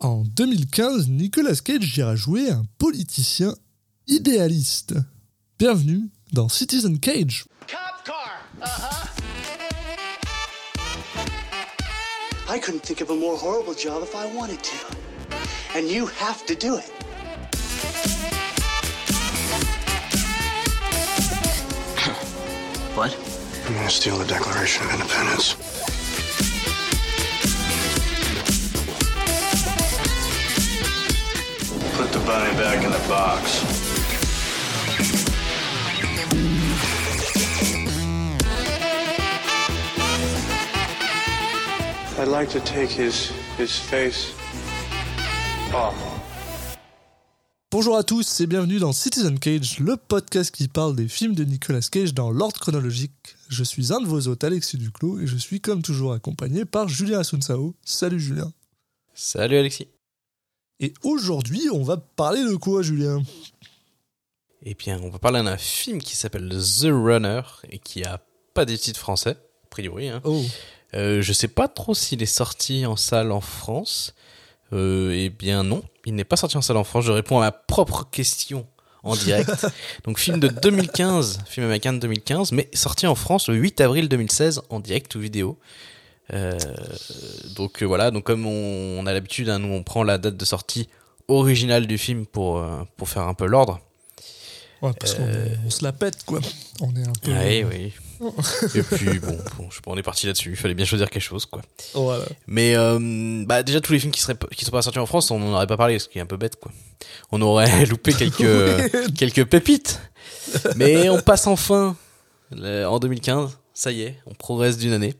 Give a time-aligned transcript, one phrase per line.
[0.00, 3.52] En 2015, Nicolas Cage ira jouer un politicien
[4.06, 4.94] idéaliste.
[5.58, 7.46] Bienvenue dans Citizen Cage.
[7.66, 8.38] Cop car.
[8.62, 9.08] Uh-huh.
[12.48, 14.76] I couldn't think of a more horrible job if I wanted to.
[15.76, 16.92] And you have to do it.
[22.94, 23.16] What?
[23.66, 25.77] I'm gonna steal the Declaration of Independence?
[31.98, 33.64] Put the bunny back in the box.
[42.16, 44.32] I'd like to take his his face
[45.74, 45.92] off.
[47.72, 51.42] Bonjour à tous et bienvenue dans Citizen Cage, le podcast qui parle des films de
[51.42, 53.34] Nicolas Cage dans l'ordre chronologique.
[53.48, 56.88] Je suis un de vos hôtes, Alexis Duclos, et je suis comme toujours accompagné par
[56.88, 57.74] Julien Asunsao.
[57.84, 58.52] Salut Julien.
[59.14, 59.88] Salut Alexis.
[60.80, 63.22] Et aujourd'hui, on va parler de quoi, Julien?
[64.62, 68.20] Eh bien, on va parler d'un film qui s'appelle The Runner et qui a
[68.54, 70.08] pas des titres français, a priori.
[70.08, 70.20] Hein.
[70.24, 70.42] Oh,
[70.94, 74.14] Euh, je sais pas trop s'il est sorti en salle en France.
[74.72, 77.04] Euh, eh bien non, il n'est pas sorti en salle en France.
[77.04, 78.66] Je réponds à ma propre question
[79.02, 79.66] en direct.
[80.04, 84.08] donc film de 2015, film américain de 2015, mais sorti en France le 8 avril
[84.08, 85.58] 2016 en direct ou vidéo.
[86.32, 86.58] Euh,
[87.56, 90.36] donc euh, voilà, donc comme on, on a l'habitude, hein, nous on prend la date
[90.36, 90.88] de sortie
[91.26, 93.80] originale du film pour, euh, pour faire un peu l'ordre.
[94.82, 95.24] ouais, parce qu'on
[95.66, 96.40] on se la pète, quoi.
[96.80, 97.32] On est un peu...
[97.32, 97.92] Oui, oui.
[98.74, 100.50] Et puis bon, bon, je on est parti là-dessus.
[100.50, 101.62] Il fallait bien choisir quelque chose, quoi.
[101.94, 102.24] Voilà.
[102.46, 102.74] Mais
[103.46, 105.54] bah déjà tous les films qui seraient qui sont pas sortis en France, on n'en
[105.54, 106.72] aurait pas parlé, ce qui est un peu bête, quoi.
[107.30, 110.00] On aurait loupé quelques quelques pépites.
[110.76, 111.96] Mais on passe enfin
[112.52, 113.58] en 2015.
[113.72, 115.14] Ça y est, on progresse d'une année.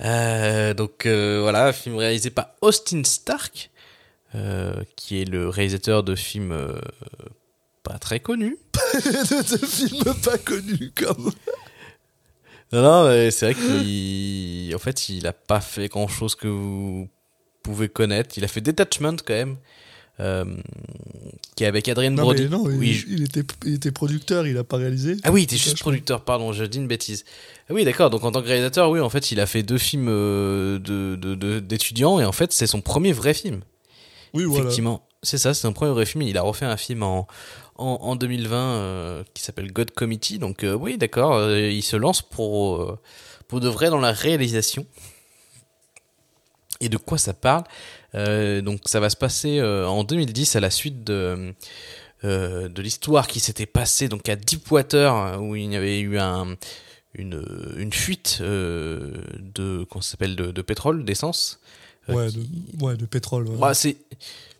[0.00, 3.70] Euh, donc euh, voilà, film réalisé par Austin Stark,
[4.34, 6.78] euh, qui est le réalisateur de films euh,
[7.82, 8.58] pas très connus.
[8.94, 11.32] de, de films pas connus, comme...
[12.72, 16.48] Non, non, mais c'est vrai qu'il, en fait, il a pas fait grand chose que
[16.48, 17.08] vous
[17.62, 18.36] pouvez connaître.
[18.36, 19.56] Il a fait Detachment quand même,
[20.20, 20.44] euh,
[21.56, 22.42] qui est avec Adrien Brody.
[22.44, 25.16] mais non, oui, il, je- il était, il était producteur, il a pas réalisé.
[25.24, 27.24] Ah oui, il était juste producteur, pardon, je dis une bêtise.
[27.68, 29.78] Ah oui, d'accord, donc en tant que réalisateur, oui, en fait, il a fait deux
[29.78, 33.60] films euh, de, de, de- d'étudiants, et en fait, c'est son premier vrai film.
[34.34, 34.64] Oui, voilà.
[34.64, 36.22] Effectivement, c'est ça, c'est son premier vrai film.
[36.22, 37.26] Il a refait un film en,
[37.76, 40.38] en, en 2020 euh, qui s'appelle God Committee.
[40.38, 42.98] Donc euh, oui, d'accord, il se lance pour,
[43.48, 44.86] pour de vrai dans la réalisation.
[46.80, 47.64] Et de quoi ça parle?
[48.14, 51.54] Donc ça va se passer euh, en 2010 à la suite de,
[52.24, 56.56] euh, de l'histoire qui s'était passée donc à Deepwater où il y avait eu un,
[57.14, 57.42] une,
[57.76, 61.60] une fuite euh, de, s'appelle de, de pétrole, d'essence.
[62.08, 63.48] euh, Ouais, qui- de, ouais, de pétrole.
[63.48, 63.56] ouais.
[63.58, 63.96] bah, c'est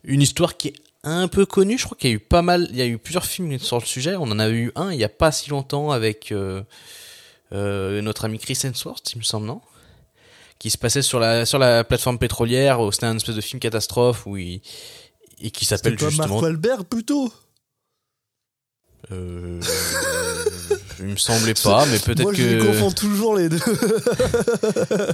[0.04, 1.78] une histoire qui est un peu connue.
[1.78, 3.78] Je crois qu'il y a eu pas mal, il y a eu plusieurs films sur
[3.78, 4.16] le sujet.
[4.16, 6.62] On en a eu un il y a pas si longtemps avec euh,
[7.52, 9.60] euh, notre ami Chris Hemsworth, il me semble, non?
[10.58, 12.78] Qui se passait sur la sur la plateforme pétrolière.
[12.92, 14.60] C'était un espèce de film catastrophe où il
[15.40, 16.28] et qui s'appelle justement.
[16.28, 17.30] Mark Wahlberg, plutôt
[19.12, 19.60] Euh,
[20.98, 22.64] il me semblait pas, mais peut-être Moi, je les que.
[22.66, 23.58] confonds toujours les deux.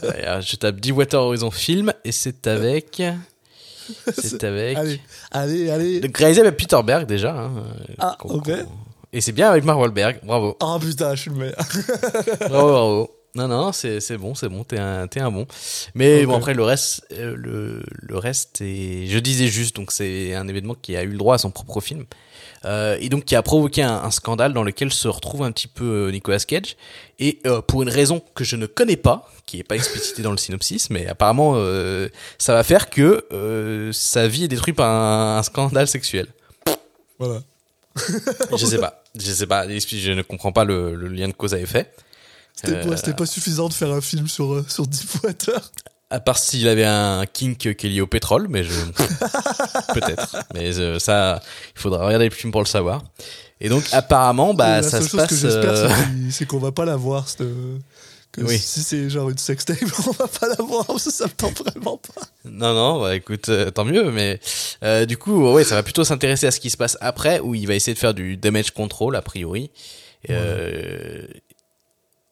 [0.02, 3.02] Regarde, Je tape Deepwater Horizon Film et c'est avec.
[4.16, 4.78] C'est avec.
[4.78, 5.00] allez,
[5.32, 6.00] allez, allez.
[6.00, 7.34] Le réalisé avec Peter Berg déjà.
[7.36, 7.64] hein,
[7.98, 8.50] Ah, ok.
[9.12, 10.56] Et c'est bien avec Mark Wahlberg, bravo.
[10.60, 11.56] Oh putain, je suis le meilleur.
[12.48, 13.10] Bravo, bravo.
[13.34, 15.46] Non, non, c'est bon, c'est bon, t'es un, un bon.
[15.94, 19.06] Mais bon, après, le reste, euh, le, le reste est.
[19.06, 21.80] Je disais juste, donc c'est un événement qui a eu le droit à son propre
[21.80, 22.04] film.
[22.64, 25.66] Euh, et donc qui a provoqué un, un scandale dans lequel se retrouve un petit
[25.66, 26.76] peu euh, Nicolas Cage.
[27.18, 30.30] Et euh, pour une raison que je ne connais pas, qui est pas explicitée dans
[30.30, 35.38] le synopsis, mais apparemment, euh, ça va faire que sa vie est détruite par un,
[35.38, 36.26] un scandale sexuel.
[37.18, 37.42] Voilà.
[37.96, 39.02] Je sais pas.
[39.18, 39.66] Je sais pas.
[39.66, 41.90] Je ne comprends pas le, le lien de cause à effet.
[42.54, 45.70] C'était Euh, pas, c'était pas suffisant de faire un film sur, euh, sur Deepwater.
[46.10, 48.70] À part s'il avait un kink qui est lié au pétrole, mais je.
[49.94, 50.36] Peut-être.
[50.54, 51.40] Mais euh, ça,
[51.74, 53.02] il faudra regarder le film pour le savoir.
[53.60, 55.40] Et donc, apparemment, bah, la ça seule se chose que passe.
[55.40, 55.88] j'espère, euh,
[56.30, 57.28] c'est qu'on va pas la voir.
[57.28, 57.42] cette-
[58.32, 58.58] Que Oui.
[58.58, 61.58] si c'est genre une sextape, on va pas la voir, parce que ça me tente
[61.66, 62.22] vraiment pas.
[62.46, 64.40] Non, non, bah écoute, euh, tant mieux, mais
[65.06, 67.66] du coup, ouais, ça va plutôt s'intéresser à ce qui se passe après, où il
[67.66, 69.70] va essayer de faire du damage control, a priori.
[70.30, 71.26] Euh,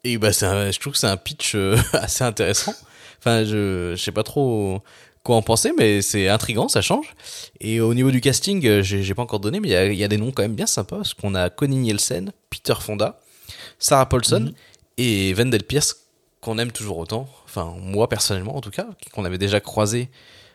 [0.05, 2.75] et bah, c'est un- je trouve que c'est un pitch euh, assez intéressant.
[3.19, 4.82] Enfin, je, je sais pas trop
[5.23, 7.14] quoi en penser, mais c'est intriguant, ça change.
[7.61, 9.99] Et au niveau du casting, euh, j'ai pas encore donné, mais il y a, il
[9.99, 13.20] y a des noms quand même bien sympas, parce qu'on a Connie Nielsen, Peter Fonda,
[13.79, 14.52] Sarah Paulson
[14.97, 15.97] et Wendell Pierce,
[16.41, 17.29] qu'on aime toujours autant.
[17.44, 20.08] Enfin, moi personnellement en tout cas, qu'on avait déjà croisé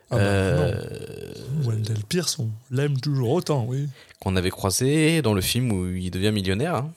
[0.09, 3.87] Ah bah, euh, Wendell Pierce, on l'aime toujours autant, oui.
[4.19, 6.91] qu'on avait croisé dans le film où il devient millionnaire, hein,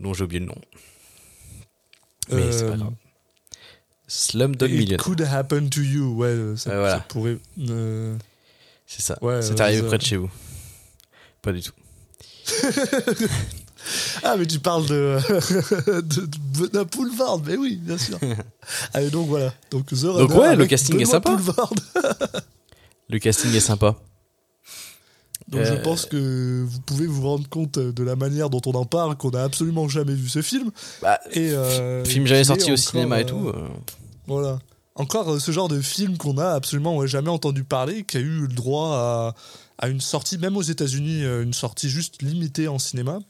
[0.00, 0.56] dont j'ai oublié le nom.
[2.30, 2.92] Mais c'est pas Euh, grave.
[4.06, 5.04] Slumdog It Millionnaire.
[5.04, 6.94] could happen to you, ouais, euh, ça, Ouais, voilà.
[6.96, 7.38] ça pourrait.
[7.68, 8.16] euh,
[8.86, 9.18] C'est ça.
[9.22, 9.86] Ouais, c'est arrivé ça.
[9.88, 10.30] près de chez vous.
[11.42, 11.72] Pas du tout.
[14.22, 15.18] Ah, mais tu parles de,
[16.02, 16.28] de, de
[16.68, 18.18] Benoît Poulvard, mais oui, bien sûr.
[18.92, 19.54] Allez, donc voilà.
[19.70, 21.30] Donc, The Runner Donc ouais, le casting est Benoît sympa.
[21.30, 21.72] Poulvard.
[23.08, 23.96] Le casting est sympa.
[25.48, 28.72] Donc je Euh, pense que vous pouvez vous rendre compte de la manière dont on
[28.72, 30.70] en parle, qu'on n'a absolument jamais vu ce film.
[31.02, 33.52] Bah, Et, euh, film jamais sorti au encore, cinéma et euh, tout.
[34.26, 34.58] Voilà.
[34.94, 38.48] Encore ce genre de film qu'on a absolument jamais entendu parler, qui a eu le
[38.48, 39.34] droit à,
[39.78, 43.20] à une sortie, même aux États-Unis, une sortie juste limitée en cinéma,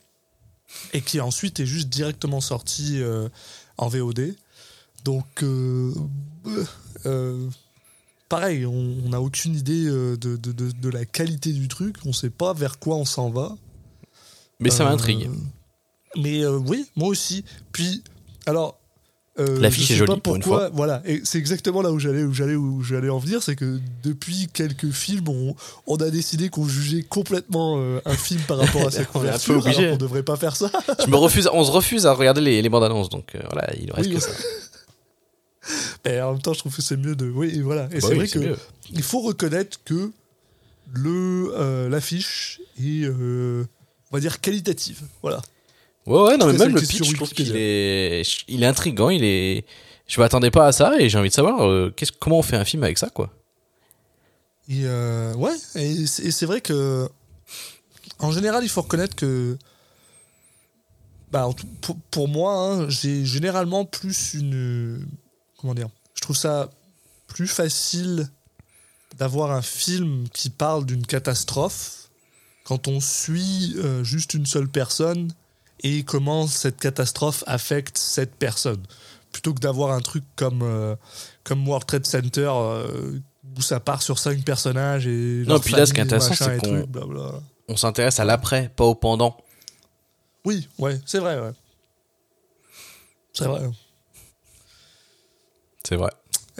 [0.92, 3.28] et qui ensuite est juste directement sorti euh,
[3.76, 4.34] en VOD.
[5.04, 5.92] Donc, euh,
[6.46, 6.64] euh,
[7.06, 7.48] euh,
[8.28, 12.12] pareil, on n'a aucune idée euh, de, de- de- de la qualité du truc, on
[12.12, 13.56] sait pas vers quoi on s'en va.
[14.60, 15.30] Mais ça Euh, m'intrigue.
[16.16, 17.44] Mais euh, oui, moi aussi.
[17.72, 18.02] Puis,
[18.46, 18.78] alors.
[19.38, 20.70] euh, L'affiche est jolie, pas pour une pourquoi, fois.
[20.74, 23.78] Voilà, et c'est exactement là où j'allais, où j'allais, où j'allais en venir, c'est que
[24.02, 25.54] depuis quelques films, on,
[25.86, 29.04] on a décidé qu'on jugeait complètement un film par rapport à sa On est un
[29.04, 29.78] peu couverture, obligé.
[29.84, 30.70] alors qu'on devrait pas faire ça.
[31.04, 33.86] Je me refuse, on se refuse à regarder les, les bandes annonces, donc voilà, il
[33.86, 34.14] ne reste Oui.
[34.16, 34.30] que ça.
[36.04, 37.28] Mais en même temps, je trouve que c'est mieux de.
[37.28, 37.88] Oui, et voilà.
[37.90, 38.56] Et Bah c'est oui, vrai que mieux.
[38.92, 40.10] il faut reconnaître que
[40.92, 43.64] le euh, l'affiche est, euh,
[44.10, 45.02] on va dire, qualitative.
[45.22, 45.40] Voilà.
[46.06, 49.22] Ouais, ouais, non, mais même le pitch, je trouve qu'il est, il est intriguant, il
[49.24, 49.64] est,
[50.06, 52.56] je m'attendais pas à ça et j'ai envie de savoir euh, qu'est-ce, comment on fait
[52.56, 53.30] un film avec ça, quoi.
[54.70, 54.84] Et
[55.36, 57.08] ouais, et c'est vrai que
[58.18, 59.56] en général, il faut reconnaître que
[61.30, 61.48] bah,
[62.10, 65.06] pour moi, hein, j'ai généralement plus une
[65.58, 66.70] comment dire, je trouve ça
[67.26, 68.28] plus facile
[69.18, 72.08] d'avoir un film qui parle d'une catastrophe
[72.64, 75.32] quand on suit euh, juste une seule personne
[75.80, 78.82] et comment cette catastrophe affecte cette personne
[79.32, 80.94] plutôt que d'avoir un truc comme euh,
[81.44, 83.18] comme World Trade Center euh,
[83.56, 86.58] où ça part sur cinq personnages et Non, puis là, ce qui est intéressant, c'est
[86.58, 86.86] qu'on-.
[87.68, 89.36] On s'intéresse à l'après, pas au pendant.
[90.44, 91.52] oui ouais c'est vrai ouais
[93.32, 93.68] c'est vrai
[95.88, 96.10] C'est vrai.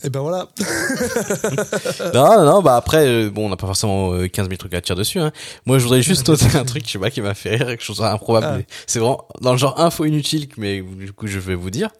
[0.03, 0.49] et ben voilà
[2.15, 4.73] non, non, non, bah après, euh, bon, on n'a pas forcément euh, 15 000 trucs
[4.73, 5.21] à tirer dessus.
[5.21, 5.33] Hein.
[5.67, 7.85] Moi, je voudrais juste noter un truc, je sais pas, qui m'a fait rire, quelque
[7.85, 8.65] chose d'improbable.
[8.67, 8.75] Ah.
[8.87, 11.91] C'est vraiment dans le genre info inutile, mais du coup, je vais vous dire.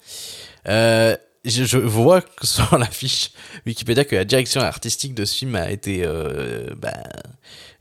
[0.69, 3.31] Euh, je, je vois que sur la fiche
[3.67, 6.95] Wikipédia que la direction artistique de ce film a été euh, bah,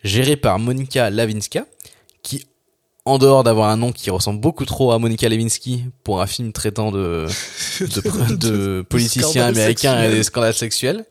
[0.03, 1.65] gérée par Monica Lavinska,
[2.21, 2.45] qui,
[3.07, 6.51] en dehors d'avoir un nom qui ressemble beaucoup trop à Monica Lewinsky pour un film
[6.53, 7.25] traitant de,
[7.79, 11.05] de, de politiciens américains et des scandales sexuels,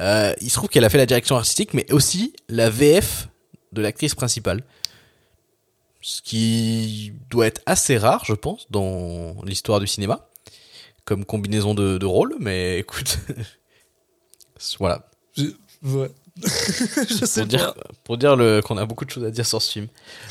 [0.00, 3.28] euh, il se trouve qu'elle a fait la direction artistique, mais aussi la VF
[3.72, 4.62] de l'actrice principale.
[6.00, 10.28] Ce qui doit être assez rare, je pense, dans l'histoire du cinéma,
[11.04, 13.18] comme combinaison de, de rôles, mais écoute.
[14.78, 15.08] voilà.
[15.36, 15.42] Je-
[15.82, 16.10] ouais
[17.08, 17.74] je sais Pour dire,
[18.04, 19.88] pour dire le, qu'on a beaucoup de choses à dire sur ce film.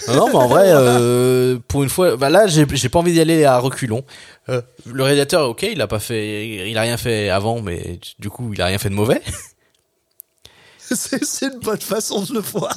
[0.08, 3.14] Non, non, mais en vrai, euh, pour une fois, bah là, j'ai, j'ai pas envie
[3.14, 4.04] d'y aller à reculons.
[4.50, 8.30] Euh, le réalisateur, ok, il a pas fait, il a rien fait avant, mais du
[8.30, 9.22] coup, il a rien fait de mauvais.
[10.80, 12.74] c'est c'est une bonne façon de le voir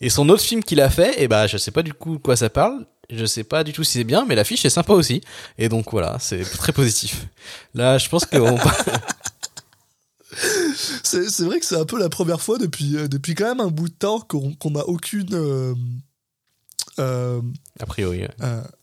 [0.00, 2.22] Et son autre film qu'il a fait, et bah, je sais pas du coup de
[2.22, 2.86] quoi ça parle.
[3.10, 5.20] Je sais pas du tout si c'est bien, mais l'affiche est sympa aussi.
[5.58, 7.26] Et donc voilà, c'est très positif.
[7.74, 8.56] Là, je pense qu'on
[11.06, 13.70] c'est vrai que c'est un peu la première fois depuis euh, depuis quand même un
[13.70, 15.74] bout de temps qu'on qu'on n'a aucune euh,
[16.98, 17.40] euh,
[17.80, 18.20] a priori.
[18.20, 18.28] ouais.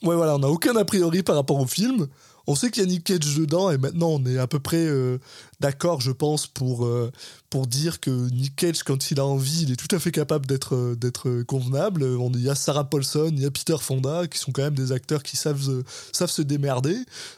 [0.04, 2.08] Ouais, voilà, on n'a aucun a priori par rapport au film.
[2.52, 4.86] On sait qu'il y a Nick Cage dedans et maintenant on est à peu près
[4.86, 5.20] euh,
[5.62, 7.10] d'accord, je pense, pour, euh,
[7.50, 10.46] pour dire que Nick Cage, quand il a envie, il est tout à fait capable
[10.46, 12.04] d'être euh, convenable.
[12.04, 14.76] On, il y a Sarah Paulson, il y a Peter Fonda, qui sont quand même
[14.76, 16.98] des acteurs qui savent, se- démerder.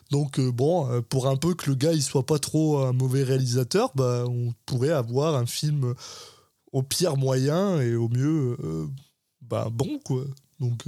[0.10, 3.92] Donc bon, pour un peu que le gars il soit pas trop un mauvais réalisateur,
[3.94, 5.94] bah, on pourrait avoir un film
[6.72, 8.58] au pire moyen et au mieux
[9.42, 10.24] bah, bon, quoi.
[10.60, 10.88] Donc...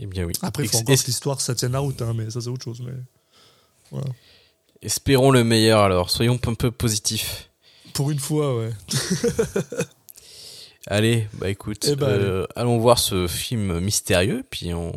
[0.00, 0.32] Eh bien oui.
[0.42, 2.64] après, il faut encore que l'histoire ça tienne la route, hein, mais ça c'est autre
[2.64, 2.82] chose.
[2.84, 3.98] Mais
[4.82, 6.10] espérons le meilleur alors.
[6.10, 7.50] Soyons un peu positifs.
[7.94, 8.70] pour une fois, ouais.
[10.86, 14.92] Allez, bah écoute, Eh ben, euh, allons voir ce film mystérieux, puis on,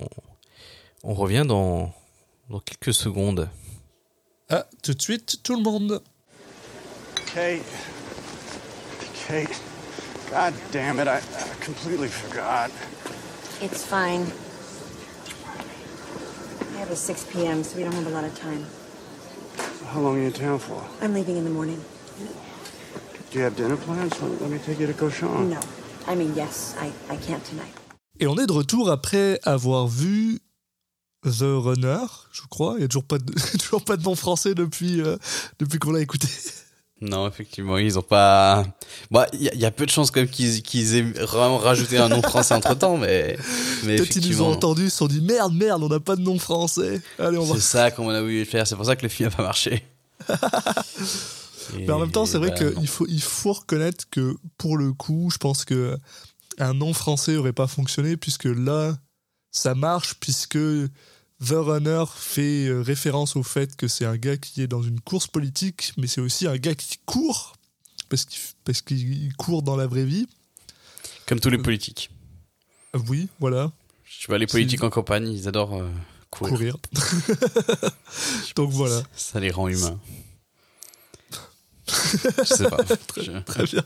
[1.03, 1.93] on revient dans,
[2.49, 3.49] dans quelques secondes.
[4.49, 6.01] Ah, tout de suite, tout le monde.
[7.33, 7.61] Kate.
[9.27, 9.61] Kate.
[10.29, 12.69] God damn it, I, I completely forgot.
[13.61, 14.25] It's fine.
[16.81, 18.65] Have a 6 p.m., so we don't have a lot of time.
[19.93, 20.83] How long are you in town for?
[20.99, 21.79] I'm leaving in the morning.
[23.29, 24.19] Do you have dinner plans?
[24.19, 25.51] Let me take you to Cochon.
[25.51, 25.59] No.
[26.07, 27.71] I mean, yes, I, I can't tonight.
[28.19, 30.39] Et on est de retour après avoir vu
[31.23, 32.73] The Runner, je crois.
[32.77, 35.17] Il n'y a toujours pas de, toujours pas de nom français depuis, euh,
[35.59, 36.27] depuis qu'on l'a écouté.
[37.01, 38.63] Non, effectivement, ils ont pas.
[39.09, 41.01] Bah, il y, a- il y a peu de chances quand même qu'ils qu'ils aient
[41.01, 43.37] vraiment rajouté un nom français entre temps, mais.
[43.83, 46.15] mais Peut-être qu'ils nous ont entendus, ils se sont dit merde, merde, on n'a pas
[46.15, 47.01] de nom français.
[47.17, 47.55] Allez, on va.
[47.55, 48.67] C'est ça qu'on a voulu le faire.
[48.67, 49.83] C'est pour ça que le film n'a pas marché.
[51.73, 54.93] Mais en même temps, c'est vrai bah, qu'il faut, il faut reconnaître que pour le
[54.93, 55.97] coup, je pense que
[56.59, 58.97] un nom français aurait pas fonctionné puisque là,
[59.51, 60.57] ça marche puisque
[61.43, 64.99] The Runner fait euh, référence au fait que c'est un gars qui est dans une
[64.99, 67.53] course politique, mais c'est aussi un gars qui court
[68.09, 70.27] parce qu'il parce qu'il court dans la vraie vie.
[71.25, 72.11] Comme tous les politiques.
[72.95, 73.71] Euh, Oui, voilà,
[74.03, 75.89] Je vois les politiques en campagne, ils adorent euh,
[76.29, 76.53] courir.
[76.53, 76.77] courir.
[78.55, 79.99] Donc voilà, Ça les rend humains.
[81.87, 82.77] Je sais pas.
[83.17, 83.83] Je- très bien.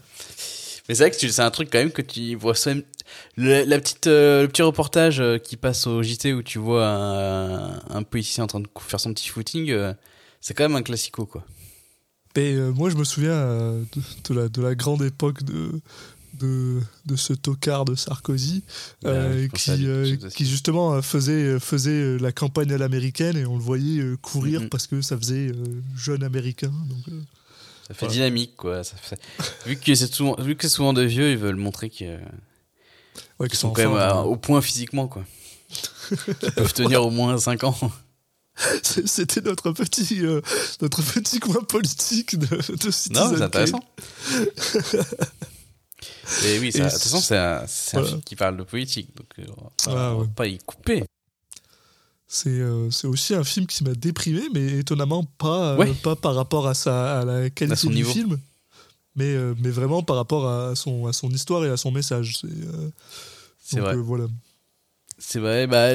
[0.87, 2.53] Mais c'est vrai que tu- c'est un truc quand même que tu vois.
[3.37, 6.85] Le, la petite, euh, le petit reportage euh, qui passe au JT où tu vois
[6.87, 9.93] un, un politicien en train de faire son petit footing, euh,
[10.41, 11.43] c'est quand même un classico quoi.
[12.37, 13.85] Et moi, je me souviens de,
[14.29, 15.71] de la, de la grande époque de,
[16.33, 18.61] de, de ce tocard de Sarkozy,
[19.05, 24.03] Ouais, à qui, qui justement faisait, faisait la campagne à l'américaine et on le voyait
[24.21, 25.51] courir parce que ça faisait
[25.95, 26.73] jeune américain.
[26.89, 27.05] Donc,
[27.87, 28.13] Ça fait Voilà.
[28.13, 28.83] dynamique quoi.
[28.83, 29.21] Ça fait-
[29.65, 32.19] Vu que c'est souvent, vu que souvent de vieux, ils veulent montrer qu'ils
[33.39, 35.23] ouais, qu'ils sont sont quand même au point physiquement quoi.
[36.11, 37.77] Ils peuvent tenir au moins 5 ans.
[38.83, 40.39] C'était notre petit, euh,
[40.81, 43.83] notre petit coin politique de, de Citizen Non, c'est intéressant.
[46.45, 49.63] Et oui, de toute façon, c'est un, film qui parle de politique, donc euh, on
[49.63, 50.27] va Ah, va ouais.
[50.35, 51.03] pas y couper.
[52.27, 55.93] C'est euh, aussi un film qui m'a déprimé, mais étonnamment pas, euh, Ouais.
[55.93, 58.39] pas par rapport à, sa, à la qualité du film,
[59.15, 62.39] mais, euh, mais vraiment par rapport à son, à son histoire et à son message.
[63.59, 63.95] C'est euh, vrai.
[63.95, 64.25] euh, voilà.
[65.17, 65.91] C'est vrai, bah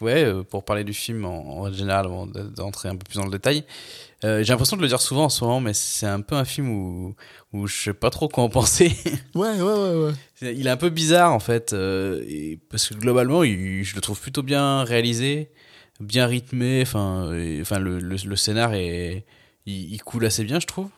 [0.00, 3.26] ouais, pour parler du film en, en général, avant de- d'entrer un peu plus dans
[3.26, 3.64] le détail,
[4.24, 6.46] euh, j'ai l'impression de le dire souvent en ce moment, mais c'est un peu un
[6.46, 7.14] film où,
[7.52, 8.90] où je sais pas trop quoi en penser.
[9.34, 10.06] Ouais, ouais,
[10.40, 13.94] ouais, il est un peu bizarre en fait, euh, et- parce que globalement, il- je
[13.94, 15.50] le trouve plutôt bien réalisé,
[16.00, 16.80] bien rythmé.
[16.80, 19.26] Enfin, enfin le, le, le scénar est,
[19.66, 20.88] il, il coule assez bien, je trouve.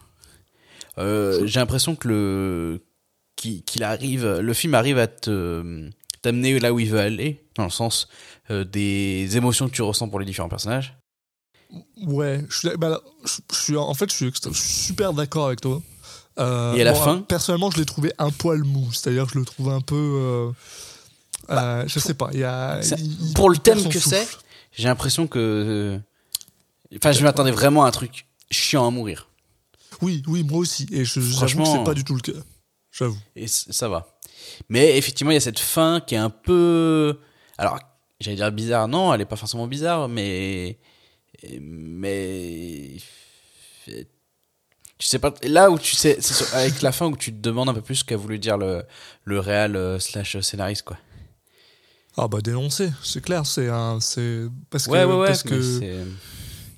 [0.98, 2.80] Euh, J'ai l'impression que le
[3.36, 5.90] qu'il arrive, le film arrive à te
[6.22, 8.08] t'amener là où il veut aller, dans le sens
[8.50, 10.96] euh, des émotions que tu ressens pour les différents personnages.
[12.06, 15.12] Ouais, je suis, bah, je, je suis en fait, je suis, extra- je suis super
[15.12, 15.82] d'accord avec toi.
[16.38, 19.38] Euh, Et à la fin personnellement, je l'ai trouvé un poil mou, c'est-à-dire que je
[19.40, 20.50] le trouve un peu, euh,
[21.50, 23.98] euh, je sais pas, il y a Bah, Ça- il- il pour le thème que
[23.98, 24.26] c'est,
[24.72, 26.00] j'ai l'impression que,
[26.96, 29.28] enfin, je m'attendais vraiment à un truc chiant à mourir.
[30.02, 32.38] Oui, oui, moi aussi, et je- Franchement- c'est pas du tout le cas.
[32.92, 33.18] J'avoue.
[33.34, 34.06] Et ça va.
[34.68, 37.18] Mais effectivement, il y a cette fin qui est un peu.
[37.58, 37.78] Alors,
[38.20, 38.86] j'allais dire bizarre.
[38.88, 40.78] Non, elle est pas forcément bizarre, mais.
[41.60, 42.96] Mais.
[43.86, 45.34] Tu sais pas.
[45.42, 46.18] Là où tu sais.
[46.20, 48.56] C'est avec la fin où tu te demandes un peu plus ce qu'a voulu dire
[48.58, 48.84] le,
[49.24, 50.96] le réal euh, slash scénariste, quoi.
[52.16, 55.26] Ah bah dénoncer, c'est clair, c'est un, c'est parce que Ouais, ouais, ouais.
[55.26, 55.60] parce que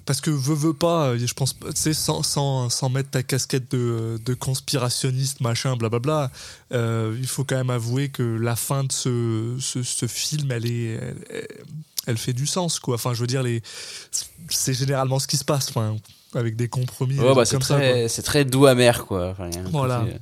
[0.07, 3.23] parce que veux veux pas, euh, je pense, tu sais, sans, sans, sans mettre ta
[3.23, 6.31] casquette de, de conspirationniste machin, blablabla,
[6.73, 10.67] euh, il faut quand même avouer que la fin de ce, ce, ce film, elle
[10.67, 11.01] est,
[12.07, 12.95] elle, fait du sens quoi.
[12.95, 13.63] Enfin, je veux dire les,
[14.49, 15.97] c'est généralement ce qui se passe, enfin,
[16.35, 18.09] avec des compromis, Ouais, bah, c'est très,
[18.45, 19.31] doux amer, quoi.
[19.31, 20.01] Enfin, Voilà.
[20.01, 20.19] côté, euh,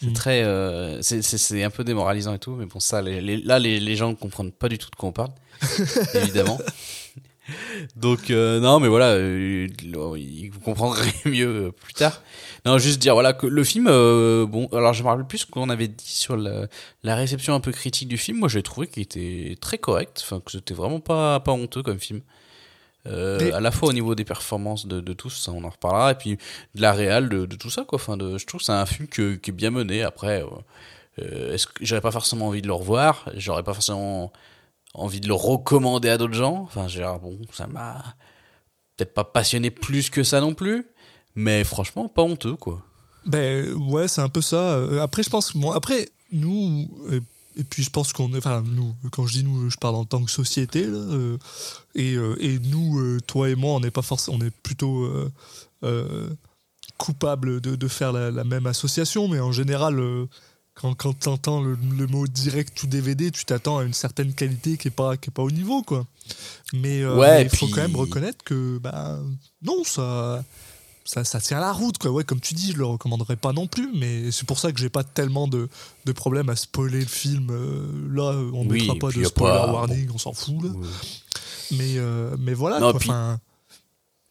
[0.00, 0.12] C'est Mm.
[0.12, 1.22] très, euh, c'est-
[1.62, 4.14] un peu démoralisant et tout, mais bon, ça, les, les- là, les, les gens ne
[4.14, 5.30] comprennent pas du tout de quoi on parle,
[6.14, 6.60] évidemment.
[7.96, 9.68] Donc, euh, non, mais voilà, euh,
[10.52, 12.22] vous comprendrez mieux euh, plus tard.
[12.64, 15.46] Non, juste dire, voilà, que le film, euh, bon, alors je me rappelle plus ce
[15.46, 16.66] qu'on avait dit sur la,
[17.02, 18.38] la réception un peu critique du film.
[18.38, 21.98] Moi, j'ai trouvé qu'il était très correct, enfin, que c'était vraiment pas, pas honteux comme
[21.98, 22.20] film.
[23.06, 25.68] Euh, Mais- à la fois au niveau des performances de, de tous, ça, on en
[25.68, 26.38] reparlera, et puis
[26.74, 27.96] de la réal, de, de tout ça, quoi.
[27.96, 30.02] Enfin, de, je trouve que c'est un film que- qui est bien mené.
[30.02, 30.46] Après, euh,
[31.22, 34.32] euh, est-ce que j'aurais pas forcément envie de le revoir J'aurais pas forcément
[34.94, 36.62] envie de le recommander à d'autres gens.
[36.62, 38.02] Enfin, genre, bon, ça m'a
[38.96, 40.86] peut-être pas passionné plus que ça non plus,
[41.34, 42.82] mais franchement, pas honteux, quoi.
[43.26, 44.74] Ben ouais, c'est un peu ça.
[44.74, 46.88] Euh, Après, je pense que bon, après nous
[47.56, 50.04] et, puis je pense qu'on est, enfin nous, quand je dis nous, je parle en
[50.04, 51.38] tant que société euh,
[51.94, 55.08] et, euh, et nous, toi et moi, on n'est pas forcément, on est plutôt
[56.98, 60.00] coupables de, de faire la même association, mais en général.
[60.74, 64.34] Quand, quand tu entends le, le mot direct ou DVD, tu t'attends à une certaine
[64.34, 66.06] qualité qui est pas qui est pas au niveau quoi.
[66.72, 69.18] Mais euh, Ouais, il faut quand même reconnaître que bah
[69.62, 70.44] non ça
[71.06, 72.10] ça, ça tient la route, quoi.
[72.10, 74.80] Ouais, comme tu dis, je le recommanderais pas non plus, mais c'est pour ça que
[74.80, 75.68] j'ai pas tellement de,
[76.06, 77.48] de problème à spoiler le film.
[77.50, 80.70] euh, là, on Oui, mettra et pas de spoiler pas- warning, on s'en fout, là.
[81.72, 83.00] Mais, euh, mais voilà, Non, quoi.
[83.00, 83.38] puis Enfin,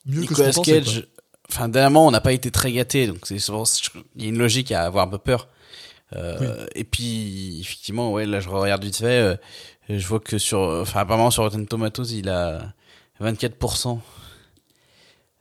[0.08, 1.08] mieux Nicolas que ce qu'on pensait,
[1.48, 3.66] enfin dernièrement on n'a pas été très gâté, donc c'est souvent
[4.16, 5.48] il y a une logique à avoir un peu peur.
[6.16, 9.36] Euh, Et puis effectivement ouais là je regarde vite fait, euh,
[9.90, 12.74] je vois que sur, enfin apparemment sur Rotten Tomatoes il a
[13.22, 14.00] 24%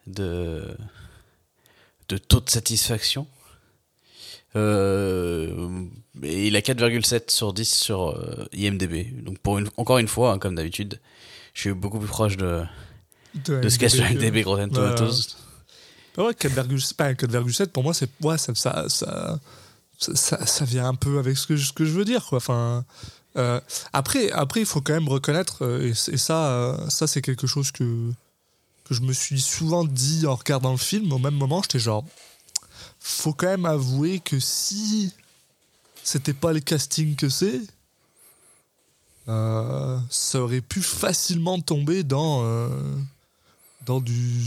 [0.06, 0.64] de
[2.08, 3.26] de taux de satisfaction.
[4.54, 5.84] Euh,
[6.22, 9.22] et il a 4,7 sur 10 sur euh, IMDb.
[9.24, 11.00] Donc pour une, encore une fois, hein, comme d'habitude,
[11.54, 12.62] je suis beaucoup plus proche de,
[13.34, 14.70] de ce qu'il y a sur IMDb, que Rotten.
[14.70, 15.36] Tomatoes.
[16.16, 19.40] Bah ouais, 4,7 pas 4,7 pour moi c'est ouais, ça, ça, ça,
[20.02, 22.38] ça, vient un peu avec ce que, je- veux dire quoi.
[22.38, 22.84] Enfin,
[23.36, 23.60] euh,
[23.92, 27.70] après après il faut quand même reconnaître euh, et, ça euh, ça c'est quelque chose
[27.70, 28.12] que
[28.84, 32.04] que je me suis souvent dit en regardant le film au même moment j'étais genre
[33.00, 35.14] faut quand même avouer que si
[36.02, 37.62] c'était pas le casting que c'est
[39.26, 42.44] ça aurait pu facilement tomber dans
[43.86, 44.44] dans du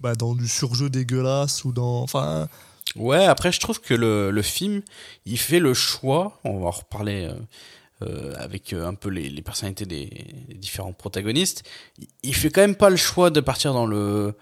[0.00, 2.48] bah, dans du surjeu dégueulasse ou dans enfin
[2.96, 4.82] Ouais, après, je trouve que le, le film,
[5.26, 7.34] il fait le choix, on va en reparler euh,
[8.06, 10.06] euh, avec euh, un peu les, les personnalités des,
[10.48, 11.64] des différents protagonistes,
[12.22, 14.34] il- fait quand même pas le choix de partir dans le.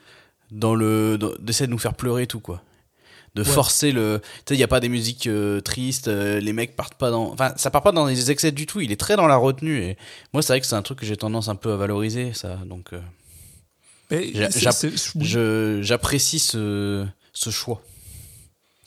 [0.50, 1.18] dans le.
[1.40, 2.62] d'essayer de nous faire pleurer tout, quoi.
[3.34, 4.20] De forcer le.
[4.20, 7.10] Tu sais, il n'y a pas des musiques euh, tristes, euh, les mecs partent pas
[7.10, 7.32] dans.
[7.32, 9.82] Enfin, ça part pas dans les excès du tout, il est très dans la retenue.
[9.82, 9.96] Et
[10.34, 12.56] moi, c'est vrai que c'est un truc que j'ai tendance un peu à valoriser, ça.
[12.66, 13.00] Donc, euh,
[15.82, 17.80] j'apprécie ce, ce choix.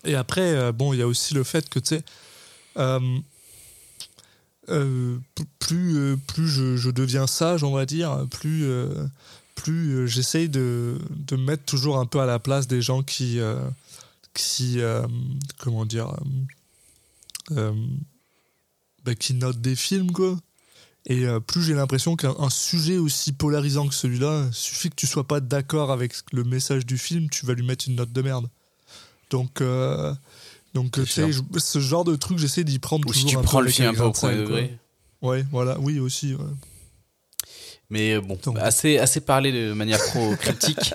[0.05, 2.03] Et après euh, bon il y a aussi le fait que tu sais
[2.77, 3.19] euh,
[4.69, 5.17] euh,
[5.59, 8.67] plus plus je, deviens sage on va dire plus
[9.55, 13.39] plus j'essaye de, de me mettre toujours un peu à la place des gens qui
[14.33, 14.79] qui
[15.59, 16.13] comment dire
[17.49, 20.37] bah, qui notent des films quoi.
[21.07, 25.27] Et plus j'ai l'impression qu'un un sujet aussi polarisant que celui-là suffit que tu sois
[25.27, 28.49] pas d'accord avec le message du film tu vas lui mettre une note de merde
[29.35, 30.13] donc euh,
[30.73, 33.41] donc tu sais ce genre de truc j'essaie d'y prendre Ou si toujours tu un
[33.43, 34.77] prends peu le film un peu au de premier degré.
[35.21, 36.43] ouais voilà oui aussi ouais.
[37.91, 40.93] Mais euh, bon, Donc- assez, assez parlé de manière trop critique.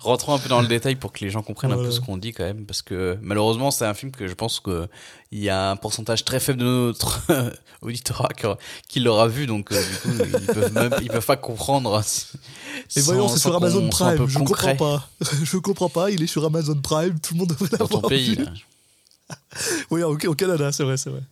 [0.00, 2.16] Rentrons un peu dans le détail pour que les gens comprennent un peu ce qu'on
[2.16, 4.88] dit quand même, parce que malheureusement c'est un film que je pense que
[5.30, 7.20] il y a un pourcentage très faible de notre
[7.82, 8.28] auditorat
[8.88, 10.08] qui- l'aura vu, donc euh, du coup
[10.40, 12.02] ils peuvent même, ils peuvent pas comprendre.
[12.96, 14.26] Et voyons, c'est sur Amazon Prime.
[14.28, 15.08] Je concret comprends pas.
[15.44, 16.10] je comprends pas.
[16.10, 17.18] Il est sur Amazon Prime.
[17.20, 18.34] Tout le monde devrait dans ton l'avoir pays.
[18.34, 18.44] vu.
[18.44, 18.52] là.
[19.90, 21.22] Oui, au, au Canada, c'est vrai, c'est vrai.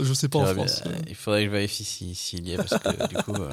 [0.00, 0.82] Je sais pas en France.
[0.84, 0.92] bien.
[1.08, 3.50] Il faudrait que je vérifie si- s'il y est, parce que du coup, euh,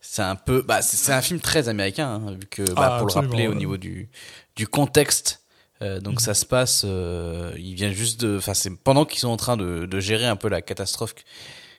[0.00, 0.62] c'est un peu.
[0.62, 3.50] Bah, c'est un film très américain, hein, vu que, bah, Ah, pour le rappeler, au
[3.50, 3.56] ouais.
[3.56, 4.08] niveau du,
[4.56, 5.42] du contexte.
[5.82, 6.18] euh, donc Mhm.
[6.20, 9.56] ça se passe, euh, il vient juste de, enfin c'est pendant qu'ils sont en train
[9.56, 11.14] de, de gérer un peu la catastrophe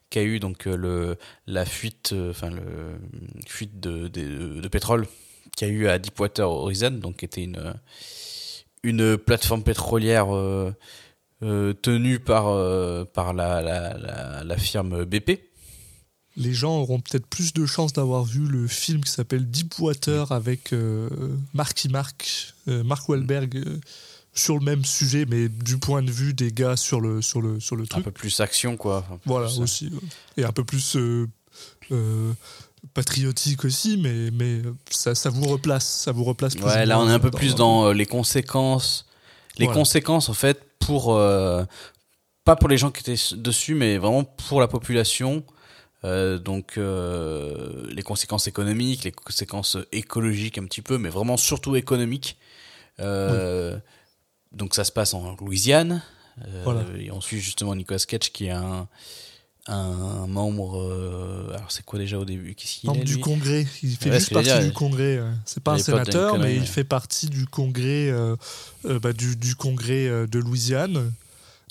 [0.09, 2.99] qu'a eu donc euh, le la fuite, euh, enfin le
[3.47, 5.05] fuite de, de, de pétrole
[5.55, 7.75] qu'il y a eu à Deepwater Horizon, donc qui était une
[8.83, 10.73] une plateforme pétrolière euh,
[11.43, 15.50] euh, tenue par euh, par la, la, la, la firme BP.
[16.37, 20.71] Les gens auront peut-être plus de chances d'avoir vu le film qui s'appelle Deepwater avec
[20.71, 21.09] euh,
[21.53, 23.79] Marky Mark, euh, Mark Wahlberg, euh,
[24.33, 27.59] sur le même sujet, mais du point de vue des gars sur le, sur le,
[27.59, 28.05] sur le Un truc.
[28.05, 29.05] peu plus action quoi.
[29.25, 29.87] Voilà, euh, aussi.
[29.87, 29.99] ouais.
[30.37, 30.95] Et un peu plus
[32.93, 35.85] patriotique aussi, mais, mais ça, ça vous replace.
[35.85, 39.05] Ça vous replace plus Ouais, ou là on est un peu plus dans les conséquences.
[39.57, 39.79] Les Voilà.
[39.81, 41.07] conséquences en fait pour
[42.43, 45.43] pas pour les gens qui étaient dessus, mais vraiment pour la population.
[46.03, 51.75] Euh, donc euh, les conséquences économiques, les conséquences écologiques un petit peu, mais vraiment surtout
[51.75, 52.37] économiques.
[52.99, 53.77] Euh,
[54.51, 56.01] Donc ça se passe en Louisiane.
[56.63, 56.83] Voilà.
[56.97, 58.87] Et on suit justement Nicolas Cage qui est un,
[59.67, 60.81] un membre.
[61.53, 62.55] alors c'est quoi déjà au début?
[62.55, 63.67] Qu'est-ce qu'il membre du Congrès.
[63.83, 65.21] Il fait Ouais, juste partie dire, du Congrès.
[65.45, 68.11] C'est pas un sénateur, mais il fait partie du Congrès,
[68.83, 71.13] bah, du, du Congrès de Louisiane.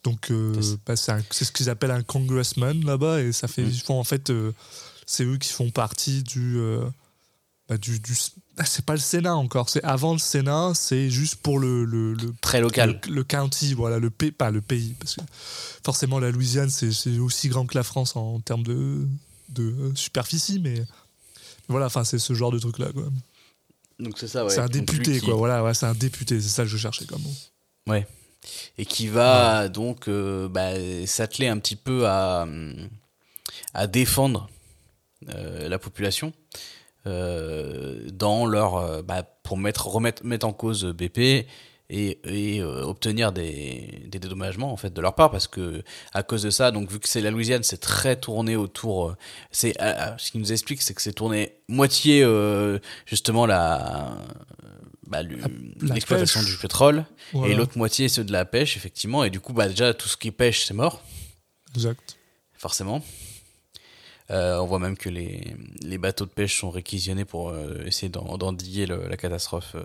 [0.05, 0.97] Donc, euh, C'est- bah,
[1.31, 3.69] c'est ce qu'ils appellent un congressman là-bas, et ça fait, Mm.
[3.71, 4.53] ils font, en fait, euh,
[5.07, 6.85] c'est eux qui font partie du, euh,
[7.69, 8.17] bah, du, du-
[8.57, 12.15] ah, c'est pas le Sénat encore, c'est avant le Sénat, c'est juste pour le, le,
[12.15, 12.99] le Très local.
[13.07, 15.21] le, le county, voilà, le pays, pas le pays, parce que
[15.85, 19.07] forcément la Louisiane c'est aussi grand que la France en, termes de,
[19.51, 20.83] de superficie, mais
[21.69, 23.05] voilà, enfin c'est ce genre de truc là, quoi.
[23.99, 24.51] Donc c'est ça, ouais.
[24.51, 25.35] c'est un député, qui- quoi.
[25.35, 27.35] Voilà, ouais, c'est un député, c'est ça que je cherchais comme mot.
[27.89, 28.07] Ouais.
[28.79, 30.73] Et qui va donc euh, bah,
[31.07, 32.47] s'atteler un petit peu à,
[33.75, 34.49] à défendre
[35.35, 36.33] euh, la population.
[37.07, 41.47] euh, dans leur bah, pour mettre remettre mettre en cause BP
[41.91, 45.83] et, et obtenir des, des dédommagements en fait de leur part parce que
[46.15, 49.17] à cause de ça donc vu que c'est la Louisiane c'est très tourné autour
[49.51, 49.75] c'est
[50.19, 52.25] ce qui nous explique c'est que c'est tourné moitié
[53.07, 54.19] justement la
[55.11, 55.23] bah,
[55.83, 57.53] l'exploitation du pétrole Voilà.
[57.53, 60.17] et l'autre moitié c'est de la pêche effectivement et du coup bah déjà tout ce
[60.17, 61.03] qui pêche c'est mort
[61.75, 62.17] Exact.
[62.57, 63.03] forcément.
[64.31, 68.09] Euh, on voit même que les, les bateaux de pêche sont réquisitionnés pour euh, essayer
[68.09, 69.83] d'en- d'endiguer la catastrophe euh,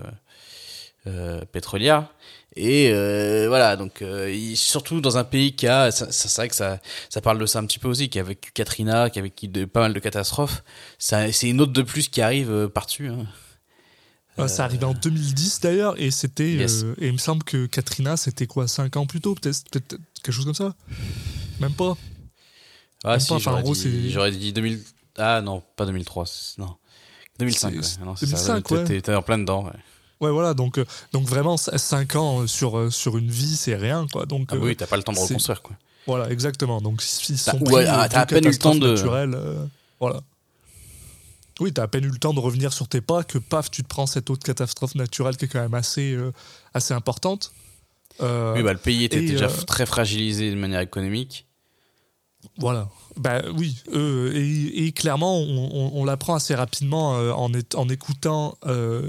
[1.08, 2.14] euh, pétrolière.
[2.56, 6.56] Et euh, voilà, donc euh, il- surtout dans un pays qui a, c'est vrai que
[6.56, 9.24] ça, ça parle de ça un petit peu aussi, qui a vécu Katrina, qui a
[9.24, 10.64] vécu de, pas mal de catastrophes.
[11.00, 13.08] C'est une autre de plus qui arrive par-dessus.
[13.10, 13.26] hein.
[14.38, 16.52] Ah, ça arrivait en 2010 d'ailleurs, et c'était.
[16.54, 16.84] Yes.
[16.84, 20.32] euh, et il me semble que Katrina, c'était quoi 5 ans plus tôt, peut-être quelque
[20.32, 20.76] chose comme ça?
[21.60, 21.96] Même pas.
[23.04, 24.82] Ah Même si, pas, enfin, en j'aurais dit, c'est- j'aurais dit 2000.
[25.18, 26.76] Ah non, pas 2003, c'est- non.
[27.40, 27.84] 2005, C'est- ouais.
[27.84, 29.16] c'est Ah non, c'est ça, 2005, t'es- ouais.
[29.16, 29.72] en plein dedans, ouais.
[30.22, 33.76] Ouais, voilà, donc, euh, donc vraiment, 5 ans euh, sur, euh, sur une vie, c'est
[33.76, 34.26] rien, quoi.
[34.26, 35.76] Donc, Ah bah euh, oui, t'as pas le temps de reconstruire, quoi.
[36.08, 36.82] Voilà, exactement.
[36.82, 39.66] Donc, T'as- sont ouais, pris, ah, euh, t'as à peine le temps de- euh,
[40.00, 40.22] voilà.
[41.62, 43.82] Oui, t'as à peine eu le temps de revenir sur tes pas que paf, tu
[43.82, 46.32] te prends cette autre catastrophe naturelle qui est quand même assez, euh,
[46.74, 47.54] assez importante.
[48.22, 51.48] Euh, Oui, bah, le pays était et, déjà euh, très fragilisé de manière économique.
[52.58, 52.90] Voilà.
[53.18, 53.76] Bah oui.
[53.94, 58.58] et, et clairement, on, on- on l'apprend assez rapidement en, est- en écoutant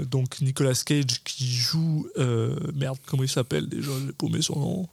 [0.09, 2.07] donc Nicolas Cage qui joue.
[2.73, 4.87] merde, comment il s'appelle déjà J'ai paumé son nom.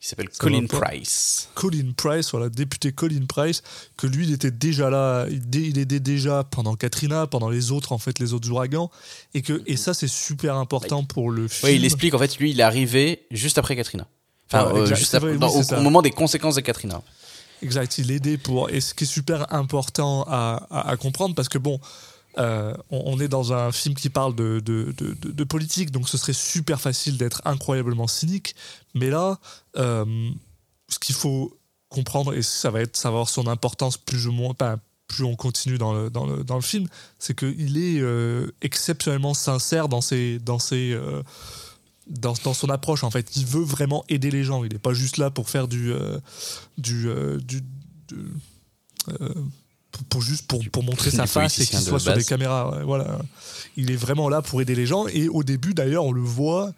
[0.00, 0.66] Il s'appelle Colin.
[0.66, 1.48] Price.
[1.54, 3.62] Colin Price, voilà, député Colin Price,
[3.96, 7.98] que lui, il était déjà là, il, aidait déjà pendant Katrina, pendant les autres, en
[7.98, 8.90] fait, les autres ouragans,
[9.34, 11.72] et que et ça, c'est super important pour le film.
[11.72, 14.06] Oui, il explique, en fait, lui, il est arrivé juste après Katrina.
[14.50, 17.02] Enfin, Ouais, euh, juste après- vrai, oui, au, moment des conséquences de Katrina.
[17.60, 18.70] Exact, il aidait pour.
[18.70, 21.80] Et ce qui est super important à, à- à comprendre, parce que bon,
[22.38, 27.18] euh, on, est dans un film qui parle de, politique, donc ce serait super facile
[27.18, 28.54] d'être incroyablement cynique.
[28.94, 29.38] Mais là,
[29.76, 30.30] euh,
[30.88, 34.32] ce qu'il faut comprendre, et ça va, être, ça va avoir son importance plus ou
[34.32, 34.50] moins.
[34.50, 36.86] enfin, plus on continue dans le, dans le, dans le film,
[37.18, 41.00] c'est qu'il est euh, exceptionnellement sincère dans ses, dans ses,
[42.06, 43.36] dans, son approche en fait.
[43.36, 44.64] Il veut vraiment aider les gens.
[44.64, 45.92] Il n'est pas juste là pour faire du
[46.76, 47.08] du,
[47.42, 47.62] du
[49.98, 52.18] pour, pour juste pour, pour montrer sa face et qu'il de soit sur base.
[52.18, 52.76] des caméras.
[52.76, 53.18] ouais, voilà.
[53.76, 55.06] Il est vraiment là pour aider les gens.
[55.08, 56.72] Et au début d'ailleurs, on le voit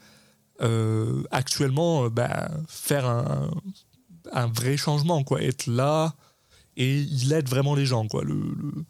[0.63, 3.51] euh, actuellement euh, bah, faire un,
[4.33, 5.43] un vrai changement, quoi.
[5.43, 6.15] Être là
[6.77, 8.23] et il aide vraiment les gens, quoi.
[8.25, 8.85] Le, le-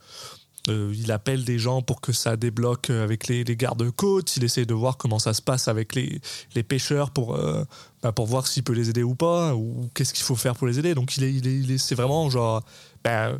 [0.68, 4.36] euh, il appelle des gens pour que ça débloque avec les, les gardes-côtes.
[4.36, 6.20] Il essaie de voir comment ça se passe avec les,
[6.54, 7.64] les pêcheurs pour, euh,
[8.02, 10.66] bah, pour voir s'il peut les aider ou pas, ou qu'est-ce qu'il faut faire pour
[10.66, 10.94] les aider.
[10.94, 12.62] Donc il est, il est, il est- c'est vraiment genre
[13.02, 13.32] bah,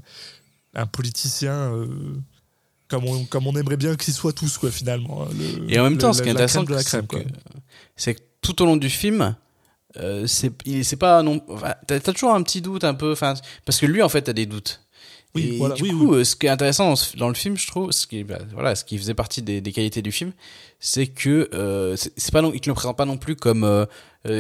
[0.75, 1.87] un politicien euh,
[2.89, 5.23] comme, on, comme on aimerait bien qu'ils soient tous, quoi, finalement.
[5.25, 5.29] hein.
[5.39, 6.65] Le- Et en même temps, le- ce qui est intéressant,
[7.97, 9.37] c'est que, tout au long du film,
[9.99, 11.41] euh, c'est pas non.
[11.49, 14.29] enfin, T'as t'as toujours un petit doute un peu, enfin, parce que lui, en fait,
[14.29, 14.83] a des doutes.
[15.37, 17.67] Oui, et voilà, du oui, coup, euh, ce qui est intéressant dans, le film, je
[17.69, 20.33] trouve, ce qui, bah, voilà, ce qui faisait partie des, des qualités du film,
[20.81, 23.87] c'est que euh, c'est pas non, il te le présente pas non plus comme euh,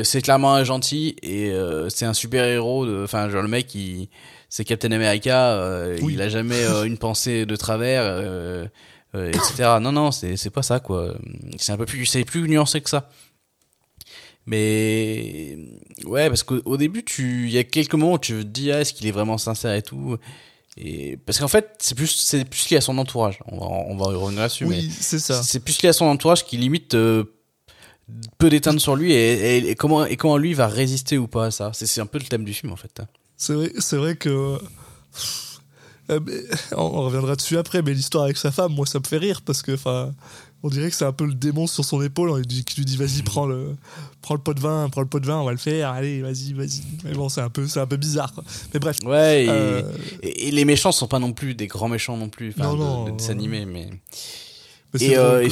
[0.02, 1.52] c'est clairement un gentil et
[1.90, 2.86] c'est un super héros.
[2.86, 4.08] de- Enfin, genre le mec, il,
[4.50, 6.12] c'est Captain America, euh, Oui.
[6.14, 8.66] il a jamais euh, une pensée de travers, euh,
[9.14, 9.78] euh, etc.
[9.80, 11.14] Non, non, c'est c'est pas ça quoi.
[11.56, 13.08] C'est un peu plus, c'est plus nuancé que ça.
[14.46, 15.56] Mais
[16.04, 18.72] ouais, parce qu'au au début, tu, il y a quelques moments où tu te dis,
[18.72, 20.16] ah, est-ce qu'il est vraiment sincère et tout?
[20.76, 23.38] Et parce qu'en fait, c'est plus, c'est plus lié à son entourage.
[23.46, 25.42] On va, on va y revenir là-dessus, mais Oui, c'est ça.
[25.42, 27.24] c'est plus lié à son entourage qui limite euh,
[28.38, 31.46] peut d'éteindre sur lui et, et- et comment et comment lui va résister ou pas
[31.46, 31.70] à ça.
[31.74, 33.00] C'est c'est un peu le thème du film en fait.
[33.42, 34.58] C'est vrai, c'est vrai que.
[36.10, 36.20] Euh,
[36.72, 39.40] on on reviendra dessus après, mais l'histoire avec sa femme, moi, ça me fait rire
[39.42, 40.12] parce que, enfin,
[40.62, 42.76] on dirait que c'est un peu le démon sur son épaule on lui dit- qui
[42.78, 43.76] lui dit vas-y, prends le,
[44.20, 46.20] prends le pot de vin, prends le pot de vin, on va le faire, allez,
[46.20, 46.82] vas-y, vas-y.
[47.04, 48.44] Mais bon, c'est un peu, c'est un peu bizarre, quoi.
[48.74, 48.96] Mais bref.
[49.06, 49.44] Ouais.
[49.44, 49.82] Et, euh,
[50.22, 52.52] et- et les méchants sont pas non plus des grands méchants non plus.
[52.58, 52.74] Enfin, Non,
[53.04, 53.88] de- non, de, animés, mais.
[54.98, 55.50] Et, euh, et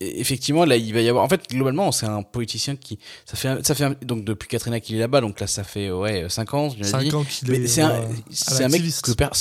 [0.00, 1.24] effectivement, là, il va y avoir.
[1.24, 2.98] En fait, globalement, c'est un politicien qui.
[3.26, 5.64] Ça fait, un- ça fait un- donc depuis Katrina qu'il est là-bas, donc là, ça
[5.64, 6.70] fait ouais 5 ans.
[6.70, 7.14] Je l'ai Cinq dit.
[7.14, 7.66] ans qu'il est.
[7.66, 9.32] C'est un, c'est un mec que pers-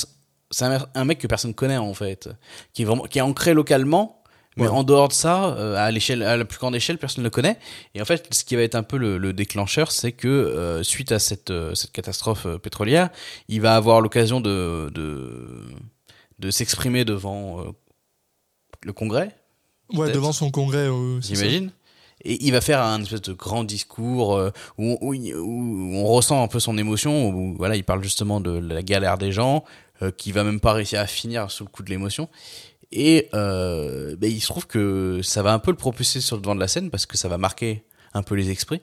[0.49, 0.65] c'est
[0.95, 2.29] un, mec que personne connaît en fait,
[2.73, 4.23] qui est vraiment, qui est ancré localement,
[4.55, 4.69] mais Ouais.
[4.69, 7.31] en dehors de ça, euh, à l'échelle, à la plus grande échelle, personne ne le
[7.31, 7.59] connaît.
[7.93, 10.81] Et en fait, ce qui va être un peu le, le déclencheur, c'est que euh,
[10.83, 13.09] suite à cette euh, cette catastrophe euh, pétrolière,
[13.49, 15.67] il va avoir l'occasion de de
[16.39, 17.71] de s'exprimer devant euh,
[18.83, 19.35] le Congrès,
[19.93, 21.71] Ouais, devant son congrès, euh, j'imagine.
[22.23, 26.47] Et il va faire un espèce de grand discours euh, où, où, on ressent un
[26.47, 29.63] peu son émotion, où voilà, il parle justement de la galère des gens,
[30.01, 32.27] euh, qui va même pas réussir à finir sous le coup de l'émotion.
[32.91, 36.41] Et euh, ben, il se trouve que ça va un peu le propulser sur le
[36.41, 38.81] devant de la scène parce que ça va marquer un peu les esprits.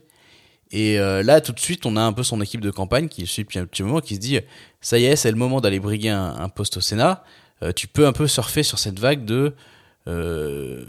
[0.70, 3.26] Et euh, là, tout de suite, on a un peu son équipe de campagne qui
[3.26, 4.40] suit depuis un petit moment, qui se dit,
[4.80, 7.24] ça y est, c'est le moment d'aller briguer un, un poste au Sénat.
[7.62, 9.54] Euh, tu peux un peu surfer sur cette vague de...
[10.08, 10.84] Euh,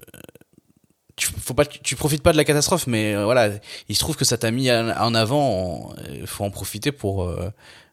[1.15, 3.49] tu, faut pas, tu profites pas de la catastrophe, mais euh, voilà,
[3.87, 5.93] il se trouve que ça t'a mis en avant.
[6.11, 7.49] Il faut en profiter pour euh,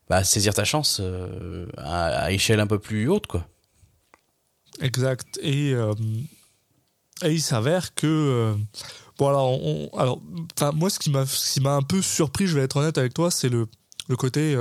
[0.09, 1.01] bah, saisir ta chance
[1.77, 3.47] à, échelle un peu plus haute, quoi.
[4.81, 5.39] Exact.
[5.43, 5.75] Et,
[7.25, 8.57] il s'avère que.
[9.21, 10.21] alors,
[10.75, 11.11] moi, ce qui
[11.61, 13.69] m'a un peu surpris, je vais être honnête avec toi, c'est le,
[14.17, 14.57] côté.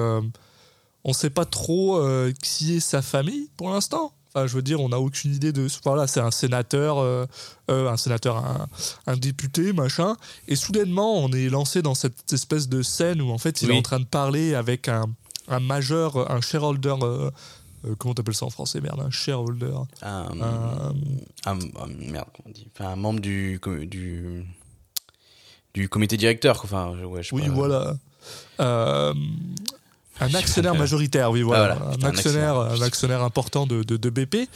[1.03, 1.99] on sait pas trop
[2.43, 4.13] qui est sa famille pour l'instant.
[4.33, 5.67] Enfin, je veux dire, on n'a aucune idée de.
[5.83, 7.25] Voilà, c'est un sénateur, euh,
[7.69, 8.67] euh, un sénateur, un,
[9.07, 10.15] un député, machin.
[10.47, 13.75] Et soudainement, on est lancé dans cette espèce de scène où en fait, il Oui.
[13.75, 15.05] est en train de parler avec un,
[15.49, 16.95] un majeur, un shareholder.
[17.01, 17.29] euh,
[17.85, 19.73] euh, comment t'appelles ça en français, merde, un shareholder.
[20.03, 22.67] Un, merde, comment on dit?
[22.73, 24.45] Enfin, un membre du, du,
[25.73, 26.61] du comité directeur.
[26.63, 27.53] Enfin, ouais, je Oui, pas.
[27.53, 27.95] voilà.
[28.59, 29.13] Euh,
[30.21, 31.73] un Je sais actionnaire majoritaire, oui, voilà.
[31.73, 31.97] Ah, voilà.
[31.97, 34.47] un, un actionnaire, un actionnaire important de, de, de BP,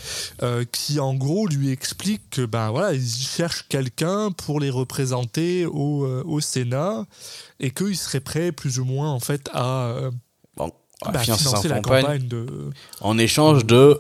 [0.44, 5.66] euh, qui en gros lui explique que ben voilà, ils cherchent quelqu'un pour les représenter
[5.66, 7.06] au, euh, au Sénat
[7.60, 10.12] et qu'ils seraient prêts plus ou moins en fait à, euh,
[10.56, 10.72] Bon,
[11.12, 12.02] bah, financer la campagne.
[12.04, 12.46] campagne de.
[13.02, 14.00] En échange de,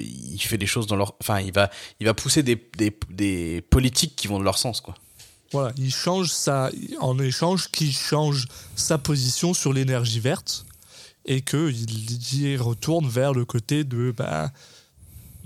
[0.00, 3.62] il fait des choses dans leur, enfin, il va, il va pousser des, des, des
[3.70, 4.94] politiques qui vont de leur sens, quoi.
[5.56, 10.66] Voilà, il change sa, en échange qu'il change sa position sur l'énergie verte
[11.24, 14.52] et qu'il y retourne vers le côté de bah,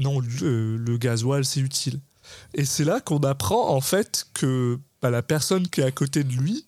[0.01, 2.01] non, le, le gasoil c'est utile.
[2.55, 6.25] Et c'est là qu'on apprend en fait que bah, la personne qui est à côté
[6.25, 6.67] de lui,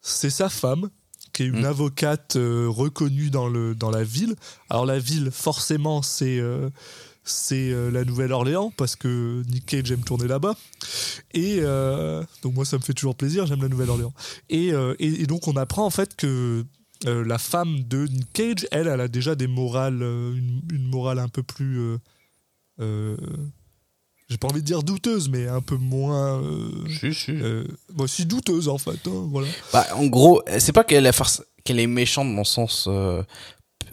[0.00, 0.88] c'est sa femme,
[1.32, 1.64] qui est une Mm.
[1.64, 4.36] avocate euh, reconnue dans, le, dans la ville.
[4.70, 6.70] Alors la ville, forcément, c'est euh,
[7.24, 10.54] c'est euh, la Nouvelle-Orléans parce que Nick Cage aime tourner là-bas.
[11.34, 14.12] Et euh, donc moi ça me fait toujours plaisir, j'aime la Nouvelle-Orléans.
[14.50, 16.64] Et, euh, et, et donc on apprend en fait que
[17.06, 20.88] euh, la femme de Nick Cage, elle, elle a déjà des morales, euh, une, une
[20.88, 21.98] morale un peu plus, euh,
[22.80, 23.16] euh,
[24.28, 26.68] j'ai pas envie de dire douteuse, mais un peu moins, euh,
[27.00, 27.32] Si, si.
[27.32, 29.48] euh, bon, si douteuse en fait, hein, voilà.
[29.72, 32.88] Bah, en gros, c'est pas qu'elle a force- qu'elle est méchante dans le sens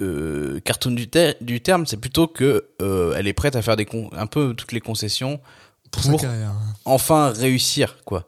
[0.01, 3.75] euh, cartoon du, ter- du terme, c'est plutôt que euh, elle est prête à faire
[3.75, 5.39] des con- un peu toutes les concessions
[5.91, 6.49] Pour, Pour- sa carrière.
[6.49, 6.73] hein.
[6.85, 8.27] enfin réussir, quoi.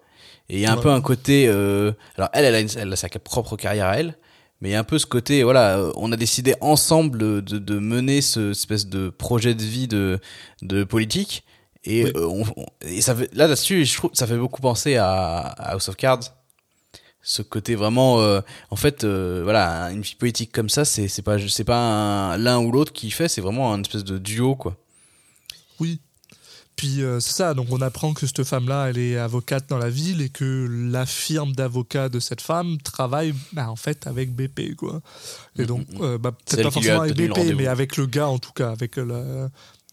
[0.49, 0.81] Et il y a un Ouais.
[0.81, 3.97] peu un côté, euh, alors elle, elle a, une- elle a sa propre carrière à
[3.99, 4.17] elle,
[4.59, 7.57] mais il y a un peu ce côté, voilà, euh, on a décidé ensemble de,
[7.57, 10.19] de mener ce espèce de projet de vie de,
[10.61, 11.43] de politique.
[11.83, 12.11] Et, Oui.
[12.15, 15.71] on, on- et ça fait, là là-dessus, je trouve, ça fait beaucoup penser à, à
[15.73, 16.19] House of Cards.
[17.23, 21.21] Ce côté vraiment, euh, en fait, euh, voilà, une vie politique comme ça, c'est c'est
[21.21, 21.77] pas, c'est pas
[22.33, 24.75] un- l'un ou l'autre qui fait, c'est vraiment un espèce de duo, quoi.
[25.79, 25.99] Oui.
[26.75, 29.89] Puis euh, c'est ça, donc on apprend que cette femme-là, elle est avocate dans la
[29.89, 34.75] ville et que la firme d'avocats de cette femme travaille bah, en fait avec BP.
[34.75, 35.01] Quoi.
[35.59, 38.29] Et donc, euh, bah, C'est peut-être elle pas forcément avec BP, mais avec le gars
[38.29, 38.71] en tout cas.
[38.71, 39.49] Avec la,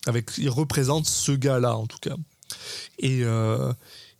[0.06, 2.14] avec, il représente ce gars-là en tout cas.
[3.00, 3.22] Et,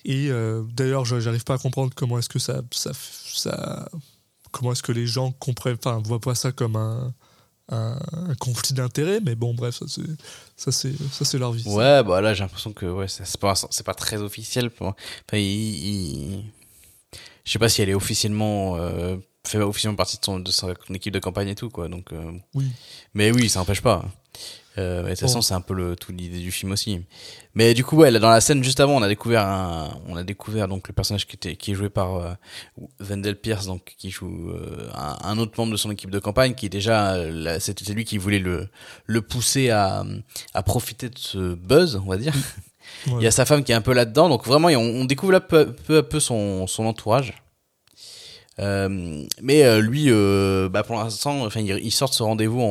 [0.09, 2.91] et euh, d'ailleurs, je- j'arrive pas à comprendre comment est-ce que ça, ça,
[3.35, 3.89] ça
[4.51, 7.15] comment est-ce que les gens comprennent, enfin, voient pas ça comme un,
[7.71, 10.03] un, un conflit d'intérêts, mais bon, bref, ça c'est,
[10.57, 11.63] ça c'est, ça c'est leur vie.
[11.63, 11.71] ça.
[11.71, 14.71] Ouais, bah là j'ai l'impression que ouais, c'est c'est pas c'est pas très officiel.
[14.71, 14.89] Pour...
[14.89, 16.45] Enfin, il, il-
[17.45, 19.17] je sais pas si elle est officiellement euh,
[19.47, 21.89] fait officiellement partie de son de son équipe de campagne et tout quoi.
[21.89, 22.67] Donc, euh, Oui.
[23.15, 24.05] mais oui, ça n'empêche pas.
[24.79, 25.43] Euh, mais de toute façon, Bon.
[25.43, 27.01] c'est un peu le tout l'idée du film aussi.
[27.55, 30.17] Mais du coup, ouais, là, dans la scène juste avant, on a découvert un, on
[30.17, 32.33] a découvert donc le personnage qui était qui est joué par euh,
[33.01, 36.55] Wendell Pierce, donc qui joue euh, un, un autre membre de son équipe de campagne,
[36.55, 37.17] qui est déjà,
[37.59, 38.69] c'était lui qui voulait le
[39.07, 40.05] le pousser à
[40.55, 42.35] à profiter de ce buzz, on va dire.
[43.09, 43.15] Ouais.
[43.21, 45.33] Il y a sa femme qui est un peu là-dedans, donc vraiment, on, on découvre
[45.33, 47.35] là peu, peu à peu son, son entourage.
[48.61, 52.61] Euh, mais euh, lui, euh, bah pour l'instant, enfin, il, il sort de ce rendez-vous
[52.61, 52.65] en,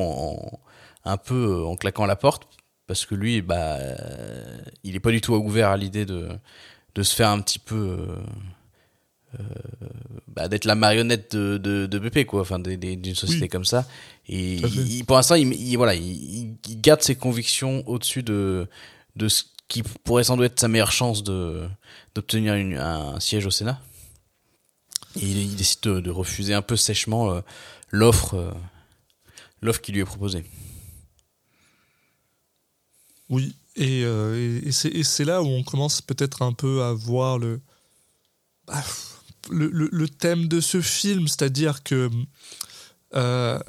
[0.53, 0.59] en-
[1.07, 2.47] un peu euh, en claquant la porte,
[2.87, 6.29] parce que lui, bah, euh, il est pas du tout ouvert à l'idée de,
[6.95, 7.75] de se faire un petit peu,
[9.39, 9.43] euh,
[10.27, 13.49] bah, d'être la marionnette de, de, de BP, quoi, enfin, d'une société Oui.
[13.49, 13.85] comme ça.
[14.27, 18.67] Et il- pour l'instant, il, il- voilà, il, garde ses convictions au-dessus de,
[19.15, 21.67] de ce qui pourrait sans doute être sa meilleure chance de
[22.15, 23.79] d'obtenir un siège au Sénat.
[25.17, 27.41] Et il, décide de, de refuser un peu sèchement euh,
[27.89, 28.51] l'offre euh,
[29.61, 30.45] l'offre qui lui est proposée.
[33.29, 37.61] Oui, et, euh, et- c'est là où on commence peut-être un peu à voir le,
[38.65, 38.83] bah,
[39.49, 42.09] le, thème de ce film, c'est-à-dire que
[43.15, 43.59] euh,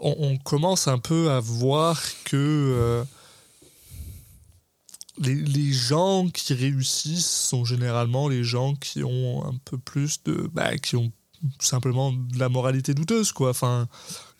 [0.00, 3.04] on, commence un peu à voir que euh,
[5.18, 10.50] les, gens qui réussissent sont généralement les gens qui ont un peu plus de.
[10.52, 11.12] Bah, qui ont
[11.60, 13.52] simplement de la moralité douteuse, quoi.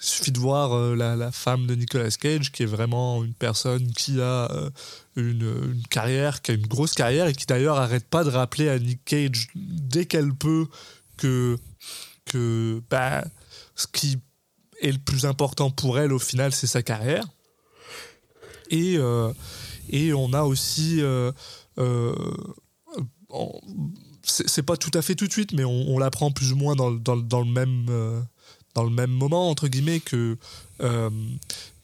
[0.01, 3.91] Il suffit de voir euh, la, femme de Nicolas Cage, qui est vraiment une personne
[3.93, 4.71] qui a euh,
[5.17, 8.69] une, une carrière, qui a une grosse carrière, et qui d'ailleurs arrête pas de rappeler
[8.69, 10.67] à Nick Cage dès qu'elle peut
[11.17, 11.59] que,
[12.27, 13.25] que bah,
[13.75, 14.19] ce qui
[14.81, 17.25] est le plus important pour elle au final, c'est sa carrière.
[18.71, 19.33] Et, euh,
[19.91, 21.03] et on a aussi.
[24.23, 26.77] c'est pas tout à fait tout de suite, mais on, on l'apprend plus ou moins
[26.77, 27.87] dans, dans, dans le même,
[28.79, 30.37] dans le même moment, entre guillemets, que
[30.83, 31.11] euh,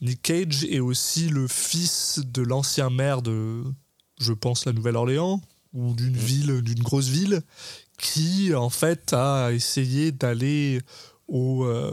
[0.00, 3.64] Nick Cage est aussi le fils de l'ancien maire de,
[4.20, 5.40] je pense, la Nouvelle-Orléans,
[5.72, 7.42] ou d'une ville, d'une grosse ville,
[7.98, 10.83] qui en fait a essayé d'aller
[11.26, 11.92] au, euh,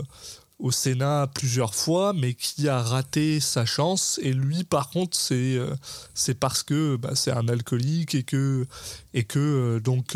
[0.59, 4.19] au Sénat plusieurs fois, mais qui a raté sa chance.
[4.21, 5.73] Et lui, par contre, c'est euh,
[6.13, 8.67] c'est parce que bah, c'est un alcoolique et que,
[9.15, 10.15] et que donc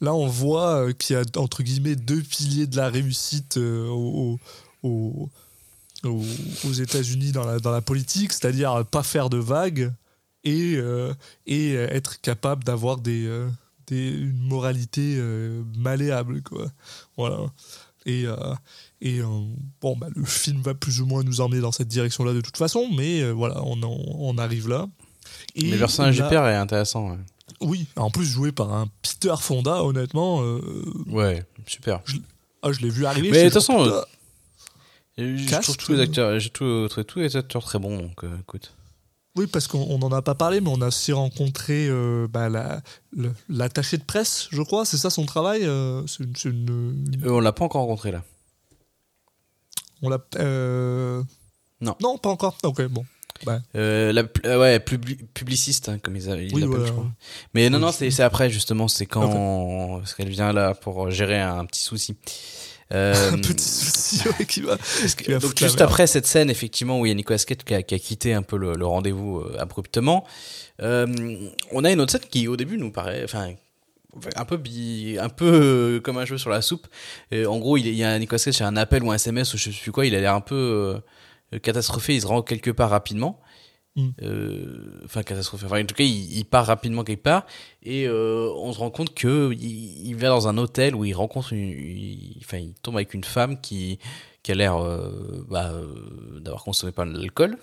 [0.00, 3.86] là, on voit euh, qu'il y a entre guillemets deux piliers de la réussite euh,
[3.88, 4.38] au-
[4.82, 5.28] au-
[6.04, 6.24] au-
[6.64, 9.92] aux, États-Unis dans la, dans la politique, c'est-à-dire pas faire de vagues
[10.44, 11.12] et, euh,
[11.46, 13.48] et être capable d'avoir des, euh,
[13.86, 16.42] des, une moralité euh, malléable.
[16.42, 16.66] Quoi.
[17.16, 17.38] Voilà.
[18.04, 18.24] Et,
[19.00, 19.20] et
[19.80, 22.56] bon, bah, le film va plus ou moins nous emmener dans cette direction-là de toute
[22.56, 23.80] façon, mais voilà, on,
[24.38, 24.88] arrive là.
[25.54, 25.76] Et Mais
[26.10, 27.10] du père est intéressant.
[27.12, 27.18] Ouais,
[27.62, 30.42] Oui, en plus joué par un Peter Fonda, honnêtement.
[30.42, 30.60] euh,
[31.06, 32.00] Ouais, super.
[32.62, 33.30] ah, je l'ai vu arriver.
[33.30, 34.02] Mais je de toute façon,
[35.18, 38.36] Je trouve tous les euh, acteurs, j'ai tout- tous les acteurs très bons, donc euh,
[38.40, 38.72] écoute.
[39.36, 42.82] Oui, parce qu'on n'en a pas parlé, mais on a aussi rencontré euh, bah, la-
[43.48, 44.84] l'attaché de presse, je crois.
[44.84, 46.02] C'est ça son travail euh,
[46.44, 48.22] une, Euh, on l'a pas encore rencontré là.
[50.02, 50.18] On l'a.
[50.36, 51.22] euh,
[51.80, 51.94] Non.
[52.00, 52.58] Non, pas encore.
[52.62, 53.04] Ok, bon.
[53.74, 56.86] Euh, la, euh, ouais, publi- publiciste, hein, comme ils, a- ils Oui, l'appellent, voilà.
[56.86, 57.06] je crois.
[57.54, 59.98] Mais non, non, c'est- après, justement, c'est quand.
[59.98, 62.16] Parce qu'elle vient là pour gérer un petit souci.
[62.92, 64.76] Euh, Un petit souci ouais, qui va.
[64.76, 67.74] qui va donc juste après cette scène, effectivement, où il y a Nicolas Cage qui
[67.74, 70.26] a, qui a quitté un peu le, le rendez-vous euh, abruptement,
[70.78, 73.52] on a une autre scène qui, au début, nous paraît, enfin,
[74.36, 76.86] un peu bi, un peu comme un cheveu sur la soupe.
[77.30, 79.54] Et en gros, il, il y a Nicolas Cage, c'est un appel ou un SMS
[79.54, 81.00] ou je sais plus quoi, il a l'air un peu
[81.58, 83.40] catastrophé, il se rend quelque part rapidement.
[83.96, 84.08] Mm.
[84.22, 85.66] Euh, Enfin, catastrophé.
[85.66, 87.44] Enfin, en tout cas, il, il part rapidement quelque part
[87.82, 91.12] et euh, on se rend compte que il, il va dans un hôtel où il
[91.12, 93.98] rencontre une, il- enfin, il tombe avec une femme qui
[94.42, 97.58] qui a l'air euh, bah, euh, d'avoir consommé pas mal d'alcool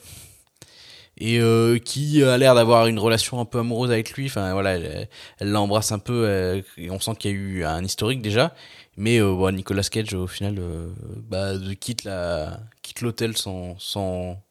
[1.18, 4.28] et euh, qui a l'air d'avoir une relation un peu amoureuse avec lui.
[4.28, 5.08] Enfin voilà, elle
[5.42, 8.54] l'embrasse un peu euh, et on sent qu'il y a eu un historique déjà.
[9.00, 10.90] Mais euh, Nicolas Cage au final euh,
[11.30, 14.44] bah, quitte la quitte l'hôtel sans sans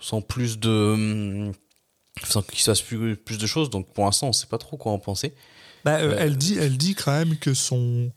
[0.00, 1.52] sans plus de hum,
[2.24, 3.70] sans qu'il se passe plus, plus de choses.
[3.70, 5.34] Donc pour l'instant, on sait pas trop quoi en penser.
[5.84, 8.10] Bah, euh, elle, dit, elle dit quand même que son,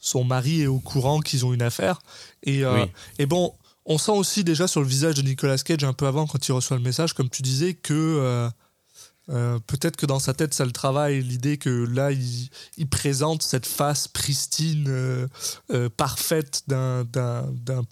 [0.00, 2.02] son mari est au courant qu'ils ont une affaire.
[2.42, 2.82] Et, Oui.
[3.18, 3.54] et bon,
[3.86, 6.52] on sent aussi déjà sur le visage de Nicolas Cage un peu avant, quand il
[6.52, 8.48] reçoit le message, comme tu disais, que
[9.28, 13.66] euh, peut-être que dans sa tête, ça le travaille, l'idée que là, il, présente cette
[13.66, 15.28] face pristine, euh,
[15.70, 17.04] euh, parfaite d'un-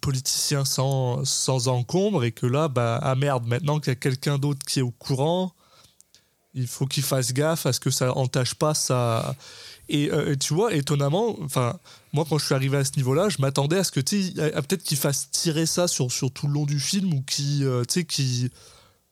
[0.01, 4.37] politicien sans, sans encombre, et que là, bah, ah merde, maintenant qu'il y a quelqu'un
[4.37, 5.53] d'autre qui est au courant,
[6.53, 9.35] il faut qu'il fasse gaffe à ce que ça entache pas sa.
[9.87, 11.37] Et, tu vois, étonnamment,
[12.13, 14.83] moi quand je suis arrivé à ce niveau-là, je m'attendais à ce que tu peut-être
[14.83, 18.05] qu'il fasse tirer ça sur, sur tout le long du film ou qui, tu sais,
[18.05, 18.51] qui,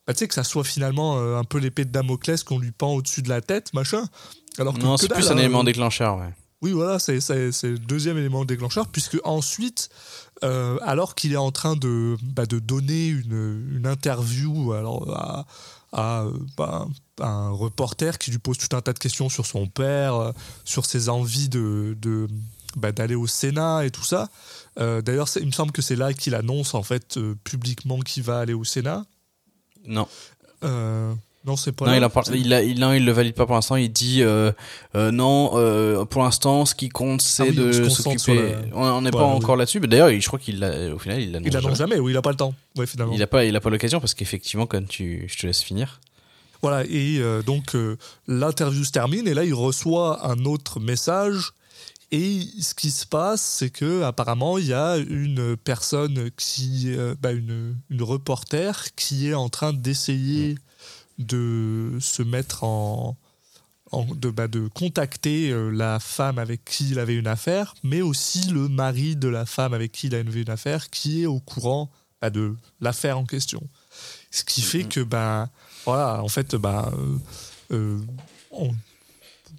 [0.10, 2.72] bah, tu sais, que ça soit finalement euh, un peu l'épée de Damoclès qu'on lui
[2.72, 4.06] pend au-dessus de la tête, machin.
[4.58, 5.38] Alors que Non, c'est plus un hein.
[5.38, 6.18] élément déclencheur.
[6.18, 6.34] Ouais.
[6.64, 9.92] Oui, voilà, c'est le deuxième élément déclencheur, puisque ensuite,
[10.44, 15.46] euh, alors qu'il est en train de, bah, de donner une, une interview alors, à,
[15.94, 16.26] à,
[16.58, 16.88] bah,
[17.22, 20.32] un reporter qui lui pose tout un tas de questions sur son père, euh,
[20.66, 22.28] sur ses envies de, de,
[22.76, 24.30] bah, d'aller au Sénat et tout ça.
[24.80, 28.24] Euh, D'ailleurs, il me semble que c'est là qu'il annonce en fait euh, publiquement qu'il
[28.24, 29.06] va aller au Sénat.
[29.88, 30.08] Non.
[30.64, 31.14] Euh,
[31.46, 31.98] non, c'est pas Non, là.
[31.98, 33.76] il, en parle- C'est- il, a- il, non, il le valide pas pour l'instant.
[33.78, 34.52] Il dit euh,
[34.96, 35.52] euh, non.
[35.56, 38.36] euh, pour l'instant, ce qui compte, c'est Ah oui, de s'occuper.
[38.72, 39.34] la- On n'est pas oui.
[39.36, 39.80] encore là-dessus.
[39.80, 40.64] Mais d'ailleurs, il- je crois qu'il
[40.94, 41.48] au final, il l'annonce.
[41.50, 41.92] Il annonce jamais.
[41.96, 42.54] jamais, oui, il a pas le temps.
[42.78, 43.14] Ouais, finalement.
[43.14, 46.00] Il a pas, il a pas l'occasion parce qu'effectivement, quand tu, je te laisse finir.
[46.62, 47.96] Voilà, et donc euh,
[48.28, 51.52] l'interview se termine et là il reçoit un autre message.
[52.12, 57.14] Et ce qui se passe, c'est que apparemment il y a une personne qui, euh,
[57.22, 60.56] bah, une, une reporter, qui est en train d'essayer
[61.20, 63.16] de se mettre en,
[63.92, 68.02] en- de, bah, de contacter euh, la femme avec qui il avait une affaire, mais
[68.02, 71.40] aussi le mari de la femme avec qui il avait une affaire, qui est au
[71.40, 71.92] courant
[72.22, 73.62] bah, de l'affaire en question.
[74.32, 75.50] Ce qui fait que, ben,
[75.86, 77.18] voilà, en fait, ben, euh,
[77.76, 78.00] euh,
[78.52, 78.74] on-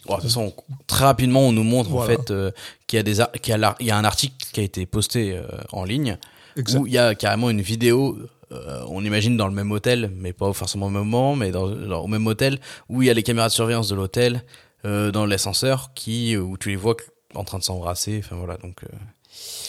[0.08, 0.52] De toute façon,
[0.86, 2.50] très rapidement, on nous montre en fait euh,
[2.86, 4.86] qu'il y a des qu'il y a, il y a un article qui a été
[4.86, 5.42] posté euh,
[5.72, 6.18] en ligne
[6.56, 6.78] Exact.
[6.80, 8.18] où il y a carrément une vidéo.
[8.52, 11.68] euh, on imagine dans le même hôtel, mais pas forcément au même moment, mais dans,
[11.68, 14.42] dans- au même hôtel où il y a les caméras de surveillance de l'hôtel
[14.84, 16.96] dans l'ascenseur qui où tu les vois
[17.34, 18.20] en train de s'embrasser.
[18.24, 18.80] Enfin voilà, donc.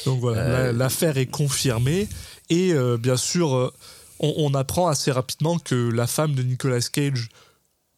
[0.05, 2.07] Donc voilà, la- l'affaire est confirmée.
[2.49, 3.71] Et bien sûr,
[4.19, 7.29] on, on apprend assez rapidement que la femme de Nicolas Cage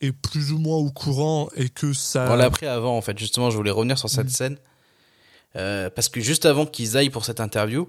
[0.04, 2.28] est plus ou moins au courant et que ça.
[2.32, 3.18] On l'a appris avant, en fait.
[3.18, 4.12] Justement, je voulais revenir sur Mm.
[4.12, 4.58] cette scène.
[5.56, 7.88] Euh, parce que juste avant qu'ils aillent pour cette interview,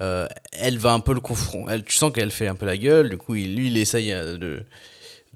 [0.00, 1.82] euh, elle va un peu le confronter.
[1.82, 3.10] Tu sens qu'elle fait un peu la gueule.
[3.10, 4.62] Du coup, il, lui, il essaye euh, de.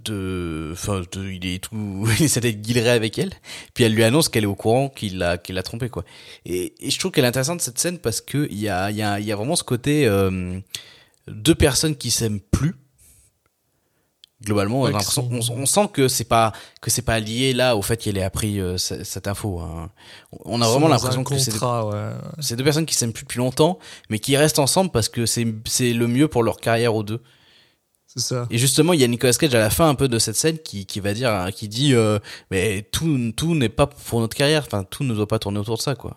[0.05, 2.07] de enfin, de- il est tout.
[2.18, 3.33] il essaie d'être guilleré avec elle.
[3.75, 6.05] Puis elle lui annonce qu'elle est au courant qu'il l'a, qu'il l'a trompé, quoi.
[6.47, 8.97] Et, et je trouve qu'elle est intéressante, cette scène, parce que il y a, il
[8.97, 10.07] y, a, y a vraiment ce côté.
[10.07, 10.59] euh,
[11.27, 12.75] deux personnes qui s'aiment plus.
[14.43, 17.03] Globalement, on, a Ouais, qui l'impression- sont- on, on sent que c'est pas que c'est
[17.03, 19.61] pas lié là au fait qu'elle ait appris euh, ce- cette info.
[19.61, 19.91] hein.
[20.45, 22.11] On a vraiment l'impression que c'est ouais.
[22.41, 23.78] c'est deux personnes qui s'aiment plus depuis longtemps,
[24.11, 27.22] mais qui restent ensemble parce que c'est c'est le mieux pour leur carrière aux deux.
[28.07, 28.47] C'est ça.
[28.51, 30.59] Et justement, il y a Nicolas Cage à la fin un peu de cette scène
[30.59, 32.18] qui, qui va dire, hein, qui dit, euh,
[32.51, 34.64] mais tout tout n'est pas pour notre carrière.
[34.66, 36.16] Enfin, tout ne doit pas tourner autour de ça, quoi.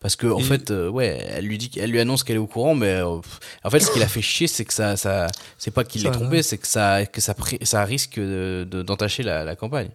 [0.00, 2.40] Parce que en Et- fait, euh, ouais, elle lui dit, elle lui annonce qu'elle est
[2.40, 3.18] au courant, mais euh,
[3.64, 5.26] en fait, ce qui l'a fait chier, c'est que ça, ça,
[5.58, 9.22] c'est pas qu'il l'ait trompé, c'est que ça, que ça, ça risque de- de- d'entacher
[9.22, 9.90] la, la campagne.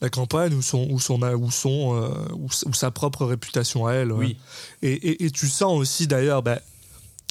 [0.00, 3.86] La campagne ou son, ou son, ou son, euh, ou, s- ou sa propre réputation
[3.86, 4.12] à elle.
[4.12, 4.18] ouais.
[4.26, 4.36] Oui.
[4.82, 6.42] Et, et, et tu sens aussi d'ailleurs,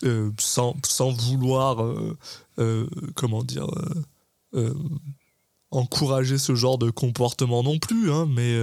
[0.04, 1.84] euh, sans, sans vouloir,
[3.16, 3.68] comment dire,
[5.72, 8.58] encourager ce genre de comportement non plus, hein, mais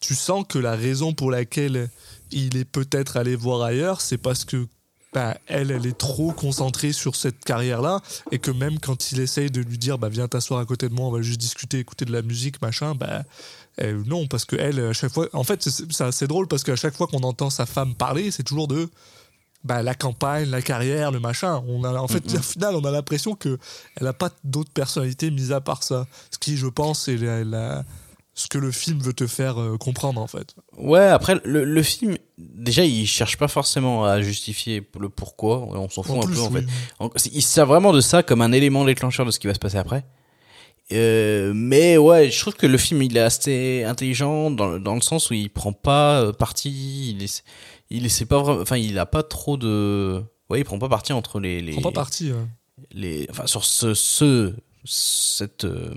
[0.00, 1.88] tu sens que la raison pour laquelle
[2.32, 4.66] il est peut-être allé voir ailleurs, c'est parce que
[5.12, 8.00] ben, elle, elle est trop concentrée sur cette carrière-là,
[8.30, 10.94] et que même quand il essaye de lui dire, bah, viens t'asseoir à côté de
[10.94, 13.24] moi, on va juste discuter, écouter de la musique, machin, bah,
[13.82, 16.94] euh, non, parce que elle, à chaque fois, en fait, c'est drôle parce qu'à chaque
[16.96, 18.88] fois qu'on entend sa femme parler, c'est toujours de
[19.64, 21.62] bah, la campagne, la carrière, le machin.
[21.66, 23.58] On a, en fait, au final, on a l'impression que
[23.96, 26.06] elle a pas d'autre personnalité mis à part ça.
[26.30, 27.84] Ce qui, je pense, est la- la-
[28.42, 30.54] ce que le film veut te faire euh, comprendre, en fait.
[30.78, 35.88] Ouais, après, le, le film, déjà, il cherche pas forcément à justifier le pourquoi, on
[35.88, 37.10] s'en fout En un plus, peu, en oui.
[37.16, 37.30] fait.
[37.32, 39.78] Il sert vraiment de ça comme un élément déclencheur de ce qui va se passer
[39.78, 40.04] après.
[40.92, 44.96] Euh, mais ouais, je trouve que le film il est assez intelligent dans, le- dans
[44.96, 47.42] le sens où il prend pas euh, parti, il essaie,
[47.90, 51.12] il essaie pas vraiment, enfin il a pas trop de, ouais il prend pas parti
[51.12, 52.32] entre les, les Prends pas parti.
[52.90, 54.52] les enfin sur ce ce
[54.84, 55.94] cette euh,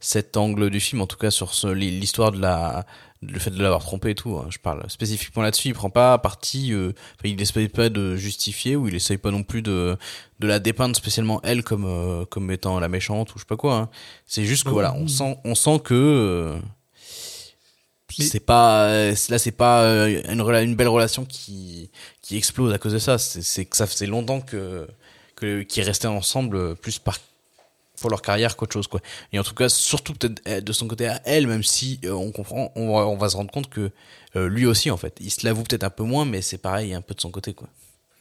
[0.00, 2.86] cet angle du film en tout cas sur l'histoire de la
[3.22, 5.68] le fait de l'avoir trompé et tout hein, je parle spécifiquement là-dessus.
[5.68, 6.92] Il prend pas parti euh,
[7.24, 9.96] il essaye pas de justifier ou il essaye pas non plus de
[10.40, 13.56] de la dépeindre spécialement elle comme euh, comme étant la méchante ou je sais pas
[13.56, 13.88] quoi hein.
[14.26, 16.58] c'est juste que voilà on sent on sent que
[18.18, 21.90] c'est pas là c'est pas une belle relation qui
[22.20, 23.18] qui explose à cause de ça.
[23.18, 24.86] C'est que ça faisait longtemps que
[25.36, 27.18] que qui restaient ensemble plus par
[28.02, 29.00] pour leur carrière qu'autre chose quoi.
[29.32, 32.12] Et en tout cas surtout peut-être euh, de son côté à elle même si euh,
[32.12, 33.90] on comprend on va, se rendre compte que
[34.36, 35.16] euh, lui aussi en fait.
[35.20, 37.54] Il se l'avoue peut-être un peu moins mais c'est pareil un peu de son côté
[37.54, 37.68] quoi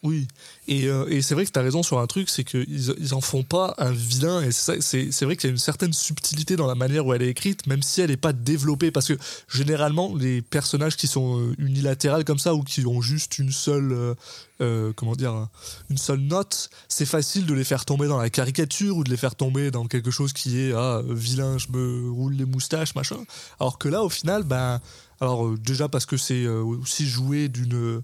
[0.04, 0.28] Oui,
[0.68, 3.14] et, euh, et c'est vrai que tu as raison sur un truc, c'est qu'ils ils
[3.14, 6.66] en font pas un vilain, et c'est vrai qu'il y a une certaine subtilité dans
[6.66, 9.14] la manière où elle est écrite, même si elle n'est pas développée, parce que
[9.48, 14.16] généralement, les personnages qui sont euh, unilatérales comme ça, ou qui ont juste une seule,
[14.60, 15.52] euh, comment dire, un-
[15.92, 19.18] une seule note, c'est facile de les faire tomber dans la caricature, ou de les
[19.18, 23.18] faire tomber dans quelque chose qui est, ah, vilain, je me roule les moustaches, machin.
[23.60, 24.82] Alors que là, au final, ben,
[25.20, 28.02] alors déjà parce que c'est aussi joué d'une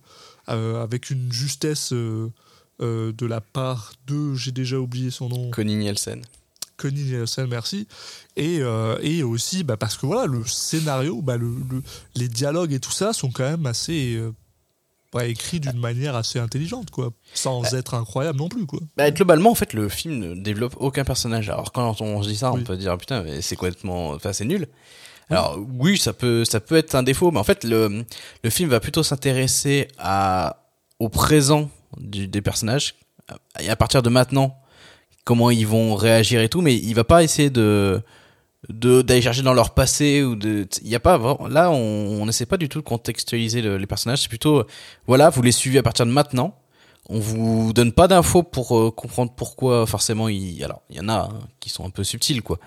[0.47, 2.29] avec une justesse euh,
[2.81, 6.21] euh, de la part de, j'ai déjà oublié son nom, Connie Nielsen
[6.77, 7.87] Connie Nielsen, merci.
[8.35, 11.81] Et, euh, et aussi bah, parce que voilà, le scénario, bah, le, le-
[12.15, 14.31] les dialogues et tout ça sont quand même assez euh,
[15.11, 18.79] bah, écrits d'une manière assez intelligente, quoi, sans être incroyable non plus, quoi.
[19.09, 21.49] Globalement, en fait, le film ne développe aucun personnage.
[21.49, 22.59] Alors, quand on se dit ça, Oui.
[22.61, 24.67] on peut dire, putain, mais c'est complètement, enfin, c'est nul.
[25.29, 28.05] Alors, oui, ça peut, ça peut être un défaut, mais en fait, le,
[28.43, 30.63] le film va plutôt s'intéresser à,
[30.99, 32.95] au présent du, des personnages,
[33.59, 34.55] et à partir de maintenant,
[35.25, 38.01] comment ils vont réagir et tout, mais il va pas essayer de,
[38.69, 41.17] d'aller chercher dans leur passé ou de, il y a pas
[41.49, 44.65] là, on, on n'essaie pas du tout de contextualiser le- les personnages, c'est plutôt,
[45.07, 46.55] voilà, vous les suivez à partir de maintenant,
[47.09, 51.07] on vous donne pas d'infos pour euh, comprendre pourquoi forcément il alors il y en
[51.07, 52.59] a hein, qui sont un peu subtils quoi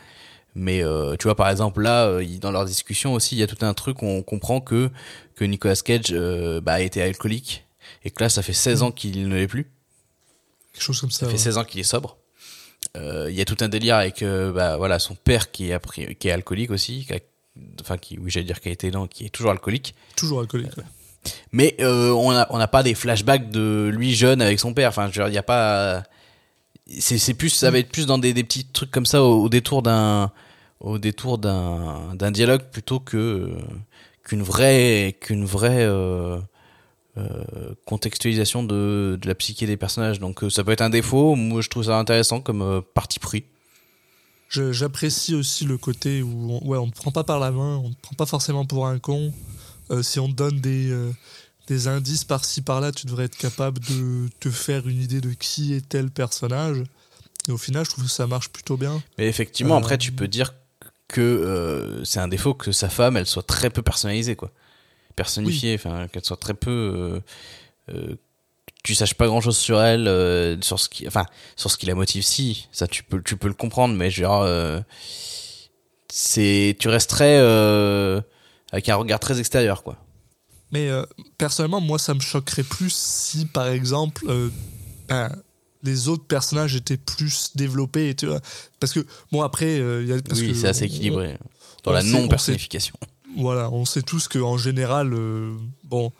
[0.54, 3.46] mais euh, tu vois par exemple là euh, dans leur discussion aussi il y a
[3.46, 4.90] tout un truc où on comprend que
[5.36, 7.64] que Nicolas Cage euh, bah, a été alcoolique
[8.04, 9.70] et que là ça fait 16 ans qu'il ne l'est plus
[10.72, 11.20] Quelque chose comme ça.
[11.20, 11.38] ça fait ouais.
[11.38, 12.16] 16 ans qu'il est sobre
[12.96, 15.74] euh, il y a tout un délire avec euh, bah, voilà son père qui est
[15.74, 17.18] appris- qui est alcoolique aussi, qui a-
[17.80, 19.94] enfin qui oui j'allais dire qui a été non, qui est toujours alcoolique.
[20.16, 20.76] Toujours alcoolique.
[20.76, 20.84] ouais.
[21.52, 24.88] Mais euh, on a on n'a pas des flashbacks de lui jeune avec son père.
[24.88, 26.02] Enfin, je veux dire, il y a pas.
[26.98, 29.82] C'est plus ça va être plus dans des, des petits trucs comme ça au, détour
[29.82, 30.32] d'un
[30.80, 33.54] au détour d'un d'un dialogue plutôt que
[34.24, 36.38] qu'une vraie qu'une vraie euh,
[37.16, 37.44] euh,
[37.84, 40.18] contextualisation de, de la psyché des personnages.
[40.18, 41.36] Donc euh, ça peut être un défaut.
[41.36, 43.44] Moi, je trouve ça intéressant comme parti pris.
[44.48, 47.90] J'apprécie aussi le côté où on, ouais, on ne prend pas par la main, on
[47.90, 49.32] ne prend pas forcément pour un con.
[50.02, 50.92] Si on te donne des,
[51.70, 55.72] des indices par-ci par-là, tu devrais être capable de te faire une idée de qui
[55.72, 56.82] est tel personnage.
[57.48, 59.00] Et au final, je trouve que ça marche plutôt bien.
[59.18, 60.52] Mais effectivement, Euh, après, tu peux dire
[61.06, 64.50] que euh, c'est un défaut que sa femme, elle soit très peu personnalisée, quoi.
[65.14, 67.22] Personnifiée, enfin, qu'elle soit très peu.
[67.90, 68.16] Euh, euh,
[68.82, 71.86] tu saches pas grand chose sur elle, euh, sur ce qui, enfin, sur ce qui
[71.86, 74.80] la motive, si, ça tu peux, tu peux le comprendre, mais genre, euh,
[76.08, 78.20] c'est, tu resterais euh,
[78.72, 79.96] avec un regard très extérieur, quoi.
[80.72, 81.04] Mais euh,
[81.38, 84.48] personnellement, moi, ça me choquerait plus si, par exemple, euh,
[85.08, 85.34] ben,
[85.82, 88.14] les autres personnages étaient plus développés.
[88.14, 88.40] Tu vois
[88.78, 91.38] parce que, bon, après, euh, il y a, parce oui, que c'est assez on- équilibré
[91.84, 92.94] dans la sait- on sait- non personnification.
[93.36, 95.54] Voilà, on sait tous qu'en général, euh,
[95.84, 96.12] bon,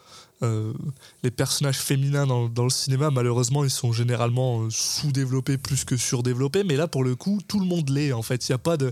[1.23, 6.65] les personnages féminins dans, dans le cinéma, malheureusement, ils sont généralement sous-développés plus que surdéveloppés.
[6.65, 8.13] Mais là, pour le coup, tout le monde l'est.
[8.13, 8.91] En fait, il n'y a pas de.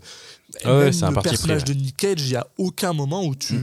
[0.65, 3.55] Ah ouais, Même le personnage de Nick Cage, il n'y a aucun moment où tu.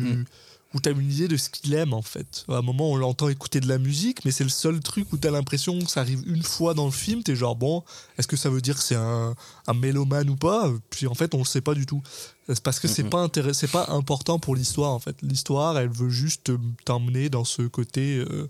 [0.76, 2.46] Où tu as une idée de ce qu'il aime en fait.
[2.50, 5.18] À un moment, on l'entend écouter de la musique, mais c'est le seul truc où
[5.18, 7.24] tu as l'impression que ça arrive une fois dans le film.
[7.24, 7.84] Tu es genre, bon,
[8.18, 9.36] est-ce que ça veut dire que c'est un,
[9.68, 10.70] un mélomane ou pas?
[10.90, 12.04] Puis en fait, on le sait pas du tout.
[12.48, 15.16] C'est parce que c'est pas c'est pas important pour l'histoire en fait.
[15.24, 18.48] L'histoire, elle veut juste euh, t'emmener dans ce côté euh,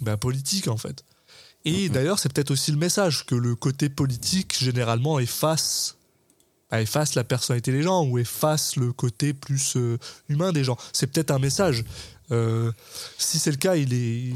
[0.00, 1.04] ben, politique en fait.
[1.64, 5.96] Et d'ailleurs, c'est peut-être aussi le message que le côté politique généralement efface
[6.72, 9.98] efface la personnalité des gens ou efface le côté plus euh,
[10.28, 10.76] humain des gens.
[10.92, 11.84] C'est peut-être un message.
[12.32, 12.70] Euh,
[13.18, 14.32] si c'est le cas, il est,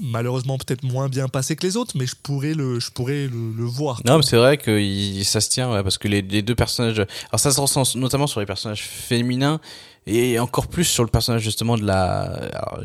[0.00, 3.52] malheureusement peut-être moins bien passé que les autres, mais je pourrais le, je pourrais le,
[3.56, 4.00] le voir.
[4.04, 4.80] Non, mais c'est vrai que
[5.24, 7.00] ça se tient, ouais, parce que les, les deux personnages.
[7.00, 9.60] Alors, ça se ressent notamment sur les personnages féminins
[10.06, 12.22] et encore plus sur le personnage justement de la.
[12.22, 12.80] Alors,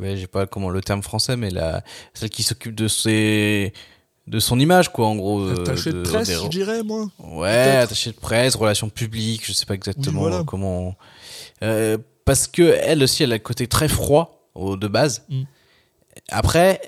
[0.00, 1.82] ouais, j'ai pas comment le terme français, mais la
[2.14, 3.72] celle qui s'occupe de ses
[4.30, 5.40] de son image, quoi, en gros.
[5.40, 7.10] euh, Attaché de presse, je dirais, moi.
[7.18, 10.44] Ouais, attaché de presse, relations publiques, je sais pas exactement voilà.
[10.46, 10.96] comment.
[11.62, 15.24] Euh, parce que elle aussi, elle a le côté très froid au, de base.
[15.28, 15.42] Mm.
[16.30, 16.80] Après,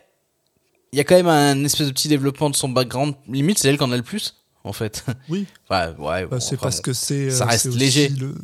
[0.93, 3.15] il y a quand même un espèce de petit développement de son background.
[3.29, 5.05] Limite, c'est elle qui en a le plus, en fait.
[5.29, 5.47] Oui.
[5.69, 6.23] Enfin, ouais.
[6.23, 6.83] Bah, bon, c'est enfin, parce bon.
[6.83, 8.09] que c'est ça euh, reste léger.
[8.09, 8.35] le,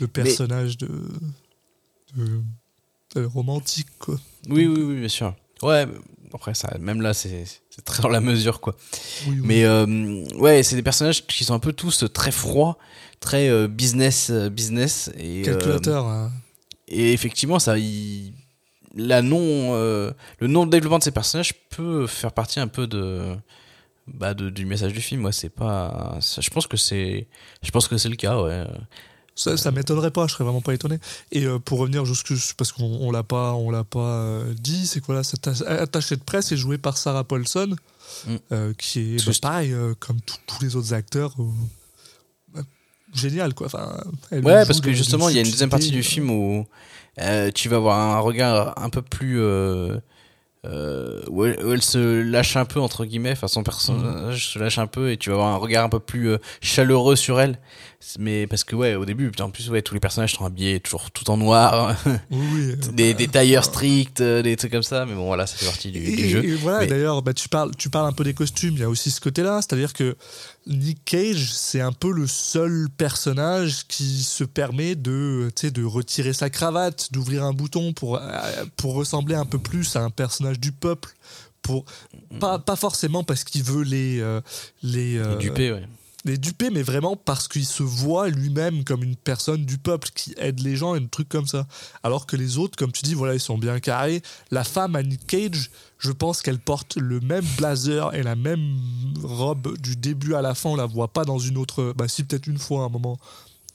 [0.00, 0.88] le personnage de,
[2.16, 2.40] de-
[3.14, 4.14] de romantique quoi.
[4.48, 5.34] Oui, oui, oui, bien sûr.
[5.62, 5.86] Ouais,
[6.32, 8.76] après, ça, même là, c'est c'est très dans la mesure, quoi.
[9.26, 9.40] Oui, oui.
[9.42, 12.76] Mais euh, ouais, c'est des personnages qui sont un peu tous très froids,
[13.20, 15.10] très euh, business, euh, business.
[15.18, 16.06] Et, calculateur.
[16.06, 16.30] hein.
[16.88, 18.34] Et effectivement, ça, il-
[18.94, 23.34] la non, le non développement de ces personnages peut faire partie un peu de,
[24.06, 25.24] bah, de- du message du film.
[25.24, 27.26] Ouais, c'est pas, ça- je pense que c'est,
[27.62, 28.36] je pense que c'est le cas.
[28.42, 28.64] Ouais.
[29.34, 30.98] Ça, ça m'étonnerait pas, je serais vraiment pas étonné.
[31.30, 34.86] Et euh, pour revenir jusque parce qu'on on l'a pas, on l'a pas euh, dit,
[34.86, 37.74] c'est quoi là Cet atta- attaché de presse est joué par Sarah Paulson,
[38.26, 38.34] Mm.
[38.52, 41.34] euh, qui est bah, pareil comme tous- les autres acteurs.
[42.54, 42.60] bah,
[43.14, 43.66] génial quoi.
[43.68, 43.96] Enfin,
[44.30, 46.66] elle Ouais, parce que de- justement, il y a une deuxième partie du film où
[47.54, 49.40] tu vas avoir un regard un peu plus.
[50.64, 54.60] Euh, où, elle, où elle se lâche un peu, entre guillemets, enfin son personnage se
[54.60, 57.40] lâche un peu et tu vas avoir un regard un peu plus euh, chaleureux sur
[57.40, 57.58] elle.
[58.20, 61.10] Mais parce que, ouais, au début, en plus, ouais, tous les personnages sont habillés toujours
[61.10, 61.96] tout en noir,
[62.30, 65.56] Oui, des, bah, des tailleurs stricts, euh, des trucs comme ça, mais bon, voilà, ça
[65.56, 66.44] fait partie du, Et, du jeu.
[66.44, 68.84] et voilà, Mais- d'ailleurs, bah, tu, parles, tu parles un peu des costumes, il y
[68.84, 70.16] a aussi ce côté-là, c'est-à-dire que
[70.66, 76.50] Nick Cage, c'est un peu le seul personnage qui se permet de, de retirer sa
[76.50, 78.20] cravate, d'ouvrir un bouton pour, euh,
[78.76, 81.10] pour ressembler un peu plus à un personnage du peuple.
[81.62, 81.84] Pour,
[82.40, 84.40] pas, pas forcément parce qu'il veut les, euh,
[84.82, 85.86] les, euh, ouais.
[86.24, 90.34] Les duper, mais vraiment parce qu'il se voit lui-même comme une personne du peuple qui
[90.38, 91.66] aide les gens et un truc comme ça.
[92.04, 94.22] Alors que les autres, comme tu dis, voilà, ils sont bien carrés.
[94.50, 98.76] La femme à Nick Cage, je pense qu'elle porte le même blazer et la même
[99.22, 100.70] robe du début à la fin.
[100.70, 101.92] On la voit pas dans une autre.
[101.96, 103.18] Bah, si, peut-être une fois à un moment.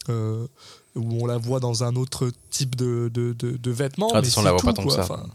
[0.10, 0.48] euh,
[0.96, 4.10] où on la voit dans un autre type de, de, de, de vêtements.
[4.14, 5.02] Ah, mais on la voit tout, pas tant que ça.
[5.02, 5.26] Enfin,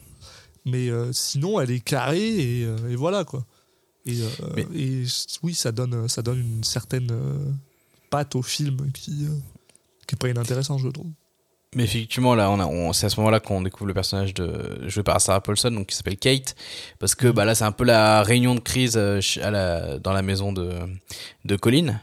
[0.64, 3.44] mais euh, sinon, elle est carrée et, euh, et voilà quoi.
[4.06, 4.26] Et, euh,
[4.56, 5.04] Mais- et
[5.42, 7.50] oui, ça donne, ça donne une certaine euh,
[8.10, 9.34] patte au film qui, euh,
[10.06, 11.10] qui est pas inintéressant, je trouve.
[11.74, 15.18] Mais effectivement, là, on c'est à ce moment-là qu'on découvre le personnage de joué par
[15.22, 16.54] Sarah Paulson, donc qui s'appelle Kate,
[16.98, 20.12] parce que bah là, c'est un peu la réunion de crise euh, à la, dans
[20.12, 20.70] la maison de
[21.46, 21.98] de Colin.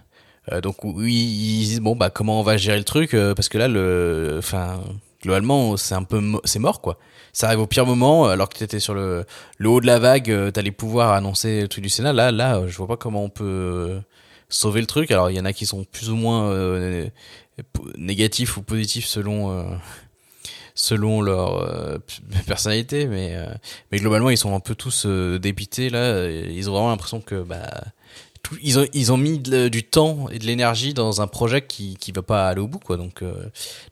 [0.51, 3.47] Euh, donc oui, ils disent bon bah comment on va gérer le truc, euh, parce
[3.47, 4.81] que là, le, enfin,
[5.21, 6.97] globalement, c'est un peu, c'est mort quoi.
[7.33, 9.25] Ça arrive au pire moment, alors que t'étais sur le
[9.63, 12.13] haut de la vague, euh, t'allais pouvoir annoncer le truc du Sénat.
[12.13, 13.99] Là, là, euh, je vois pas comment on peut euh,
[14.49, 15.11] sauver le truc.
[15.11, 17.07] Alors il y en a qui sont plus ou moins euh,
[17.97, 19.63] négatifs ou positifs selon euh,
[20.75, 21.97] selon leur euh,
[22.47, 23.53] personnalité mais euh,
[23.91, 27.43] mais globalement ils sont un peu tous euh, dépités là ils ont vraiment l'impression que
[27.43, 27.69] bah
[28.63, 32.13] ils ont ils ont mis du temps et de l'énergie dans un projet qui qui
[32.13, 33.33] va pas aller au bout quoi donc euh,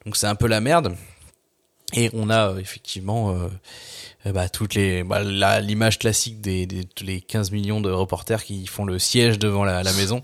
[0.05, 0.95] donc c'est un peu la merde
[1.93, 3.47] et on a euh, effectivement euh,
[4.25, 5.23] euh, bah, toutes les bah,
[5.61, 9.63] l'image classique des, des tous les 15 millions de reporters qui font le siège devant
[9.63, 10.21] la, la maison.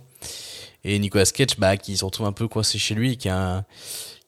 [0.84, 3.66] Et Nicolas Cage bah qui se retrouve un peu coincé chez lui qui a un-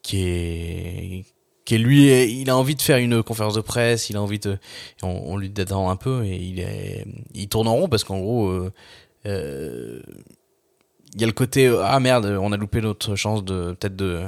[0.02, 1.26] qui est
[1.66, 2.08] qui est lui
[2.42, 4.58] il a envie de faire une conférence de presse il a envie de
[5.04, 8.20] on, on lui détend un peu et il est il tourne en rond parce qu'en
[8.20, 8.72] gros euh,
[9.26, 10.02] euh,
[11.16, 13.96] il y a le côté euh, ah merde on a loupé notre chance de peut-être
[13.96, 14.24] de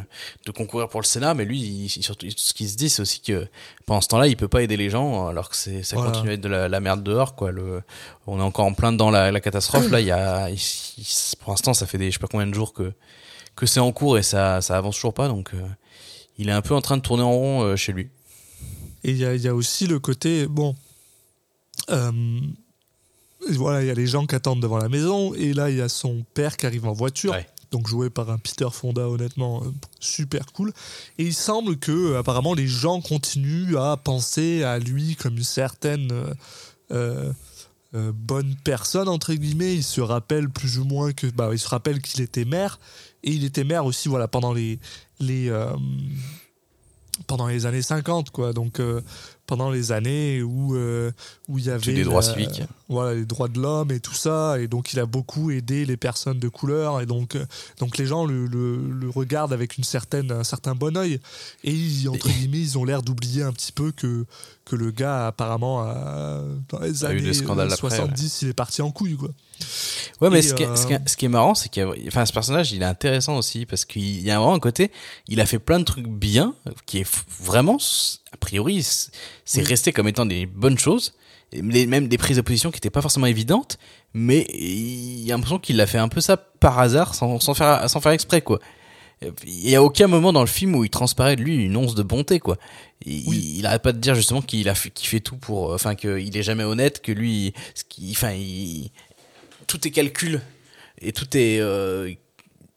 [0.45, 3.19] de concourir pour le Sénat mais lui il, surtout ce qu'il se dit c'est aussi
[3.21, 3.47] que
[3.85, 6.11] pendant ce temps-là il peut pas aider les gens alors que c'est ça Voilà.
[6.11, 7.51] continue à être de la, la merde dehors quoi.
[7.51, 7.81] Le
[8.25, 9.89] on est encore en plein dans la, la catastrophe.
[9.91, 10.55] Là il y a il-
[10.97, 12.93] il- pour l'instant ça fait des je sais pas combien de jours que
[13.55, 15.61] que c'est en cours et ça ça avance toujours pas donc euh,
[16.37, 18.09] il est un peu en train de tourner en rond euh, chez lui.
[19.03, 20.75] Et il y a, y a aussi le côté, bon,
[21.89, 22.11] euh,
[23.55, 25.81] voilà, il y a les gens qui attendent devant la maison, et là, il y
[25.81, 27.47] a son père qui arrive en voiture, Ouais.
[27.71, 29.69] donc joué par un Peter Fonda, honnêtement, euh,
[29.99, 30.73] super cool.
[31.17, 35.43] Et il semble que, euh, apparemment, les gens continuent à penser à lui comme une
[35.43, 36.11] certaine
[36.91, 37.31] euh,
[37.93, 39.75] bonne personne, entre guillemets.
[39.75, 42.79] Il se rappelle plus ou moins que, bah, il se rappelle qu'il était maire,
[43.23, 44.77] et il était maire aussi, voilà, pendant les,
[45.19, 45.71] les, euh,
[47.25, 49.01] pendant les années 50 quoi donc euh,
[49.47, 51.11] pendant les années où euh,
[51.47, 52.61] où il y avait des droits civiques.
[52.89, 54.59] Voilà les droits de l'homme et tout ça.
[54.59, 57.01] Et donc il a beaucoup aidé les personnes de couleur.
[57.01, 57.45] Et donc euh,
[57.79, 61.19] donc les gens le, le, le regardent avec une certaine un certain bon oeil
[61.63, 64.25] et ils, entre guillemets ils ont l'air d'oublier un petit peu que
[64.65, 68.49] que le gars apparemment a, dans les A années des scandales euh, après, 70 il
[68.49, 69.29] est parti en couille quoi.
[70.21, 71.69] Ouais, mais ce, qui est, euh, ce, qui est, ce qui est marrant, c'est
[72.07, 74.91] enfin, ce personnage, il est intéressant aussi parce qu'il y a vraiment un côté,
[75.27, 77.77] il a fait plein de trucs bien, qui est vraiment,
[78.31, 78.85] a priori,
[79.45, 81.13] c'est resté comme étant des bonnes choses,
[81.53, 83.77] même des prises de position qui n'étaient pas forcément évidentes,
[84.13, 87.53] mais il y a l'impression qu'il a fait un peu ça par hasard, sans, sans
[87.53, 88.59] faire, sans faire exprès, quoi.
[89.45, 91.95] Il y a aucun moment dans le film où il transparaît de lui une once
[91.95, 92.57] de bonté, quoi.
[93.05, 93.55] Il, Oui.
[93.57, 96.37] il arrête pas de dire justement qu'il a fait, qu'il fait tout pour, enfin, qu'il
[96.37, 98.91] est jamais honnête, que lui, ce qu'il, enfin, il,
[99.65, 100.39] tout est calcul
[101.01, 102.11] et tout est euh,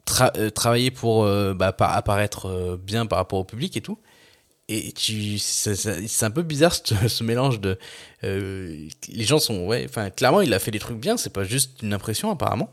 [0.07, 3.81] tra- euh, travaillé pour euh, bah, pa- apparaître euh, bien par rapport au public et
[3.83, 3.99] tout.
[4.73, 7.77] Et tu, c'est un peu bizarre ce, ce mélange de.
[8.25, 9.67] euh, les gens sont.
[9.67, 12.71] Ouais, enfin, clairement, il a fait des trucs bien, c'est pas juste une impression apparemment.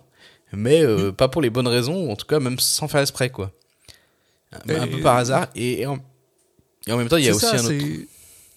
[0.54, 3.30] Mais euh, pas pour les bonnes raisons, ou en tout cas, même sans faire exprès,
[3.32, 3.52] quoi.
[4.54, 5.48] Un, Et- peu par hasard.
[5.56, 5.98] Et, et en,
[6.86, 7.74] et en même temps, il y a aussi ça, un autre.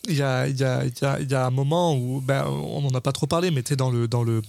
[0.09, 2.47] Il y a, il y, a, il y, a, y a un moment où, ben,
[2.47, 4.41] on n'en a pas trop parlé, mais tu dans le, dans le,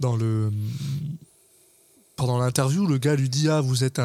[0.00, 0.50] dans le,
[2.16, 4.04] pendant l'interview, le gars lui dit ah vous êtes un,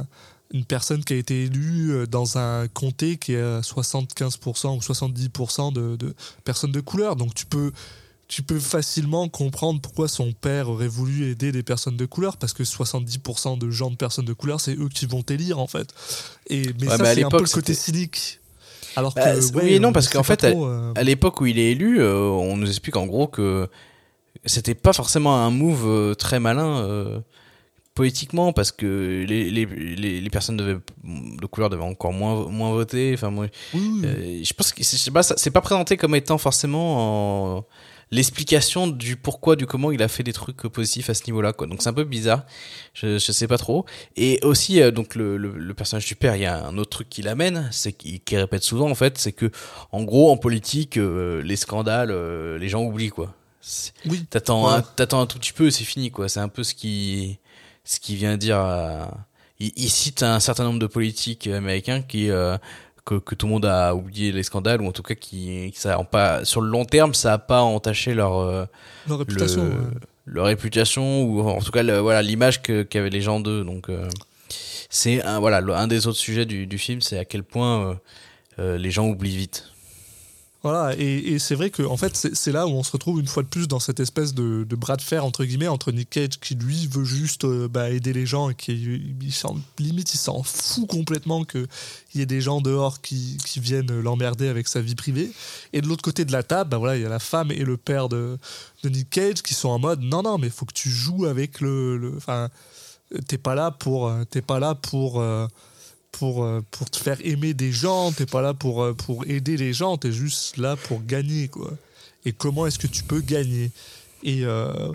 [0.00, 0.06] un-
[0.54, 4.78] une personne qui a été élue euh, dans un comté qui est à 75% ou
[4.78, 7.72] 70% de, de personnes de couleur, donc tu peux
[8.26, 12.54] tu peux facilement comprendre pourquoi son père aurait voulu aider les personnes de couleur parce
[12.54, 15.88] que 70% de gens de personnes de couleur c'est eux qui vont t'élire en fait.
[16.48, 18.40] Et mais Ouais, ça c'est un peu le côté cynique.
[18.96, 21.40] Alors Bah, que ouais, oui et non, on parce qu'en fait, trop, euh, à l'époque
[21.40, 23.68] où il est élu, euh, on nous explique en gros que
[24.46, 27.20] c'était pas forcément un move très malin euh,
[27.94, 32.72] politiquement parce que les, les, les, les personnes devaient, de couleur devaient encore moins, moins
[32.72, 33.12] voter.
[33.14, 37.64] Enfin, moi, oui, euh, je pense que c'est pas, pas présenté comme étant forcément en-
[38.10, 41.52] l'explication du pourquoi, du comment il a fait des trucs positifs à ce niveau-là.
[41.52, 41.66] Quoi.
[41.66, 42.44] Donc c'est un peu bizarre.
[42.94, 43.86] Je, je sais pas trop.
[44.16, 46.90] Et aussi, euh, donc le, le, le personnage du père, il y a un autre
[46.90, 49.50] truc qui l'amène, c'est qu'il qui répète souvent en fait, c'est que
[49.92, 53.34] en gros en politique, euh, les scandales, euh, les gens oublient quoi.
[54.06, 54.24] Oui.
[54.28, 54.74] T'attends Ouais.
[54.74, 56.28] un, t'attends un tout petit peu, c'est fini quoi.
[56.28, 57.38] C'est un peu ce qui,
[57.84, 58.58] ce qui vient dire.
[59.60, 62.56] Il, il cite un certain nombre de politiques américains qui euh,
[63.04, 65.78] que, que tout le monde a oublié les scandales ou en tout cas qui, qui
[65.80, 68.64] ça a pas sur le long terme ça a pas entaché leur euh,
[69.06, 69.94] leur réputation le- ouais.
[70.26, 73.90] leur réputation ou en tout cas le- voilà l'image que qu'avaient les gens d'eux donc
[73.90, 74.08] euh,
[74.90, 77.98] c'est un voilà un des autres sujets du, du film c'est à quel point
[78.58, 79.70] les gens oublient vite
[80.64, 83.42] Voilà, et, c'est vrai que en fait, c'est là où on se retrouve une fois
[83.42, 86.54] de plus dans cette espèce de, bras de fer entre guillemets entre Nick Cage qui
[86.54, 90.88] lui veut juste euh, bah, aider les gens et qui il limite il s'en fout
[90.88, 91.68] complètement qu'il
[92.14, 95.30] y ait des gens dehors qui, viennent l'emmerder avec sa vie privée.
[95.74, 97.62] Et de l'autre côté de la table, bah, voilà, il y a la femme et
[97.62, 98.38] le père de,
[98.84, 101.98] Nick Cage qui sont en mode non non mais faut que tu joues avec le,
[101.98, 102.48] le- enfin
[103.28, 105.46] t'es pas là pour euh, t'es pas là pour euh,
[106.18, 109.56] pour, euh, pour te faire aimer des gens, t'es pas là pour, euh, pour aider
[109.56, 111.72] les gens, t'es juste là pour gagner, quoi.
[112.24, 113.72] Et comment est-ce que tu peux gagner?
[114.22, 114.92] Et, euh,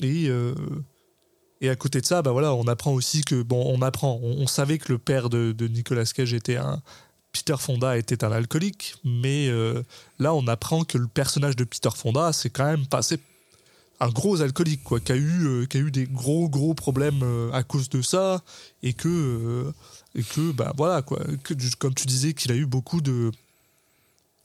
[0.00, 0.28] et,
[1.60, 4.46] et à côté de ça, bah voilà, on apprend aussi que, bon, on apprend, on,
[4.46, 6.82] savait que le père de, de Nicolas Cage était un.
[7.32, 9.50] Peter Fonda était un alcoolique, mais
[10.18, 13.18] là, on apprend que le personnage de Peter Fonda, c'est quand même passé
[14.00, 17.62] un gros alcoolique, quoi, qui a eu, qui a eu des gros, gros problèmes à
[17.62, 18.42] cause de ça,
[18.82, 19.72] et que.
[20.14, 23.30] Et que bah voilà quoi que comme tu disais qu'il a eu beaucoup de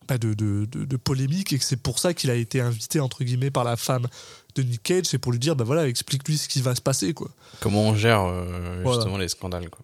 [0.08, 3.00] bah, de, de, de, de polémiques et que c'est pour ça qu'il a été invité
[3.00, 4.08] entre guillemets par la femme
[4.56, 7.14] de Nick Cage c'est pour lui dire bah voilà explique-lui ce qui va se passer
[7.14, 7.30] quoi
[7.62, 8.98] Comment on gère euh, Voilà.
[9.00, 9.70] justement les scandales.
[9.70, 9.80] Quoi.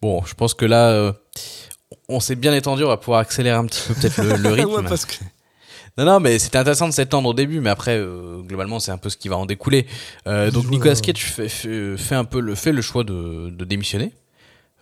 [0.00, 1.12] Bon, je pense que là, euh,
[2.08, 4.70] on s'est bien étendu, on va pouvoir accélérer un petit peu peut-être le, le rythme.
[4.70, 5.16] Ouais, parce que
[5.98, 8.96] Non, non, mais c'était intéressant de s'étendre au début, mais après, euh, globalement, c'est un
[8.98, 9.86] peu ce qui va en découler.
[10.28, 10.70] Euh, donc.
[10.70, 14.12] Nicolas Cage fait, fait, fait un peu le, fait le choix de, de démissionner?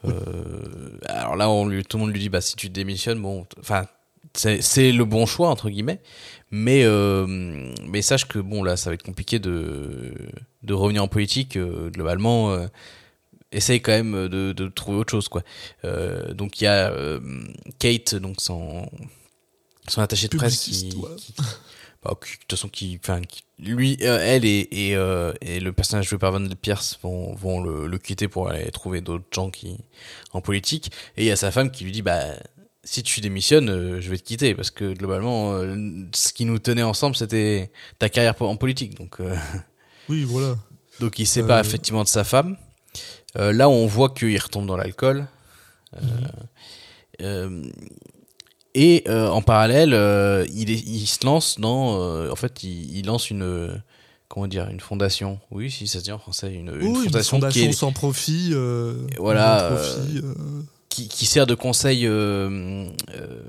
[0.08, 3.46] Euh, alors là, on lui, tout le monde lui dit, bah, si tu démissionnes, bon,
[3.60, 3.86] enfin,
[4.34, 6.00] c'est, le bon choix, entre guillemets.
[6.50, 7.26] Mais, euh,
[7.86, 10.12] mais sache que, bon, là, ça va être compliqué de,
[10.62, 11.56] de revenir en politique.
[11.56, 12.66] euh, globalement, euh,
[13.52, 15.42] essaye quand même de, de trouver autre chose, quoi.
[15.84, 17.20] Euh, donc, il y a euh,
[17.78, 18.88] Kate, donc son,
[19.88, 20.90] son attaché de presse qui-
[22.14, 26.08] de toute façon qui enfin qui- lui euh, elle et et, euh, et le personnage
[26.08, 29.78] joué par Van Pierce vont vont le, le quitter pour aller trouver d'autres gens qui
[30.32, 30.90] en politique.
[31.16, 32.22] Et il y a sa femme qui lui dit bah
[32.84, 34.54] si tu démissionnes euh, je vais te quitter.
[34.54, 35.58] Parce que globalement
[36.14, 38.96] ce qui nous tenait ensemble c'était ta carrière en politique.
[38.98, 39.18] Donc
[40.08, 40.56] oui voilà.
[41.00, 42.56] donc il sépare effectivement de sa femme.
[43.34, 45.26] Là, on voit qu'il retombe dans l'alcool.
[47.20, 47.62] Euh,
[48.78, 52.00] et euh, en parallèle, euh, il, est- il se lance dans.
[52.00, 53.42] euh, en fait, il, il lance une.
[53.42, 53.74] euh,
[54.28, 55.38] Comment dire Une fondation.
[55.52, 56.52] Oui, si ça se dit en français.
[56.52, 60.34] Une, une Oui, une fondation, fondation qui, est- sans profit euh, Voilà, non profit, euh,
[60.88, 63.42] qui, qui sert de conseil euh, euh,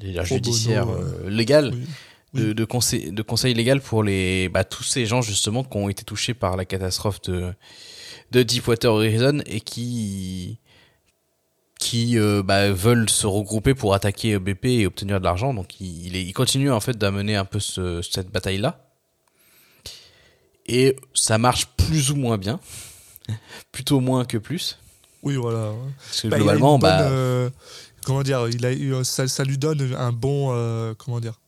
[0.00, 1.72] bono, judiciaire euh, euh, légal.
[1.74, 1.84] oui.
[2.34, 5.88] de, de conseil de conseil légal pour les bah, tous ces gens justement qui ont
[5.88, 7.52] été touchés par la catastrophe de
[8.32, 10.58] de Deepwater Horizon et qui
[11.78, 15.52] qui euh, bah, veulent se regrouper pour attaquer BP et obtenir de l'argent.
[15.54, 18.82] Donc il, il, est- il continue en fait d'amener un peu ce- cette bataille là
[20.66, 22.58] et ça marche plus ou moins bien.
[23.72, 24.78] Plutôt moins que plus.
[25.22, 25.72] Oui voilà.
[26.06, 27.50] Parce que Bah, globalement bonne, bah euh,
[28.04, 31.40] comment dire il a eu- ça, ça lui donne un bon euh, comment dire.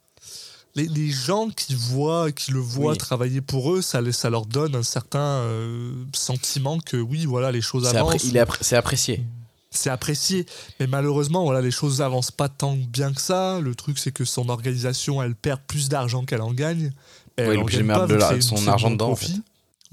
[0.75, 2.99] Les, les gens qui voient qui le voient Oui.
[2.99, 5.43] travailler pour eux ça, ça leur donne un certain
[6.15, 8.15] sentiment que oui voilà les choses avancent.
[8.17, 9.23] appré- il est appré- c'est apprécié
[9.71, 10.47] c'est apprécié
[10.81, 14.25] mais malheureusement voilà les choses avancent pas tant bien que ça le truc c'est que
[14.25, 16.91] son organisation elle perd plus d'argent qu'elle en gagne
[17.37, 19.43] elle en obligé de gagne pas, de la- une- son argent dedans, en profit.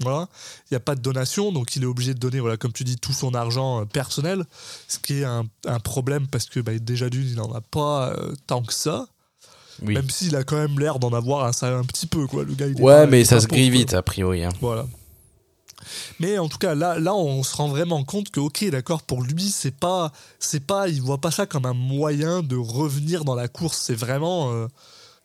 [0.00, 0.28] Voilà,
[0.70, 2.84] il n'y a pas de donation, donc il est obligé de donner, voilà, comme tu
[2.84, 4.44] dis, tout son argent euh, personnel,
[4.88, 8.10] ce qui est un, un problème parce que bah, déjà d'une, il n'en a pas
[8.10, 9.06] euh, tant que ça,
[9.80, 12.44] oui même s'il a quand même l'air d'en avoir un, un petit peu, quoi.
[12.44, 14.50] Le gars, il est ouais pas- mais ça se grille vite a priori hein.
[14.60, 14.86] Voilà.
[16.20, 19.22] Mais en tout cas, là, là, on se rend vraiment compte que, ok, d'accord, pour
[19.22, 23.34] lui, c'est pas, c'est pas, il voit pas ça comme un moyen de revenir dans
[23.34, 23.78] la course.
[23.78, 24.66] C'est vraiment, euh,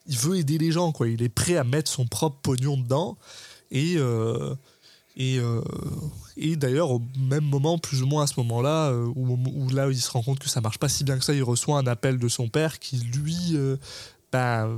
[0.06, 1.08] il veut aider les gens, quoi.
[1.08, 3.16] Il est prêt à mettre son propre pognon dedans.
[3.70, 4.54] Et, euh,
[5.16, 5.62] et, euh,
[6.36, 10.10] et d'ailleurs, au même moment, plus ou moins à ce moment-là, où, là, il se
[10.10, 12.28] rend compte que ça marche pas si bien que ça, il reçoit un appel de
[12.28, 13.56] son père qui, lui,
[14.30, 14.68] bah,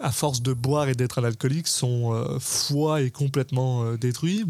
[0.00, 4.44] à force de boire et d'être un alcoolique, son foie est complètement détruit.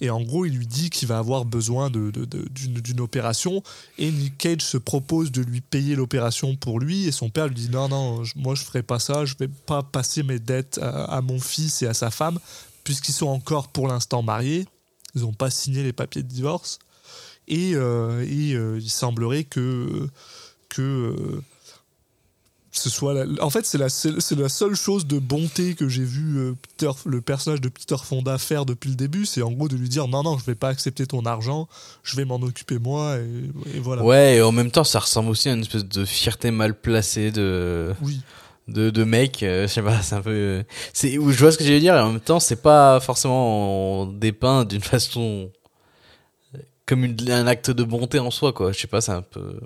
[0.00, 3.62] Et en gros, il lui dit qu'il va avoir besoin de- d'une opération.
[3.98, 7.06] Et Nick Cage se propose de lui payer l'opération pour lui.
[7.06, 9.24] Et son père lui dit Non, non, moi je ferai pas ça.
[9.24, 12.38] Je vais pas passer mes dettes à, mon fils et à sa femme,
[12.84, 14.66] puisqu'ils sont encore pour l'instant mariés.
[15.14, 16.78] Ils n'ont pas signé les papiers de divorce.
[17.48, 20.08] Et, euh, euh, il semblerait que.
[20.68, 21.42] que euh,
[22.78, 26.38] ce soit la- en fait c'est la, la seule chose de bonté que j'ai vu
[26.38, 29.76] euh, Peter, le personnage de Peter Fonda faire depuis le début c'est en gros de
[29.76, 31.68] lui dire non non je vais pas accepter ton argent
[32.02, 35.30] je vais m'en occuper moi et, et voilà Ouais, et en même temps, ça ressemble
[35.30, 38.20] aussi à une espèce de fierté mal placée de oui
[38.68, 39.42] de, de mec.
[39.42, 40.62] euh, je sais pas, c'est un peu.
[40.92, 44.04] C'est, je vois ce que je veux dire, et en même temps, c'est pas forcément
[44.04, 45.50] dépeint d'une façon
[46.84, 48.72] comme une- un acte de bonté en soi, quoi.
[48.72, 49.58] Je sais pas, c'est un peu.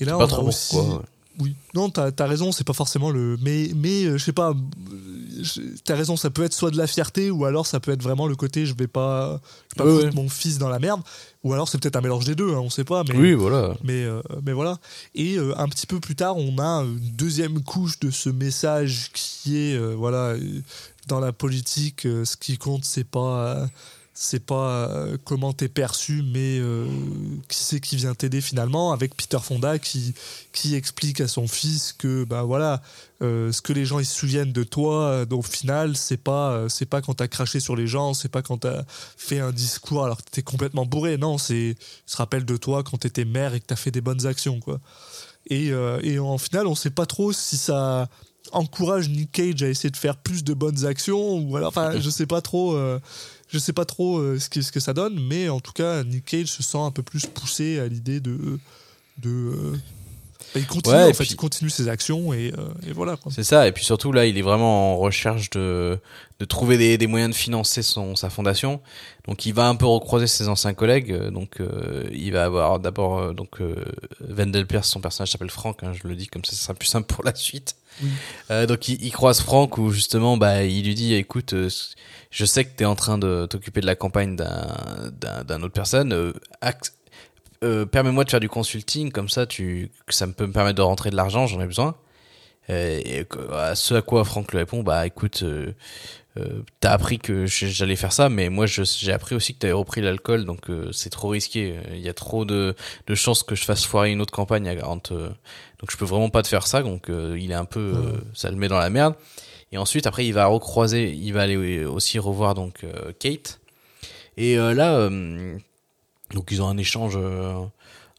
[0.00, 0.98] et là pas on a trop aussi pourquoi.
[0.98, 1.04] ouais.
[1.40, 3.36] Oui, non, t'as as raison, c'est pas forcément le.
[3.42, 6.86] Mais, mais euh, je sais pas, euh, t'as raison, ça peut être soit de la
[6.86, 9.84] fierté, ou alors ça peut être vraiment le côté je vais pas, je vais pas
[9.84, 10.22] Ouais, foutre ouais.
[10.22, 11.00] mon fils dans la merde,
[11.44, 13.04] ou alors c'est peut-être un mélange des deux, hein, on sait pas.
[13.08, 13.74] Mais, Oui, voilà.
[13.84, 14.78] mais, euh, mais voilà.
[15.14, 19.10] Et euh, un petit peu plus tard, on a une deuxième couche de ce message
[19.14, 20.34] qui est, voilà,
[21.06, 23.68] dans la politique, ce qui compte, c'est pas.
[24.20, 26.88] C'est pas euh, comment t'es perçu, mais euh,
[27.48, 30.12] qui c'est qui vient t'aider finalement, avec Peter Fonda qui,
[30.52, 32.82] qui explique à son fils que bah voilà,
[33.22, 36.68] euh, ce que les gens ils se souviennent de toi, euh, au final, c'est pas
[36.68, 38.82] c'est pas quand t'as craché sur les gens, c'est pas quand t'as
[39.16, 42.98] fait un discours alors que t'étais complètement bourré, non, c'est se rappellent de toi quand
[42.98, 44.80] t'étais maire et que t'as fait des bonnes actions quoi.
[45.48, 45.68] Et,
[46.02, 48.08] et en final, on sait pas trop si ça
[48.52, 52.10] encourage Nick Cage à essayer de faire plus de bonnes actions ou alors, enfin, je
[52.10, 52.76] sais pas trop.
[53.48, 56.48] Je sais pas trop euh, ce, que, ça donne, mais en tout cas, Nick Cage
[56.48, 58.58] se sent un peu plus poussé à l'idée de.
[59.26, 59.76] euh,
[60.56, 63.16] il continue, Ouais, en fait, puis- il continue ses actions et, euh, et voilà.
[63.30, 65.98] C'est ça, et puis surtout là, il est vraiment en recherche de,
[66.38, 68.80] de trouver des, des moyens de financer son, sa fondation.
[69.26, 71.12] Donc il va un peu recroiser ses anciens collègues.
[71.12, 73.74] euh, Donc euh, il va avoir d'abord euh, donc euh,
[74.26, 75.82] Wendell Pierce, son personnage s'appelle Frank.
[75.82, 77.74] hein, je le dis comme ça, ce sera plus simple pour la suite.
[78.50, 81.52] Euh, donc il, il croise Frank où justement bah il lui dit écoute
[82.30, 85.62] je sais que tu es en train de t'occuper de la campagne d'un d'un d'un
[85.62, 86.32] autre personne euh,
[86.62, 86.92] ac-
[87.64, 90.82] euh, permets-moi de faire du consulting comme ça tu ça me peut me permettre de
[90.82, 91.94] rentrer de l'argent j'en ai besoin.
[92.70, 95.72] Euh, et à ce à quoi Franck lui répond bah écoute euh,
[96.36, 100.02] euh, t'as appris que j'allais faire ça mais moi j'ai appris aussi que t'avais repris
[100.02, 101.76] l'alcool donc euh, c'est trop risqué.
[101.92, 102.74] Il y a trop de,
[103.06, 105.28] de chances que je fasse foirer une autre campagne à 40 euh,
[105.80, 108.18] donc je peux vraiment pas te faire ça donc euh, il est un peu euh,
[108.34, 109.14] ça le met dans la merde.
[109.72, 112.84] Et ensuite après il va recroiser il va aller aussi revoir donc
[113.18, 113.60] Kate.
[114.36, 115.58] Et euh, là euh,
[116.34, 117.54] donc ils ont un échange euh,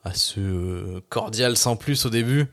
[0.04, 2.48] assez euh, cordial sans plus au début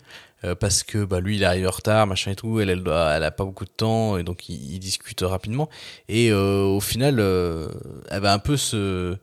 [0.44, 3.10] euh, parce que bah lui il arrive en retard machin et tout elle elle doit
[3.12, 5.68] elle a pas beaucoup de temps et donc ils, ils discutent rapidement
[6.08, 7.68] et euh, au final euh,
[8.10, 9.16] elle va un peu se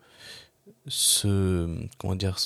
[0.88, 1.68] se
[2.00, 2.38] comment dire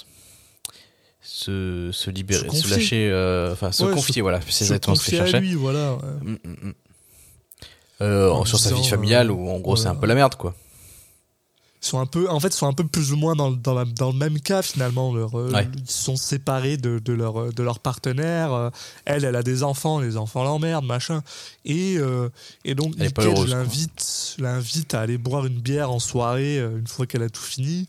[1.21, 2.77] se se libérer Se se, confier.
[2.77, 5.55] lâcher euh, enfin se Ouais, confier se- voilà c'est exactement ce que je cherchais lui,
[5.55, 5.93] voilà.
[5.93, 5.99] ouais.
[6.21, 6.73] Mm, mm, mm.
[8.01, 10.55] Euh, En sur sa vie familiale où en gros c'est un peu la merde quoi
[11.81, 13.85] sont un peu, en fait, ils sont un peu plus ou moins dans, dans, la-
[13.85, 15.13] dans le même cas finalement.
[15.13, 15.67] Leur, euh, Ouais.
[15.77, 18.51] Ils sont séparés de, de leur, de leur partenaire.
[18.53, 18.69] Euh,
[19.05, 21.21] Elle, elle a des enfants, les enfants l'emmerdent, machin.
[21.65, 22.29] Et, euh,
[22.65, 23.15] et donc, Elle Nick
[23.47, 27.87] l'invite, l'invite à aller boire une bière en soirée une fois qu'elle a tout fini.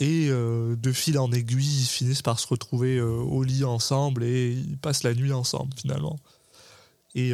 [0.00, 4.22] Et euh, de fil en aiguille, ils finissent par se retrouver euh, au lit ensemble
[4.22, 6.18] et ils passent la nuit ensemble finalement.
[7.16, 7.32] Et,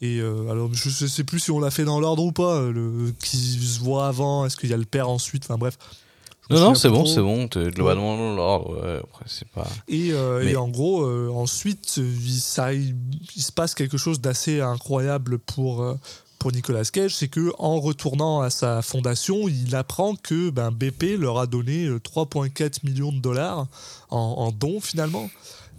[0.00, 2.56] et euh, alors, je sais sais plus si on l'a fait dans l'ordre ou pas,
[2.56, 5.78] euh, le, qui se voit avant, est-ce qu'il y a le père ensuite, enfin bref.
[6.48, 10.12] Je non non c'est bon c'est bon globalement dans l'ordre ouais, après c'est pas Et,
[10.12, 12.94] euh, Mais- et en gros, euh, ensuite, il, ça, il,
[13.34, 15.96] il se passe quelque chose d'assez incroyable pour,
[16.38, 21.18] pour Nicolas Cage, c'est que en retournant à sa fondation, il apprend que ben, BP
[21.18, 23.66] leur a donné euh, 3,4 millions de dollars
[24.10, 25.28] en, en dons finalement.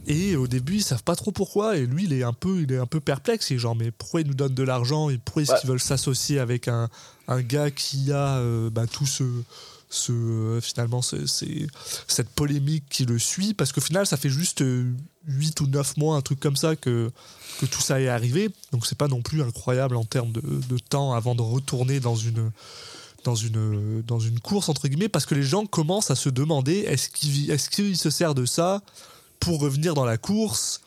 [0.08, 1.78] Et au début, ils savent pas trop pourquoi.
[1.78, 3.49] Et lui, il est un peu, il est un peu perplexe.
[3.49, 5.80] Il est genre, mais pourquoi ils nous donnent de l'argent et pourquoi est-ce qu'ils veulent
[5.82, 6.89] s'associer avec un,
[7.28, 9.24] un gars qui a euh, ben, tout ce,
[9.89, 11.26] ce euh, finalement c'est-
[12.08, 13.53] cette polémique qui le suit?
[13.53, 14.64] Parce qu'au final ça fait juste
[15.28, 17.12] 8 ou 9 mois un truc comme ça que,
[17.60, 20.78] que tout ça est arrivé donc c'est pas non plus incroyable en termes de, de
[20.78, 22.49] temps avant de retourner dans une
[23.26, 26.80] dans une dans une course entre guillemets parce que les gens commencent à se demander
[26.88, 28.82] est-ce qu'il est-ce qu'il se sert de ça
[29.39, 30.81] pour revenir dans la course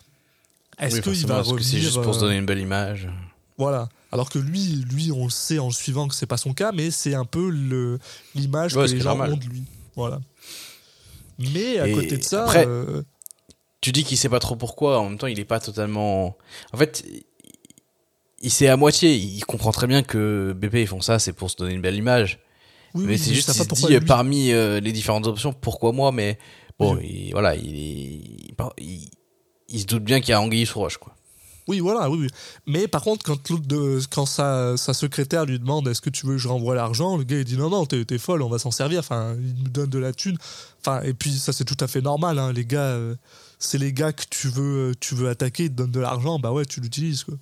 [0.79, 3.09] est-ce Oui, qu'il va revenir que c'est juste pour se euh, donner une belle image
[3.59, 3.91] voilà.
[4.11, 6.73] Alors que lui, lui, on le sait en le suivant que c'est pas son cas,
[6.73, 7.99] mais c'est un peu le
[8.35, 9.35] l'image Ouais, que les gens normal.
[9.35, 9.65] ont de lui.
[9.95, 10.19] Voilà.
[11.39, 13.03] Mais à Et côté de ça, après- euh,
[13.83, 16.37] tu dis qu'il sait pas trop pourquoi, en même temps il est pas totalement.
[16.73, 17.05] En fait,
[18.41, 21.51] il sait à moitié, il comprend très bien que BP ils font ça, c'est pour
[21.51, 22.39] se donner une belle image.
[22.95, 24.01] oui, mais oui, c'est il juste pas se dit lui.
[24.07, 26.39] parmi euh, les différentes options, pourquoi moi, mais
[26.81, 27.09] bon, Oui.
[27.27, 29.11] il- voilà, il, il, il-
[29.69, 31.15] il se doute bien qu'il y a Anguille sous roche, quoi.
[31.69, 32.27] Oui, voilà, oui, oui.
[32.67, 36.33] Mais par contre, quand de, quand sa, sa secrétaire lui demande est-ce que tu veux
[36.33, 38.73] que je renvoie l'argent, le gars il dit non, non, t'es folle, on va s'en
[38.73, 38.99] servir.
[39.01, 40.37] Enfin, il nous donne de la thune.
[40.81, 42.81] Enfin, et puis ça c'est tout à fait normal, hein, les gars.
[42.97, 43.15] euh,
[43.61, 46.51] c'est les gars que tu veux, tu veux attaquer, ils te donnent de l'argent, bah
[46.51, 47.35] ouais, tu l'utilises quoi.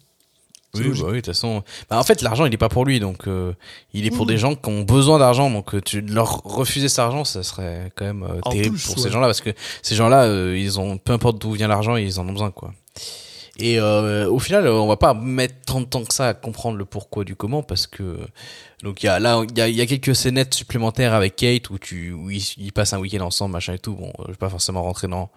[0.75, 1.63] Oui, bah oui, de toute façon.
[1.89, 3.55] Bah, en fait, l'argent, il est pas pour lui, donc euh,
[3.95, 5.51] il est pour des gens qui ont besoin d'argent.
[5.51, 8.97] Donc, euh, tu leur refuser cet argent, ça serait quand même euh, terrible plus, pour
[8.99, 9.03] ouais.
[9.03, 9.51] ces gens-là, parce que
[9.83, 12.73] ces gens-là, euh, ils ont peu importe d'où vient l'argent, ils en ont besoin, quoi.
[13.61, 16.85] Et au final, on va pas mettre tant de temps que ça à comprendre le
[16.85, 18.17] pourquoi du comment parce que
[18.85, 21.69] donc il y a là il y a, y a quelques scénettes supplémentaires avec Kate
[21.71, 23.97] où tu où ils, ils passent un week-end ensemble machin et tout.
[23.97, 25.29] Bon, je vais pas forcément rentrer dans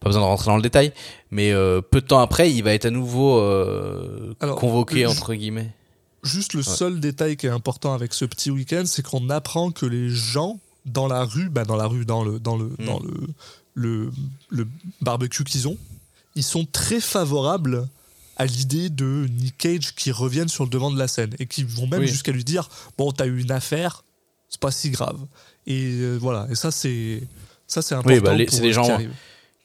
[0.00, 0.92] pas besoin de rentrer dans le détail,
[1.30, 5.34] mais euh, peu de temps après, il va être à nouveau euh, Alors, convoqué entre
[5.34, 5.72] guillemets.
[6.24, 9.86] Juste le seul détail qui est important avec ce petit week-end, c'est qu'on apprend que
[9.86, 12.84] les gens dans la rue, bah dans la rue, dans le, dans le, Mm.
[12.86, 13.14] dans le,
[13.74, 14.10] le,
[14.50, 14.66] le
[15.00, 15.76] barbecue qu'ils ont,
[16.34, 17.86] ils sont très favorables
[18.36, 21.62] à l'idée de Nick Cage qui revienne sur le devant de la scène et qui
[21.64, 22.08] vont même Oui.
[22.08, 24.04] jusqu'à lui dire bon t'as eu une affaire,
[24.48, 25.18] c'est pas si grave.
[25.66, 27.22] Et euh, voilà, et ça c'est
[27.66, 28.20] ça c'est important.
[28.22, 28.98] bah, les- pour c'est des gens-.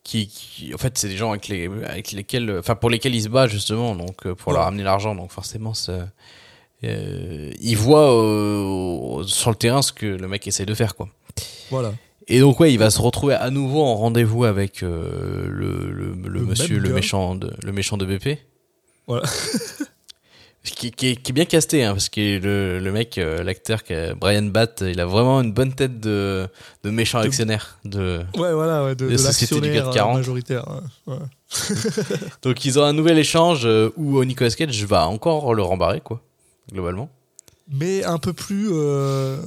[0.03, 3.21] Qui, qui- en fait, c'est des gens avec les avec lesquels enfin pour lesquels il
[3.23, 4.57] se bat justement donc euh, pour Ouais.
[4.57, 6.09] leur amener l'argent donc forcément ça
[6.83, 11.07] euh, il voit euh, sur le terrain ce que le mec essaie de faire quoi.
[11.69, 11.93] Voilà.
[12.27, 16.13] Et donc ouais, il va se retrouver à nouveau en rendez-vous avec euh, le, le,
[16.15, 18.39] le Le monsieur, le méchant de le méchant de BP.
[19.07, 19.23] Voilà.
[20.71, 23.81] qui, qui, est, qui est bien casté, hein, parce que le, le mec, euh, l'acteur,
[24.19, 26.47] Brian Batt, il a vraiment une bonne tête de,
[26.83, 27.79] de méchant De- actionnaire.
[27.83, 28.21] De...
[28.37, 30.17] Ouais, voilà, ouais, de, de sociétés du l'actionnaire CAC euh, 40.
[30.17, 30.65] majoritaire.
[31.07, 31.15] ouais.
[32.41, 36.21] Donc ils ont un nouvel échange euh, où Nicolas Cage va encore le rembarrer, quoi,
[36.71, 37.09] globalement.
[37.71, 38.69] mais un peu plus.
[38.71, 39.37] euh,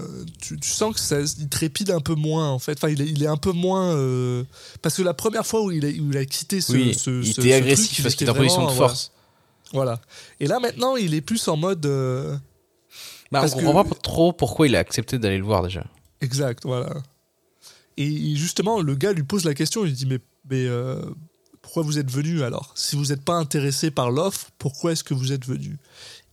[0.40, 2.72] tu, tu sens que ça, il trépide un peu moins en fait.
[2.78, 3.94] Enfin, il est, il est un peu moins.
[3.96, 4.44] euh,
[4.82, 6.72] parce que la première fois où il a, où il a quitté ce.
[6.72, 8.70] oui, ce- il ce- était ce agressif truc, parce qu'il était est en position de
[8.72, 9.12] force.
[9.72, 10.00] Voilà.
[10.40, 11.84] Et là maintenant, il est plus en mode.
[11.86, 12.36] euh,
[13.32, 15.84] Bah, on Parce comprend que- pas trop pourquoi il a accepté d'aller le voir déjà.
[16.20, 16.94] Exact, voilà.
[17.96, 21.02] Et justement, le gars lui pose la question, il lui dit mais, mais euh,
[21.62, 22.72] pourquoi vous êtes venu alors?
[22.76, 25.78] Si vous n'êtes pas intéressé par l'offre, pourquoi est-ce que vous êtes venu?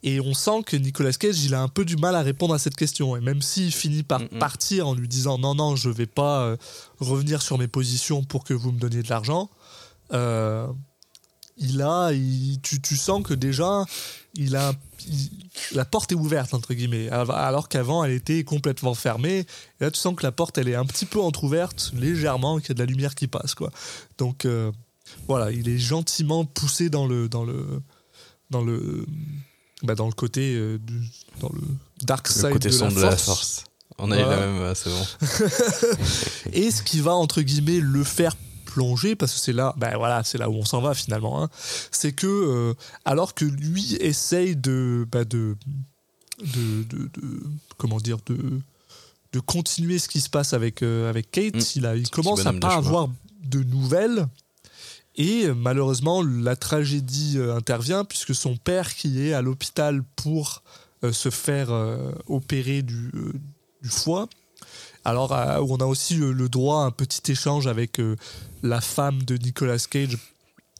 [0.03, 2.59] Et on sent que Nicolas Cage, il a un peu du mal à répondre à
[2.59, 3.15] cette question.
[3.15, 6.57] Et même s'il finit par partir en lui disant non, non, je vais pas euh,
[6.99, 9.49] revenir sur mes positions pour que vous me donniez de l'argent,
[10.11, 10.67] euh,
[11.57, 13.85] il a, il- tu, tu sens que déjà,
[14.35, 14.73] il a,
[15.07, 15.29] il-
[15.73, 19.39] la porte est ouverte entre guillemets, alors qu'avant elle était complètement fermée.
[19.39, 19.45] Et
[19.83, 22.71] là, tu sens que la porte elle est un petit peu entrouverte, légèrement, qu'il y
[22.71, 23.71] a de la lumière qui passe quoi.
[24.17, 24.71] Donc euh,
[25.27, 27.81] voilà, il est gentiment poussé dans le, dans le,
[28.49, 29.05] dans le,
[29.83, 31.01] bah, dans le côté, euh, du,
[31.39, 31.61] dans le
[32.03, 33.63] dark side Le côté de, sombre la de la force.
[33.99, 35.05] On a eu la même, c'est bon.
[36.53, 38.35] Et ce qui va entre guillemets le faire
[38.73, 41.49] plonger parce que c'est là ben voilà c'est là où on s'en va finalement hein,
[41.91, 42.73] c'est que euh,
[43.05, 45.55] alors que lui essaye de bah, de,
[46.39, 47.43] de, de- de-
[47.77, 48.37] comment dire de
[49.33, 51.77] de continuer ce qui se passe avec euh, avec Kate Mm.
[51.77, 53.09] il a il commence à pas avoir
[53.43, 54.27] de nouvelles.
[55.15, 60.63] Et euh, malheureusement la tragédie intervient puisque son père qui est à l'hôpital pour
[61.11, 61.69] se faire
[62.27, 63.11] opérer du,
[63.81, 64.29] du foie
[65.05, 68.15] alors, euh, où on a aussi euh, le droit à un petit échange avec euh,
[68.61, 70.17] la femme de Nicolas Cage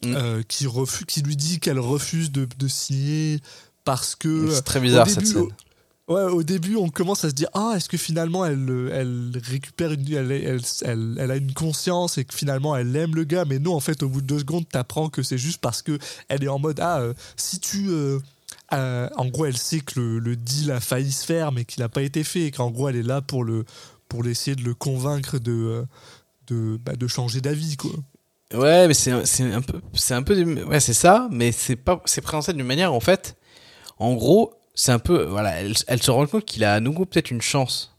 [0.06, 0.16] Mm.
[0.18, 0.68] euh, qui,
[1.08, 3.40] qui lui dit qu'elle refuse de, de signer
[3.86, 4.52] parce que.
[4.52, 5.42] C'est très bizarre cette début, scène.
[5.44, 9.32] au- Ouais, au début, on commence à se dire Ah, est-ce que finalement elle, elle
[9.50, 10.06] récupère une.
[10.14, 13.60] Elle, elle, elle- elle a une conscience et que finalement elle aime le gars, mais
[13.60, 15.98] non, en fait, au bout de deux secondes, t'apprends que c'est juste parce que
[16.28, 17.02] elle est en mode Ah,
[17.38, 17.88] si tu.
[17.90, 18.20] euh,
[18.72, 21.90] en gros, elle sait que le, le deal a failli se faire, mais qu'il n'a
[21.90, 23.64] pas été fait, et qu'en gros, elle est là pour le
[24.14, 25.84] pour essayer de le convaincre de euh,
[26.47, 27.89] de, bah, de changer d'avis, quoi.
[28.53, 30.36] Ouais, mais c'est un- c'est un peu c'est un peu
[30.66, 33.36] ouais, c'est ça, mais c'est pas c'est présenté d'une manière en fait
[33.97, 37.05] en gros, c'est un peu voilà, elle, elle se rend compte qu'il a à nouveau
[37.05, 37.95] peut-être une chance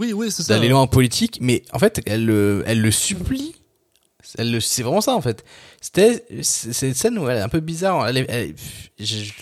[0.00, 0.54] Oui, oui, c'est ça.
[0.54, 3.54] d'aller loin en politique, mais en fait, elle le elle le supplie.
[4.38, 5.44] Elle le c'est vraiment ça en fait.
[5.80, 8.54] C'était c'est une scène où elle est un peu bizarre, elle elle-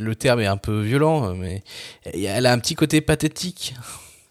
[0.01, 1.63] le terme est un peu violent mais
[2.05, 3.75] elle a un petit côté pathétique.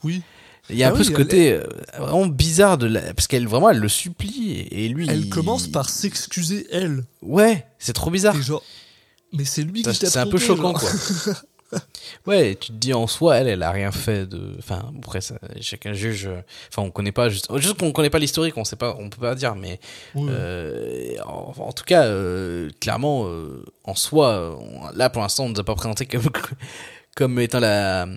[0.04, 0.22] Oui.
[0.70, 1.64] Il y a un Ah peu ce côté euh,
[1.98, 5.68] vraiment bizarre de la, parce qu'elle vraiment elle le supplie et lui Elle il- commence
[5.68, 7.04] par s'excuser, elle.
[7.22, 8.36] Ouais, c'est trop bizarre.
[8.36, 8.64] Et genre.
[9.34, 10.82] Mais c'est lui Ça, qui t'a C'est un peu choquant, genre.
[10.82, 11.80] quoi.
[12.28, 14.56] ouais, tu te dis en soi, elle, elle a rien fait de.
[14.60, 16.30] Enfin, après, ça, chacun juge.
[16.72, 17.48] Enfin, on connaît pas juste.
[17.58, 19.80] Juste qu'on connaît pas l'historique, on sait pas, on peut pas dire, mais
[20.16, 25.50] euh, en, en tout cas, euh, clairement, euh, en soi, on- là pour l'instant, on
[25.50, 26.24] nous a pas présenté comme
[27.16, 28.08] comme étant la.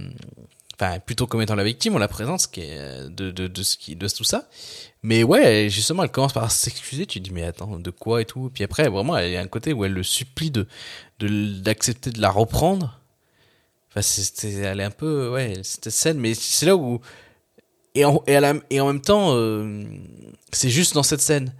[1.05, 4.09] Plutôt comme étant la victime, on la présente euh, de, de, de ce qui de
[4.09, 4.49] tout ça.
[5.03, 7.05] Mais ouais, justement, elle commence par s'excuser.
[7.07, 8.51] Tu te dis mais attends, de quoi et tout?
[8.55, 10.67] Puis après, vraiment, il y a un côté où elle le supplie de
[11.21, 12.99] d'accepter de la reprendre.
[13.91, 17.01] Enfin, c'est- elle est un peu ouais cette scène, mais c'est là où
[17.95, 19.85] et en, et, la- et en même temps, euh,
[20.53, 21.53] c'est juste dans cette scène.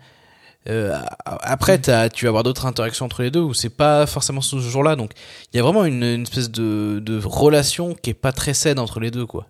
[0.69, 4.59] Euh, après, tu vas avoir d'autres interactions entre les deux où c'est pas forcément ce
[4.59, 4.95] jour-là.
[4.97, 5.13] Donc,
[5.53, 8.79] il y a vraiment une, une espèce de, de relation qui est pas très saine
[8.79, 9.47] entre les deux, quoi.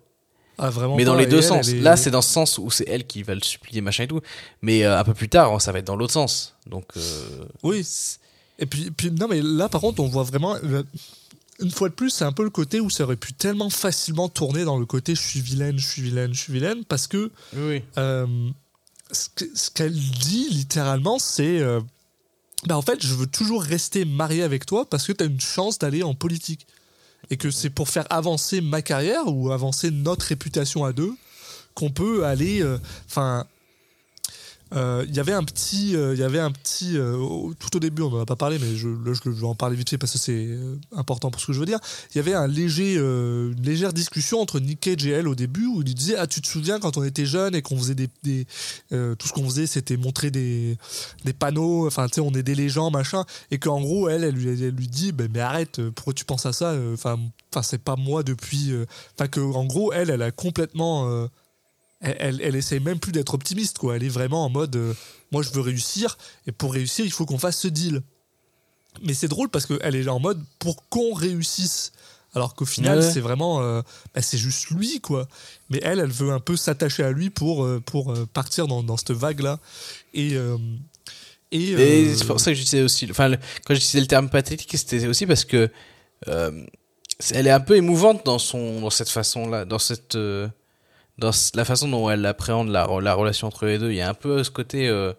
[0.57, 1.67] Ah, vraiment Mais dans les deux elle, sens.
[1.69, 4.03] elle est- Là, c'est dans ce sens où c'est elle qui va le supplier, machin
[4.03, 4.21] et tout.
[4.61, 6.55] Mais euh, un peu plus tard, ça va être dans l'autre sens.
[6.67, 7.01] Donc, euh,
[7.63, 7.85] Oui.
[8.59, 10.55] Et puis, puis, non, mais là, par contre, on voit vraiment.
[11.59, 14.29] Une fois de plus, c'est un peu le côté où ça aurait pu tellement facilement
[14.29, 17.31] tourner dans le côté je suis vilaine, je suis vilaine, je suis vilaine, parce que
[17.55, 17.81] Oui,
[19.11, 21.79] ce que- ce qu'elle dit littéralement, c'est euh,
[22.67, 25.39] bah, en fait, je veux toujours rester mariée avec toi parce que tu as une
[25.41, 26.67] chance d'aller en politique.
[27.29, 31.13] Et que c'est pour faire avancer ma carrière ou avancer notre réputation à deux
[31.75, 32.61] qu'on peut aller.
[32.61, 33.45] euh, Enfin.
[34.73, 37.17] Il y avait un petit, euh, y avait un petit, euh,
[37.59, 39.75] tout au début, on n'en a pas parlé, mais je, là, je vais en parler
[39.75, 41.79] vite fait parce que c'est euh, important pour ce que je veux dire.
[42.13, 45.35] Il y avait un léger, euh, une légère discussion entre Nick Cage et elle au
[45.35, 47.95] début où il disait Ah, tu te souviens quand on était jeune et qu'on faisait
[47.95, 48.07] des.
[48.23, 48.45] des-
[48.93, 50.77] euh, tout ce qu'on faisait, c'était montrer des,
[51.25, 53.25] des panneaux, enfin, tu sais, on aidait les gens, machin.
[53.51, 56.23] Et qu'en gros, elle, elle lui, elle lui dit Ben, Mais arrête, euh, pourquoi tu
[56.25, 57.17] penses à ça Euh, Enfin,
[57.63, 58.71] c'est pas moi depuis.
[58.71, 58.85] euh,
[59.17, 61.27] Enfin, que en gros, elle, elle a complètement.
[62.01, 63.95] Elle, elle, elle essaie même plus d'être optimiste, quoi.
[63.95, 64.93] Elle est vraiment en mode euh,
[65.31, 68.01] Moi, je veux réussir, et pour réussir, il faut qu'on fasse ce deal.
[69.03, 71.91] Mais c'est drôle parce qu'elle est en mode Pour qu'on réussisse.
[72.33, 73.11] Alors qu'au final, Ouais.
[73.11, 73.61] c'est vraiment.
[73.61, 73.81] euh,
[74.15, 75.27] bah, c'est juste lui, quoi.
[75.69, 78.97] Mais elle, elle veut un peu s'attacher à lui pour, euh, pour partir dans, dans
[78.97, 79.59] cette vague-là.
[80.13, 80.33] Et.
[80.35, 80.57] euh,
[81.53, 83.07] et, Et c'est pour ça que j'utilisais aussi.
[83.11, 85.69] Enfin, le- quand j'utilisais le terme pathétique, c'était aussi parce que
[86.29, 86.65] euh,
[87.31, 90.47] elle est un peu émouvante dans son, dans cette façon-là, dans cette, euh,
[91.17, 93.91] dans la façon dont elle appréhende la, re- la relation entre les deux.
[93.91, 94.87] Il y a un peu ce côté.
[94.87, 95.13] euh,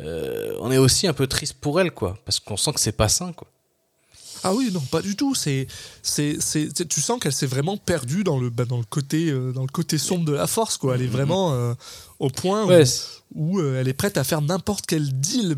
[0.00, 2.92] euh, on est aussi un peu triste pour elle, quoi, parce qu'on sent que c'est
[2.92, 3.48] pas sain, quoi.
[4.42, 5.34] Ah oui, non, pas du tout.
[5.34, 5.66] C'est,
[6.02, 9.28] c'est, c'est, c'est- tu sens qu'elle s'est vraiment perdue dans le, bah, dans le côté,
[9.30, 10.94] euh, dans le côté sombre de la force, quoi.
[10.94, 11.74] Elle est vraiment euh,
[12.20, 15.56] au point où, Ouais, c'est- où, elle est prête à faire n'importe quel deal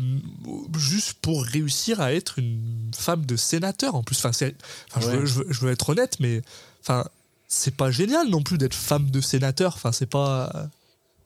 [0.77, 3.95] juste pour réussir à être une femme de sénateur.
[3.95, 4.31] En plus, enfin,
[4.99, 6.41] veux, je, veux, je veux être honnête, mais
[6.81, 7.05] enfin,
[7.55, 9.73] c'est pas génial non plus d'être femme de sénateur.
[9.75, 10.51] Enfin, c'est pas,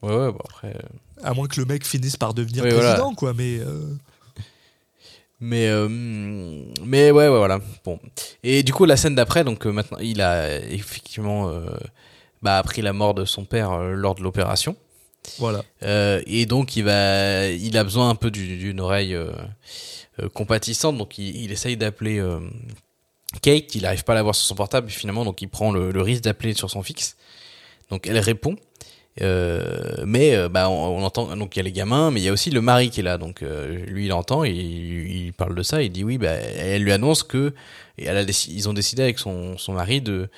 [0.01, 0.75] ouais, ouais, bon, après.
[0.75, 3.15] euh, à moins que le mec finisse par devenir Oui, président, voilà.
[3.15, 3.33] quoi.
[3.33, 3.81] Mais euh,
[5.39, 7.59] Mais, euh, mais ouais, ouais, voilà.
[7.85, 7.99] Bon.
[8.43, 11.51] Et du coup, la scène d'après, donc euh, maintenant, il a effectivement
[12.41, 14.75] bah, appris la mort de son père lors de l'opération.
[15.37, 15.63] voilà.
[16.25, 19.15] Et donc, il, va, il a besoin un peu du- d'une oreille
[20.33, 20.97] compatissante.
[20.97, 22.19] Donc, il, il essaye d'appeler
[23.41, 23.75] Kate.
[23.75, 24.89] Il n'arrive pas à la voir sur son portable.
[24.89, 27.17] Finalement, donc, il prend le, risque d'appeler sur son fixe.
[27.89, 28.57] Donc, elle répond.
[29.21, 32.29] Euh, mais euh, bah, on, entend donc il y a les gamins, mais il y
[32.29, 33.17] a aussi le mari qui est là.
[33.17, 36.17] Donc euh, lui il entend, il, parle de ça, il dit oui.
[36.17, 37.53] Bah, elle lui annonce que
[37.97, 40.29] ils ont décidé avec son, mari de,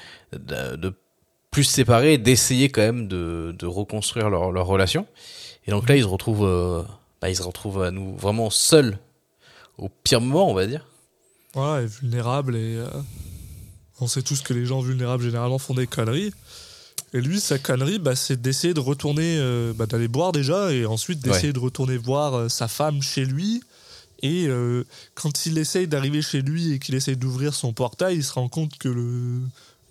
[1.51, 5.05] plus se séparer, d'essayer quand même de, reconstruire leur, relation.
[5.67, 6.85] Et donc là ils se retrouvent,
[7.21, 8.97] bah, ils se retrouvent nous vraiment seuls
[9.77, 10.85] au pire moment, on va dire.
[11.53, 12.87] Voilà, est vulnérable et euh,
[13.99, 16.31] on sait tous que les gens vulnérables généralement font des conneries.
[17.13, 20.85] Et lui, sa connerie, bah, c'est d'essayer de retourner, euh, bah, d'aller boire déjà et
[20.85, 21.53] ensuite d'essayer Ouais.
[21.53, 23.63] de retourner voir euh, sa femme chez lui.
[24.21, 24.83] Et euh,
[25.15, 28.47] quand il essaye d'arriver chez lui et qu'il essaye d'ouvrir son portail, il se rend
[28.49, 29.41] compte que le,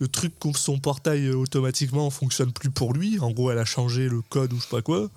[0.00, 3.18] le truc qu'ouvre son portail euh, automatiquement fonctionne plus pour lui.
[3.20, 5.10] En gros, elle a changé le code ou je sais pas quoi.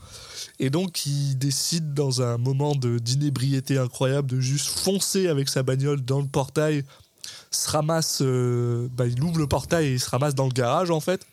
[0.60, 5.62] Et donc, il décide, dans un moment de- d'inébriété incroyable, de juste foncer avec sa
[5.64, 6.84] bagnole dans le portail,
[7.52, 10.90] se ramasse, euh, bah, il ouvre le portail et il se ramasse dans le garage,
[10.90, 11.26] en fait.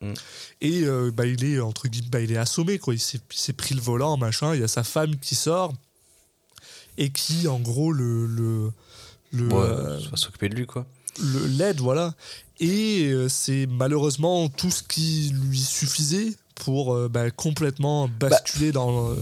[0.00, 0.12] Mm.
[0.60, 2.94] Et euh, bah, il est, entre guillemets, bah, il est assommé, quoi.
[2.94, 4.54] Il s'est pris le volant, machin.
[4.54, 5.72] Il y a sa femme qui sort
[6.98, 8.26] et qui, en gros, le.
[8.26, 8.70] le
[9.30, 10.86] le, Ouais, euh, s'occuper de lui quoi.
[11.20, 12.14] Le l'aide, voilà.
[12.60, 19.10] Et euh, c'est malheureusement tout ce qui lui suffisait pour euh, bah, complètement basculer dans,
[19.10, 19.16] le-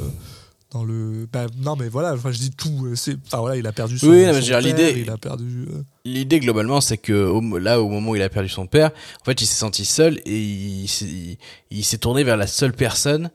[0.71, 1.29] dans le.
[1.31, 2.87] bah, non, mais voilà, enfin, je dis tout.
[2.87, 5.19] euh, c'est- Enfin, voilà, il a perdu son, Oui, son dire, père, l'idée- Il a
[5.19, 5.67] perdu.
[5.71, 8.91] euh, L'idée globalement, c'est que au- là, au moment où il a perdu son père,
[9.21, 11.37] en fait, il s'est senti seul et il, s'est- il,
[11.71, 13.31] il s'est tourné vers la seule personne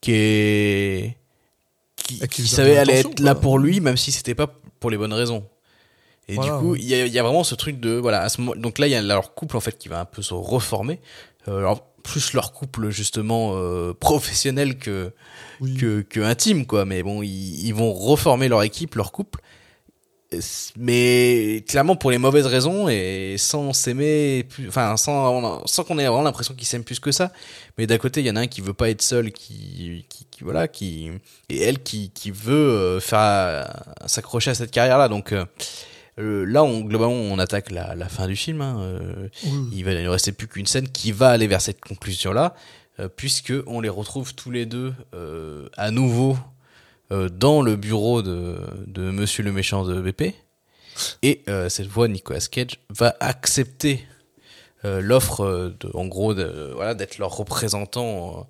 [0.00, 1.16] qui est
[2.28, 4.48] qui, savait aller être là pour lui, même si c'était pas
[4.80, 5.44] pour les bonnes raisons.
[6.28, 8.22] Et Voilà, du coup, il y, y a vraiment ce truc de voilà.
[8.22, 10.04] À ce moment, donc là, il y a leur couple en fait qui va un
[10.04, 11.00] peu se reformer.
[11.48, 15.12] Euh, alors plus leur couple justement euh, professionnel que
[15.60, 15.74] oui.
[15.76, 19.40] que, que intime quoi mais bon ils, ils vont reformer leur équipe leur couple
[20.76, 26.22] mais clairement pour les mauvaises raisons et sans s'aimer enfin sans sans qu'on ait vraiment
[26.22, 27.32] l'impression qu'ils s'aiment plus que ça
[27.78, 30.26] mais d'un côté il y en a un qui veut pas être seul qui qui,
[30.30, 31.10] qui- voilà qui
[31.48, 33.64] et elle qui qui veut euh, faire euh,
[34.06, 35.32] s'accrocher à cette carrière là donc
[36.18, 39.68] euh, euh, là on globalement on attaque la, la fin du film hein, euh, Oui,
[39.72, 42.54] il va ne rester plus qu'une scène qui va aller vers cette conclusion là
[43.16, 46.38] puisque on les retrouve tous les deux euh, à nouveau
[47.10, 50.34] euh, dans le bureau de, de Monsieur le méchant de BP
[51.22, 54.13] et euh, cette fois Nicolas Cage va accepter euh,
[55.00, 58.46] l'offre euh, en gros, de, voilà, d'être leur représentant.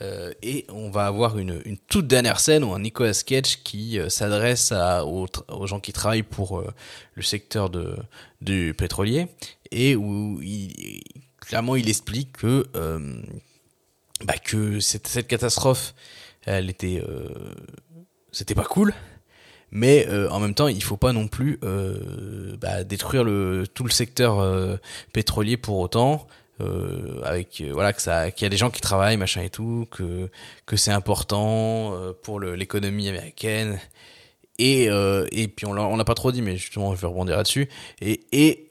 [0.00, 3.98] euh, et on va avoir une, une toute dernière scène où un Nicolas Cage qui
[3.98, 6.72] euh, s'adresse aux, aux gens qui travaillent pour euh,
[7.14, 7.96] le secteur de,
[8.40, 9.28] du pétrolier
[9.70, 11.02] et où il,
[11.40, 13.20] clairement il explique que, euh,
[14.24, 15.94] bah, que cette, cette catastrophe,
[16.44, 17.28] elle était, euh,
[18.32, 18.94] c'était pas cool.
[19.70, 23.24] Mais euh, en même temps, il faut pas non plus euh, bah, détruire
[23.74, 24.76] tout le secteur euh,
[25.12, 26.26] pétrolier pour autant.
[27.22, 30.28] Avec voilà qu'il y a des gens qui travaillent machin et tout que
[30.66, 33.78] que c'est important pour l'économie américaine
[34.58, 34.86] et
[35.30, 37.68] et puis on on l'a pas trop dit mais justement je vais rebondir là-dessus
[38.00, 38.66] et et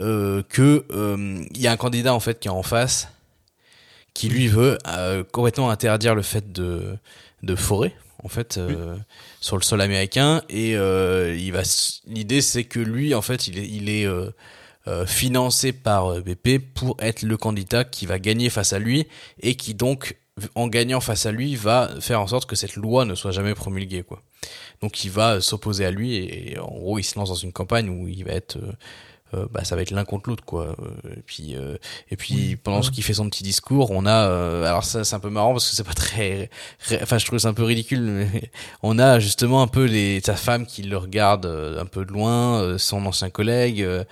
[0.49, 0.85] que
[1.55, 3.07] il y a un candidat en fait qui est en face
[4.13, 4.77] qui lui veut
[5.31, 6.97] complètement interdire le fait de
[7.43, 8.59] de forêt en fait
[9.47, 11.61] sur le sol américain et euh, il va
[12.05, 14.29] l'idée c'est que lui en fait il est euh,
[14.87, 19.07] euh, financé par BP pour être le candidat qui va gagner face à lui
[19.41, 20.17] et qui donc
[20.55, 23.55] en gagnant face à lui va faire en sorte que cette loi ne soit jamais
[23.55, 24.21] promulguée quoi.
[24.81, 27.53] Donc il va s'opposer à lui et, et en gros il se lance dans une
[27.53, 28.57] campagne où il va être
[29.51, 30.75] bah, ça va être l'un contre l'autre quoi.
[30.79, 31.77] Euh, et puis euh,
[32.09, 35.15] et puis pendant ce qu'il fait son petit discours on a euh, alors ça c'est
[35.15, 36.49] un peu marrant parce que c'est pas très
[37.01, 38.51] enfin je trouve ça un peu ridicule mais
[38.83, 42.11] on a justement un peu les sa femme qui le regarde euh, un peu de
[42.13, 44.03] loin euh, son ancien collègue euh,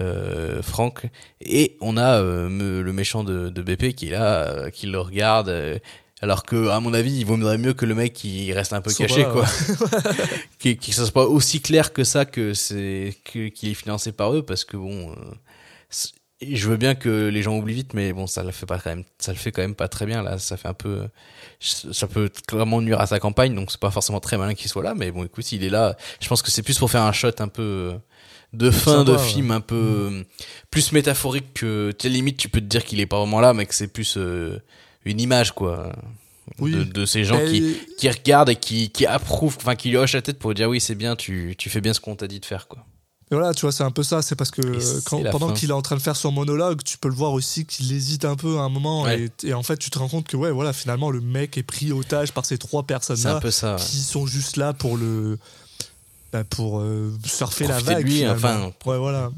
[0.00, 1.06] euh, Franck
[1.40, 4.86] et on a euh, me- le méchant de, de BP qui est là euh, qui
[4.88, 5.78] le regarde euh,
[6.20, 8.92] alors que à mon avis il vaudrait mieux que le mec qui reste un peu
[8.92, 9.44] caché quoi.
[10.58, 14.32] qui que soit pas aussi clair que ça que c'est que qu'il est financé par
[14.34, 15.14] eux parce que bon euh,
[16.42, 18.90] je veux bien que les gens oublient vite mais bon ça le fait pas quand
[18.90, 20.38] même ça le fait quand même pas très bien là.
[20.38, 21.08] Ça fait un peu
[21.60, 24.82] ça peut clairement nuire à sa campagne donc c'est pas forcément très malin qu'il soit
[24.82, 25.96] là mais bon écoute il est là.
[26.20, 27.94] Je pense que c'est plus pour faire un shot un peu
[28.52, 29.22] de fin Sympa, de ouais.
[29.22, 30.24] film un peu
[30.70, 33.66] plus métaphorique que tu limite tu peux te dire qu'il est pas vraiment là mais
[33.66, 34.60] que c'est plus euh,
[35.04, 35.92] une image quoi
[36.58, 36.72] Oui.
[36.72, 40.14] de, de ces gens qui, qui regardent et qui, qui approuvent, enfin qui lui hochent
[40.14, 42.40] la tête pour dire oui c'est bien, tu, tu fais bien ce qu'on t'a dit
[42.40, 42.84] de faire quoi.
[43.30, 44.20] Et voilà, tu vois, c'est un peu ça.
[44.20, 44.60] C'est parce que
[45.06, 47.64] quand, pendant qu'il est en train de faire son monologue, tu peux le voir aussi
[47.64, 49.04] qu'il hésite un peu à un moment.
[49.04, 49.30] Ouais.
[49.42, 51.62] Et, et en fait, tu te rends compte que, ouais, voilà, finalement, le mec est
[51.62, 53.76] pris otage par ces trois personnes-là peu ça.
[53.76, 53.80] ouais.
[53.80, 55.38] qui sont juste là pour le.
[56.34, 58.06] bah, pour euh, surfer la Profiter vague.
[58.06, 58.70] lui, enfin.
[58.84, 59.30] Ouais, voilà.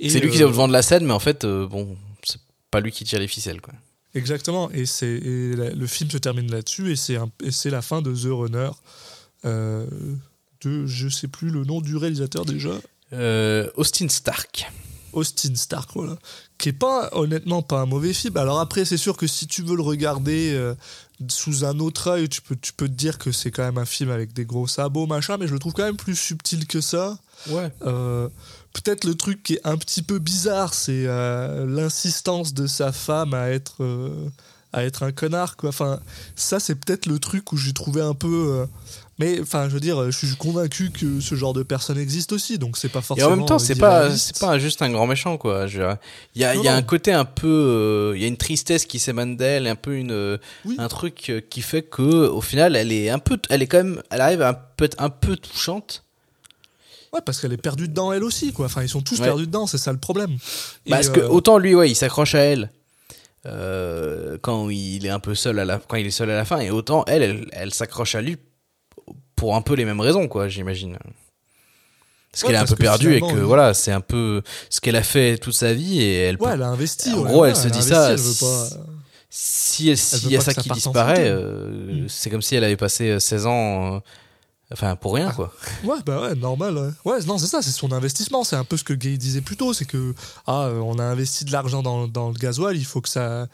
[0.00, 1.94] C'est lui qui euh, est au devant de la scène, mais en fait euh, bon
[2.24, 2.40] c'est
[2.70, 3.74] pas lui qui tire les ficelles quoi.
[4.14, 4.70] Exactement.
[4.70, 6.92] Et, c'est, le film se termine là-dessus.
[6.92, 8.70] Et c'est, un- et c'est la fin de The Runner.
[9.44, 9.86] euh,
[10.62, 12.70] de, je sais plus le nom du réalisateur déjà.
[13.12, 14.66] Euh, Austin Stark.
[15.12, 16.18] Austin Stark, voilà.
[16.58, 18.36] Qui est pas, honnêtement, pas un mauvais film.
[18.36, 20.74] Alors après, c'est sûr que si tu veux le regarder euh,
[21.28, 23.84] sous un autre œil, tu peux, tu peux te dire que c'est quand même un
[23.86, 26.80] film avec des gros sabots, machin, mais je le trouve quand même plus subtil que
[26.80, 27.18] ça.
[27.48, 27.70] Ouais.
[27.86, 28.28] Euh,
[28.84, 33.34] Peut-être le truc qui est un petit peu bizarre, c'est euh, l'insistance de sa femme
[33.34, 34.28] à être, euh,
[34.72, 35.70] à être un connard, quoi.
[35.70, 36.00] Enfin,
[36.36, 38.28] ça, c'est peut-être le truc où j'ai trouvé un peu.
[38.60, 38.66] euh,
[39.18, 42.56] Mais enfin, je veux dire, je suis convaincu que ce genre de personne existe aussi,
[42.58, 43.32] donc c'est pas Et forcément.
[43.32, 45.66] en même temps, c'est pas, c'est pas juste un grand méchant, quoi.
[45.66, 46.78] Il y a, Non, il y a non.
[46.78, 50.38] un côté un peu, il y a une tristesse qui s'émane d'elle, un peu une,
[50.64, 50.76] Oui.
[50.78, 54.00] un truc qui fait que, au final, elle est un peu, elle est quand même,
[54.10, 56.04] elle arrive à être un peu touchante.
[57.12, 58.66] Ouais, parce qu'elle est perdue dedans elle aussi, quoi.
[58.66, 59.26] Enfin, ils sont tous Ouais.
[59.26, 60.36] perdus dedans, c'est ça le problème.
[60.86, 62.70] Et, Parce que euh, autant lui, ouais, il s'accroche à elle
[63.46, 66.44] euh, quand il est un peu seul à la, quand il est seul à la
[66.44, 68.36] fin, et autant elle, elle, elle s'accroche à lui
[69.36, 70.98] pour un peu les mêmes raisons, quoi, j'imagine.
[72.30, 73.40] Parce Ouais, qu'elle est un peu perdue et que oui.
[73.40, 76.36] voilà, c'est un peu ce qu'elle a fait toute sa vie et elle.
[76.40, 77.10] Ouais, elle a investi.
[77.12, 78.68] En gros, elle se dit investi, ça, elle veut si- pas-
[80.26, 83.46] veut y a ça qui disparaît, euh, c'est comme si elle avait passé euh, 16
[83.46, 84.02] ans,
[84.72, 85.20] enfin pour Ah.
[85.20, 85.52] rien, quoi.
[85.84, 86.76] Ouais, bah ouais, normal.
[87.04, 88.44] Ouais, ouais non, c'est ça, c'est son investissement.
[88.44, 90.14] C'est un peu ce que Gay disait plus tôt, c'est que
[90.46, 93.46] ah, euh, on a investi de l'argent dans, dans le gasoil, il faut que ça,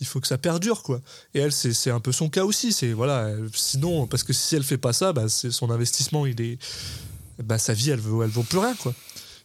[0.00, 1.00] il faut que ça perdure, quoi.
[1.34, 2.72] Et elle, c'est un peu son cas aussi.
[2.72, 6.40] C'est voilà, elle- sinon, parce que si elle fait pas ça, bah, son investissement, il
[6.40, 6.58] est,
[7.42, 8.94] bah sa vie, elle vaut, elle vaut plus rien, quoi.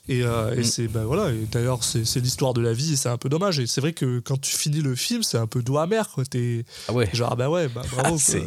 [0.09, 0.63] Et, euh, et Mm.
[0.63, 1.31] c'est bah voilà.
[1.33, 3.59] Et d'ailleurs, c'est l'histoire de la vie, et c'est un peu dommage.
[3.59, 6.23] Et c'est vrai que quand tu finis le film, c'est un peu doigt amer, quoi.
[6.23, 7.09] T'es Ah ouais.
[7.13, 8.15] genre ah bah ouais, bah bravo.
[8.17, 8.39] quoi.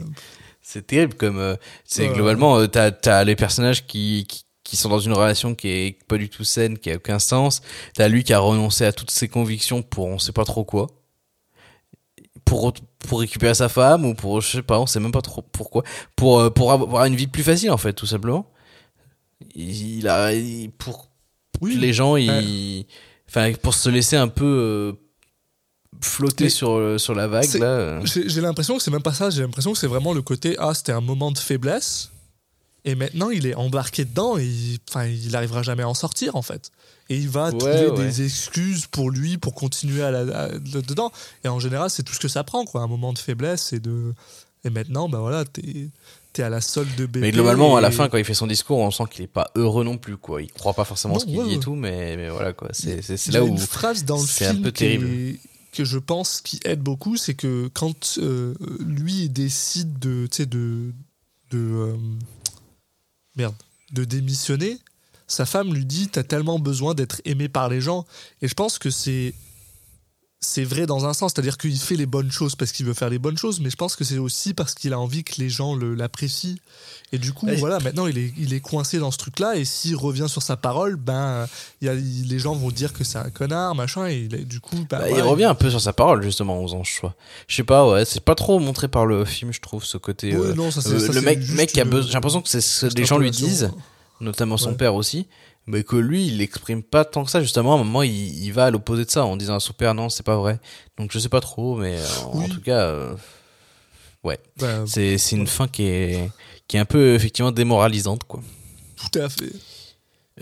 [0.72, 2.14] C'est- terrible comme euh, c'est Ouais.
[2.14, 5.98] globalement euh, t'as as les personnages qui, qui qui sont dans une relation qui est
[6.06, 7.60] pas du tout saine, qui a aucun sens.
[7.94, 10.86] T'as lui qui a renoncé à toutes ses convictions pour on sait pas trop quoi.
[12.44, 15.42] Pour pour récupérer sa femme ou pour je sais pas, on sait même pas trop
[15.42, 15.82] pourquoi.
[16.16, 18.47] Pour euh, pour avoir une vie plus facile en fait, tout simplement.
[19.55, 21.10] Il, il a il- pour
[21.60, 21.76] Oui.
[21.76, 22.86] les gens, ils
[23.28, 24.92] enfin pour se laisser un peu euh,
[26.00, 27.66] flotter Mais sur euh, sur la vague là.
[27.66, 28.00] euh.
[28.04, 30.72] J'ai l'impression que c'est même pas ça, j'ai l'impression que c'est vraiment le côté ah,
[30.74, 32.10] c'était un moment de faiblesse.
[32.86, 36.34] Et maintenant, il est embarqué dedans et il, enfin, il arrivera jamais à en sortir,
[36.34, 36.70] en fait.
[37.10, 38.04] Et il va Ouais, trouver ouais.
[38.06, 41.12] des excuses pour lui, pour continuer à la, à- dedans.
[41.44, 42.80] Et en général, c'est tout ce que ça prend, quoi.
[42.80, 44.14] Un moment de faiblesse et de.
[44.64, 45.90] Et maintenant, bah voilà, t'es
[46.38, 47.20] es à la solde de bébé.
[47.20, 49.50] Mais globalement, à la fin, quand il fait son discours, on sent qu'il est pas
[49.56, 50.40] heureux non plus, quoi.
[50.40, 52.68] Il croit pas forcément Non, ce qu'il ouais, dit et tout, mais, mais voilà, quoi.
[52.72, 53.48] C'est là où.
[53.48, 55.38] une phrase dans le c'est un film peu qui est- terrible.
[55.72, 60.92] Que je pense qui aide beaucoup, c'est que quand euh, lui décide de, de,
[61.51, 61.97] de euh,
[63.36, 63.55] merde,
[63.92, 64.78] de démissionner,
[65.26, 68.06] sa femme lui dit t'as tellement besoin d'être aimé par les gens,
[68.42, 69.34] et je pense que c'est
[70.42, 73.10] c'est vrai dans un sens, c'est-à-dire qu'il fait les bonnes choses parce qu'il veut faire
[73.10, 75.50] les bonnes choses, mais je pense que c'est aussi parce qu'il a envie que les
[75.50, 76.54] gens le- l'apprécient.
[77.12, 79.96] Et du coup, voilà, maintenant il est, il est coincé dans ce truc-là, et s'il
[79.96, 81.46] revient sur sa parole, ben,
[81.82, 84.76] y a, les gens vont dire que c'est un connard, machin, et il du coup,
[84.88, 87.02] ben, Bah, il revient un peu sur sa parole, justement, aux anges.
[87.46, 90.34] Je sais pas, ouais, c'est pas trop montré par le film, je trouve, ce côté.
[90.34, 92.06] Ouais, euh, non, ça, c'est- euh, ça, le mec, mec qui a besoin.
[92.08, 93.70] J'ai l'impression que c'est ce que les gens lui disent,
[94.22, 94.76] notamment son Ouais.
[94.76, 95.26] père aussi,
[95.66, 97.41] mais que lui, il exprime pas tant que ça.
[97.41, 99.73] Justement, à un moment, il, il va à l'opposé de ça en disant à son
[99.73, 100.59] père, non, c'est pas vrai.
[100.99, 102.49] Donc je sais pas trop, mais euh, en Oui.
[102.49, 103.15] tout cas, euh,
[104.24, 106.31] ouais, Ben, c'est une fin qui est
[106.69, 108.41] qui est un peu effectivement démoralisante, quoi.
[108.97, 109.53] tout à fait.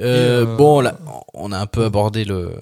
[0.01, 0.99] Euh, euh, Bon, là,
[1.35, 2.53] on a un peu abordé le,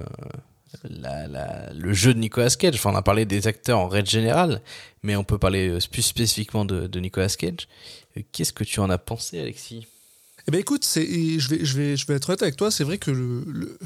[0.88, 2.76] la, la- le jeu de Nicolas Cage.
[2.76, 4.62] Enfin, on a parlé des acteurs en règle générale,
[5.02, 7.66] mais on peut parler plus spécifiquement de, de Nicolas Cage.
[8.32, 9.86] Qu'est-ce que tu en as pensé, Alexis?
[10.48, 11.04] Eh ben écoute, c'est,
[11.38, 13.78] je, vais, je, vais, je vais être honnête avec toi, c'est vrai que le,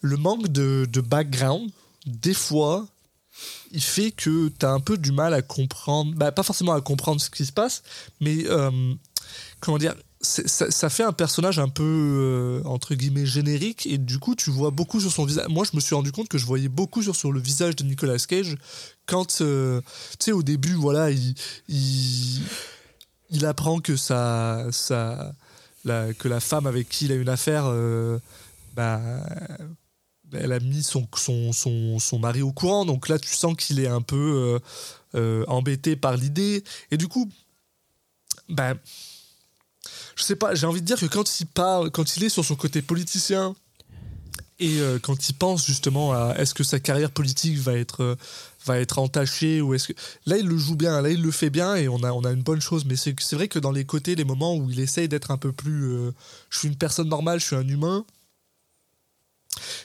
[0.00, 1.70] le, manque de, de background,
[2.06, 2.86] des fois,
[3.72, 6.80] il fait que tu as un peu du mal à comprendre, bah, pas forcément à
[6.80, 7.82] comprendre ce qui se passe,
[8.20, 8.70] mais euh,
[9.58, 14.20] comment dire, ça, ça fait un personnage un peu, euh, entre guillemets, générique, et du
[14.20, 15.48] coup, tu vois beaucoup sur son visage.
[15.48, 17.82] Moi, je me suis rendu compte que je voyais beaucoup sur, sur le visage de
[17.82, 18.56] Nicolas Cage
[19.06, 19.80] quand, euh,
[20.12, 21.34] tu sais, au début, voilà, il,
[21.68, 22.40] il,
[23.30, 24.68] il apprend que sa,
[25.84, 28.18] que la femme avec qui il a une affaire, euh,
[28.74, 29.00] bah,
[30.32, 32.84] elle a mis son, son, son, son mari au courant.
[32.84, 34.60] Donc là, tu sens qu'il est un peu
[35.14, 36.64] euh, euh, embêté par l'idée.
[36.90, 37.28] Et du coup,
[38.48, 38.74] bah,
[40.16, 42.44] je sais pas, j'ai envie de dire que quand il parle, quand il est sur
[42.44, 43.54] son côté politicien,
[44.58, 48.16] et euh, quand il pense justement à est-ce que sa carrière politique va être, euh,
[48.66, 49.92] va être entachée ou est-ce que
[50.26, 52.30] là il le joue bien, là il le fait bien et on a, on a
[52.30, 52.84] une bonne chose.
[52.84, 55.52] Mais c'est vrai que dans les côtés, les moments où il essaye d'être un peu
[55.52, 56.12] plus, euh,
[56.50, 58.04] je suis une personne normale, je suis un humain,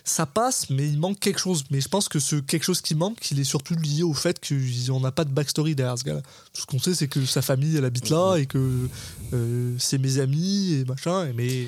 [0.04, 1.64] ça passe, mais il manque quelque chose.
[1.72, 4.40] Mais je pense que ce quelque chose qui manque, il est surtout lié au fait
[4.46, 6.22] qu'on n'a pas de backstory derrière ce gars-là.
[6.54, 8.88] Tout ce qu'on sait, c'est que sa famille, elle habite là et que
[9.34, 11.32] euh, c'est mes amis et machin.
[11.36, 11.68] Mais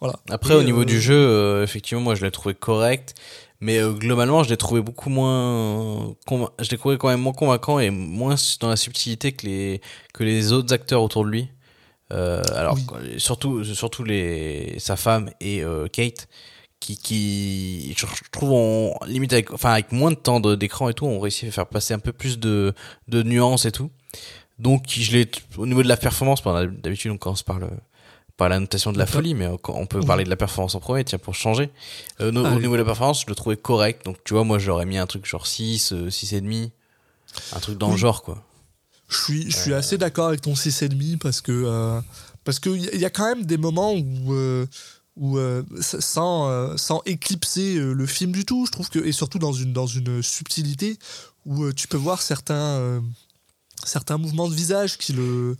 [0.00, 0.18] voilà.
[0.30, 3.14] Après, Et, au niveau euh, du jeu, euh, effectivement, moi, je l'ai trouvé correct.
[3.60, 6.14] Mais globalement, je l'ai trouvé beaucoup moins.
[6.60, 9.80] Je l'ai trouvé quand même moins convaincant et moins dans la subtilité que les,
[10.12, 11.48] que les autres acteurs autour de lui.
[12.10, 13.14] Alors, Oui.
[13.18, 15.62] surtout, surtout les, sa femme et
[15.92, 16.28] Kate,
[16.84, 21.06] qui, qui, je trouve, on, limite avec, enfin, avec moins de temps d'écran et tout,
[21.06, 22.74] on réussit à faire passer un peu plus de,
[23.08, 23.90] de nuances et tout.
[24.58, 27.68] Donc, je l'ai, au niveau de la performance, d'habitude, on commence par le,
[28.36, 30.06] par la notation de la folie, mais on peut Oui.
[30.06, 31.70] parler de la performance en premier, tiens, pour changer.
[32.20, 34.04] Euh, no- au niveau de la performance, je le trouvais correct.
[34.04, 36.70] Donc, tu vois, moi, j'aurais mis un truc genre 6, euh, 6,5.
[37.52, 38.44] Un truc dans le genre, quoi.
[39.08, 42.00] Je suis, je suis assez d'accord avec ton 6,5 parce que euh,
[42.44, 44.32] parce qu'il y, a- y a quand même des moments où,
[45.16, 49.12] où euh, sans, euh, sans éclipser euh, le film du tout, je trouve que, et
[49.12, 50.98] surtout dans une, dans une subtilité
[51.46, 53.02] où tu peux voir certains,
[53.84, 55.58] certains mouvements de visage qui le,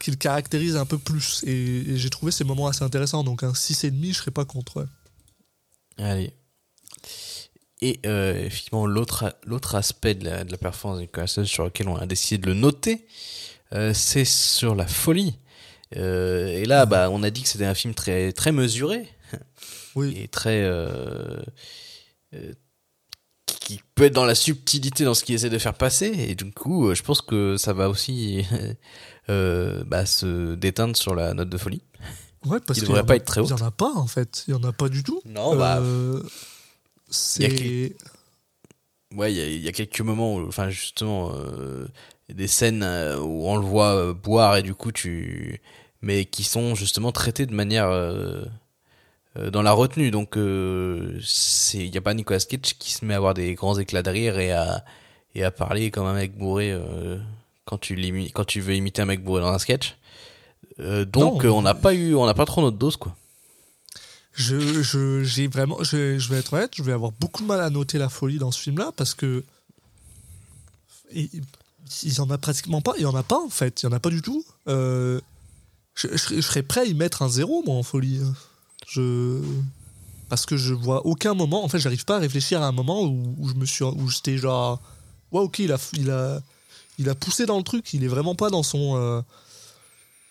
[0.00, 1.44] qui le caractérisent un peu plus.
[1.46, 3.24] Et, j'ai trouvé ces moments assez intéressants.
[3.24, 4.86] Donc un 6,5, je serais pas contre.
[5.98, 6.32] Allez.
[7.82, 12.06] Et effectivement, l'autre aspect de la, de la performance de Nicolas sur lequel on a
[12.06, 13.06] décidé de le noter,
[13.92, 15.36] c'est sur la folie.
[15.96, 19.08] Euh, et là, bah, on a dit que c'était un film très très mesuré
[19.94, 20.14] Oui.
[20.16, 21.40] et très euh,
[22.34, 22.52] euh,
[23.46, 26.06] qui peut être dans la subtilité dans ce qu'il essaie de faire passer.
[26.06, 28.44] Et du coup, je pense que ça va aussi
[29.28, 31.82] bah, se déteindre sur la note de folie.
[32.46, 33.60] Ouais, parce Qui qu'il devrait pas a- être très Il y haute.
[33.62, 34.44] en a pas, en fait.
[34.46, 35.20] Il y en a pas du tout.
[35.24, 36.22] Non, bah, Euh,
[37.10, 37.96] c'est.
[39.14, 41.86] Ouais, il y a, il y a quelques moments où, enfin, justement, euh,
[42.32, 45.60] des scènes euh, où on le voit euh, boire et du coup, tu.
[46.02, 47.88] Mais qui sont justement traitées de manière.
[47.88, 48.44] euh,
[49.36, 50.10] euh, dans la retenue.
[50.10, 51.20] Donc, euh,
[51.74, 54.10] il n'y a pas Nicolas Cage qui se met à avoir des grands éclats de
[54.10, 54.84] rire et à,
[55.34, 57.18] et à parler comme un mec bourré euh,
[57.66, 57.94] quand, tu
[58.32, 59.96] quand tu veux imiter un mec bourré dans un sketch.
[60.80, 61.50] Euh, donc, Non.
[61.50, 63.14] euh, on n'a pas eu, on n'a pas trop notre dose, quoi.
[64.32, 67.60] Je, je, j'ai vraiment, je, je vais être honnête, je vais avoir beaucoup de mal
[67.60, 69.44] à noter la folie dans ce film-là parce que
[72.02, 73.88] il y en a pratiquement pas, il y en a pas en fait, il y
[73.88, 74.44] en a pas du tout.
[74.68, 75.20] Euh,
[75.94, 78.20] je, serais- prêt à y mettre un zéro, moi, en folie.
[78.88, 79.40] Je.
[80.28, 81.64] Parce que je vois aucun moment.
[81.64, 83.84] En fait, j'arrive pas à réfléchir à un moment où, je me suis.
[83.84, 84.80] où j'étais genre.
[85.32, 86.40] Ouais, ok, il a, il, a,
[86.98, 87.92] il a poussé dans le truc.
[87.94, 88.96] Il est vraiment pas dans son.
[88.96, 89.22] euh,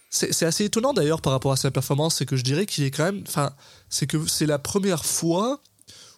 [0.10, 2.16] C'est c'est assez étonnant d'ailleurs par rapport à sa performance.
[2.16, 3.24] C'est que je dirais qu'il est quand même.
[3.28, 3.52] Enfin,
[3.90, 5.60] c'est que c'est la première fois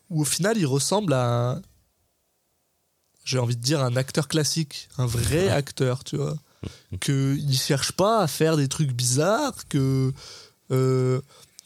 [0.10, 1.52] où au final il ressemble à.
[1.54, 1.62] un-
[3.30, 4.90] J'ai envie de dire un acteur classique.
[4.98, 6.36] Un vrai acteur, tu vois
[7.00, 10.12] qu'il cherche pas à faire des trucs bizarres, que
[10.72, 11.22] euh,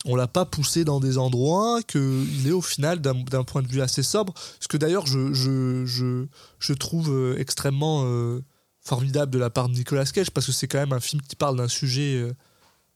[0.05, 3.81] on l'a pas poussé dans des endroits, qu'il est au final d'un point de vue
[3.81, 4.33] assez sobre.
[4.59, 6.25] Ce que d'ailleurs je, je, je,
[6.59, 8.43] je trouve euh, extrêmement euh,
[8.81, 11.35] formidable de la part de Nicolas Cage, parce que c'est quand même un film qui
[11.35, 12.33] parle d'un sujet euh,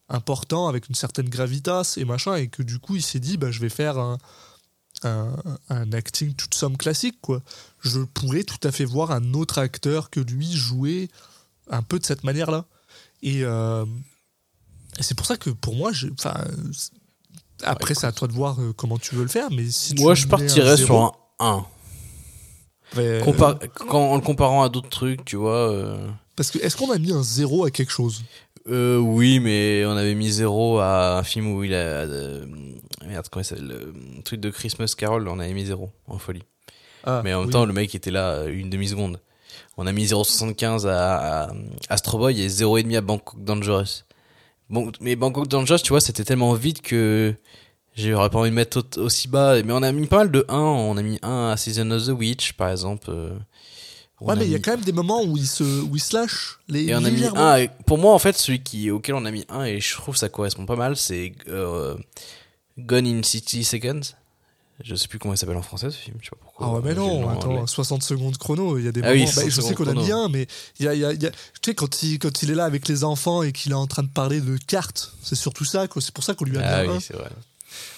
[0.10, 3.52] important, avec une certaine gravitas et machin, et que du coup il s'est dit, bah,
[3.52, 4.18] je vais faire un,
[5.04, 5.36] un,
[5.70, 7.18] un acting toute somme classique.
[7.22, 7.42] quoi.
[7.82, 11.10] Je pourrais tout à fait voir un autre acteur que lui jouer
[11.70, 12.66] un peu de cette manière-là.
[13.22, 13.86] Et, euh,
[15.00, 16.36] et c'est pour ça que pour moi, je- enfin,
[16.74, 16.92] c'est-
[17.64, 20.02] après c'est à toi de voir euh, comment tu veux le faire, mais si tu
[20.02, 21.66] Moi, je partirais sur un 1.
[22.96, 25.72] ben, Compar- quand, en le comparant à d'autres trucs, tu vois.
[25.72, 28.24] euh, parce que est-ce qu'on a mis un zéro à quelque chose?
[28.70, 31.78] Euh, oui, mais on avait mis zéro à un film où il a.
[31.78, 32.46] euh,
[33.06, 36.44] merde, comment s'appelle Le truc de Christmas Carol, on avait mis zéro en folie.
[37.06, 37.54] Ah, mais en même oui.
[37.54, 39.20] temps, le mec était là euh, une demi-seconde.
[39.78, 41.52] On a mis 0,75 à, à
[41.90, 44.04] Astro Boy et 0,5 à Bangkok Dangerous.
[44.70, 47.34] Bon, mais Bangkok Dangerous, tu vois, c'était tellement vite que
[47.96, 49.62] j'aurais pas envie de mettre au- aussi bas.
[49.64, 50.58] Mais on a mis pas mal de 1.
[50.58, 53.12] On a mis 1 à Season of the Witch, par exemple.
[54.20, 56.18] Ouais, mais il y a quand même des moments où il se, où il se.
[56.68, 57.58] Les, et on a mis un.
[57.58, 60.16] et Pour moi, en fait, celui qui, auquel on a mis un, et je trouve
[60.16, 61.96] que ça correspond pas mal, c'est euh,
[62.80, 64.02] Gone in 60 Seconds.
[64.84, 66.68] Je sais plus comment il s'appelle en français ce film, je sais pas pourquoi.
[66.68, 67.64] Ah ouais, mais non, attends, anglais.
[67.66, 69.32] 60 secondes chrono, il y a des Ah oui, moments.
[69.36, 70.46] bah, 60 je sais qu'on a mis un, mais
[70.80, 72.66] il y a, y a- y a- tu sais, quand il, quand il est là
[72.66, 75.88] avec les enfants et qu'il est en train de parler de cartes, c'est surtout ça,
[76.00, 76.94] c'est pour ça qu'on lui a Ah mis un.
[76.94, 77.30] oui, c'est vrai.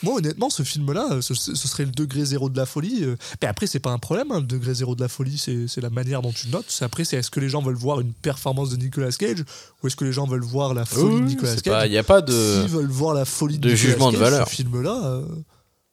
[0.03, 3.03] Moi, honnêtement, ce film-là, ce, ce serait le degré zéro de la folie.
[3.03, 3.15] euh.
[3.41, 5.81] Mais après, c'est pas un problème, hein, le degré zéro de la folie, c'est c'est
[5.81, 6.65] la manière dont tu notes.
[6.69, 9.43] C'est Après, c'est est-ce que les gens veulent voir une performance de Nicolas Cage
[9.83, 11.85] ou est-ce que les gens veulent voir la folie de Nicolas Cage?
[11.87, 12.31] Il n'y a pas de.
[12.61, 14.47] S'ils veulent voir la folie de, de Nicolas jugement de Cage, valeur.
[14.47, 15.25] Ce film-là, euh,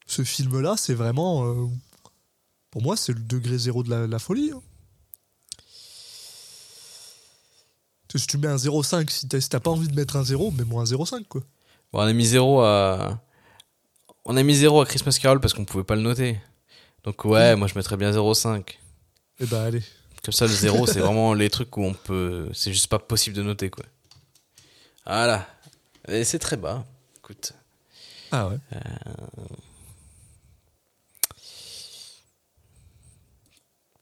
[0.06, 1.44] ce film-là, c'est vraiment.
[1.46, 1.66] euh,
[2.70, 4.50] pour moi, c'est le degré zéro de la, la folie.
[4.54, 4.60] hein.
[8.14, 10.50] Si tu mets un 0,5, si t'as si t'as pas envie de mettre un 0,
[10.52, 11.42] mets-moi un 0,5, quoi.
[11.92, 13.20] Bon, on a mis 0 à.
[14.28, 16.40] On a mis 0 à Christmas Carol parce qu'on pouvait pas le noter.
[17.04, 18.64] Donc ouais, moi je mettrais bien 0,5.
[19.38, 19.82] Eh ben, allez.
[20.24, 22.50] Comme ça, le 0, c'est vraiment les trucs où on peut.
[22.52, 23.84] C'est juste pas possible de noter, quoi.
[25.06, 25.46] Voilà.
[26.08, 26.84] Et c'est très bas.
[27.18, 27.52] Écoute.
[28.32, 28.56] Ah ouais.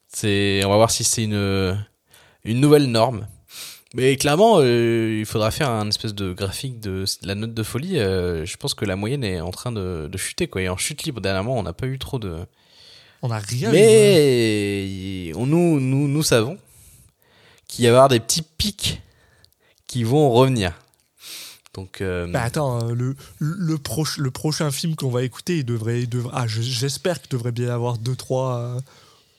[0.07, 1.85] C'est, on va voir si c'est une,
[2.43, 3.27] une nouvelle norme.
[3.97, 7.97] Mais clairement, euh, il faudra faire un espèce de graphique de la note de folie.
[7.97, 10.61] Euh, je pense que la moyenne est en train de, de chuter, quoi.
[10.61, 12.35] Et en chute libre, dernièrement, on n'a pas eu trop de.
[13.21, 15.29] On a rien eu, ouais.
[15.29, 16.57] Mais on, nous, nous, nous savons
[17.67, 19.01] qu'il va y avoir des petits pics
[19.87, 20.73] qui vont revenir.
[21.73, 25.65] Donc, euh, Bah attends, euh, le, le, proche, le prochain film qu'on va écouter, il
[25.65, 28.77] devrait, il devrait- ah, je- j'espère qu'il devrait bien y avoir deux trois,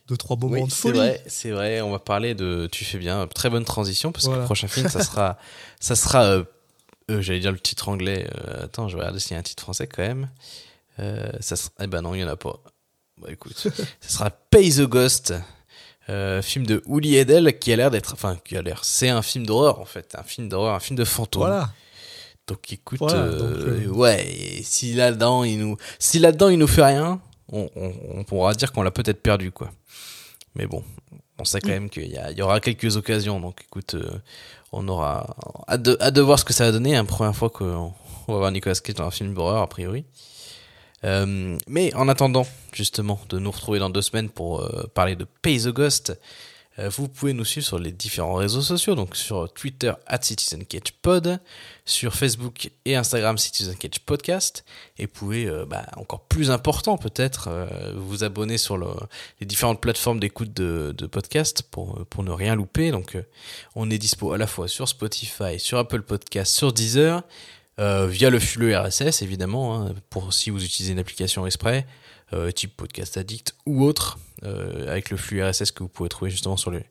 [0.09, 0.99] deux trois moments oui, de c'est folie.
[0.99, 1.81] vrai, c'est vrai.
[1.81, 2.69] On va parler de.
[2.71, 3.27] Tu fais bien.
[3.29, 5.39] Très bonne transition parce que le prochain film, ça sera,
[5.81, 6.23] ça sera.
[6.25, 6.45] euh,
[7.11, 8.29] euh, J'allais dire le titre anglais.
[8.49, 10.29] euh, attends, je vais regarder s'il y a un titre français quand même.
[11.41, 12.59] Ça sera- eh ben non, il y en a pas.
[13.21, 13.57] Bah écoute,
[14.01, 15.35] ça sera Pay the Ghost,
[16.43, 19.47] film de Uli Edel qui a l'air d'être, enfin qui a l'air, c'est un film
[19.47, 21.43] d'horreur en fait, un film d'horreur, un film de fantôme.
[21.43, 21.71] Voilà.
[22.47, 27.21] Donc écoute, Voilà, donc, ouais, si là-dedans il nous, si là-dedans il nous fait rien,
[27.53, 29.71] on, on, on pourra dire qu'on l'a peut-être perdu quoi.
[30.55, 30.83] Mais bon,
[31.39, 33.41] on sait quand même qu'il y, aura quelques occasions.
[33.41, 34.19] Donc écoute, euh,
[34.73, 35.37] on aura
[35.69, 36.97] hâte de, hâte de voir ce que ça va donner.
[36.97, 37.93] Une première fois qu'on
[38.27, 40.05] on va voir Nicolas Cage dans un film d'horreur a priori.
[41.05, 45.27] Euh, mais en attendant justement de nous retrouver dans deux semaines pour euh, parler de
[45.43, 46.19] Pay the Ghost,
[46.79, 51.41] vous pouvez nous suivre sur les différents réseaux sociaux, donc sur Twitter at CitizenCatchPod,
[51.85, 54.65] sur Facebook et Instagram Citizen Catch Podcast,
[54.99, 58.89] et pouvez, euh, bah, encore plus important peut-être, euh, vous abonner sur le-
[59.41, 62.91] les différentes plateformes d'écoute de, de podcast pour, pour ne rien louper.
[62.91, 63.23] Donc euh,
[63.75, 67.23] on est dispo à la fois sur Spotify, sur Apple Podcast, sur Deezer,
[67.79, 71.87] euh, via le flux RSS évidemment, hein, pour si vous utilisez une application exprès,
[72.33, 76.31] euh, type Podcast Addict ou autre, euh, avec le flux RSS que vous pouvez trouver
[76.31, 76.85] justement sur les,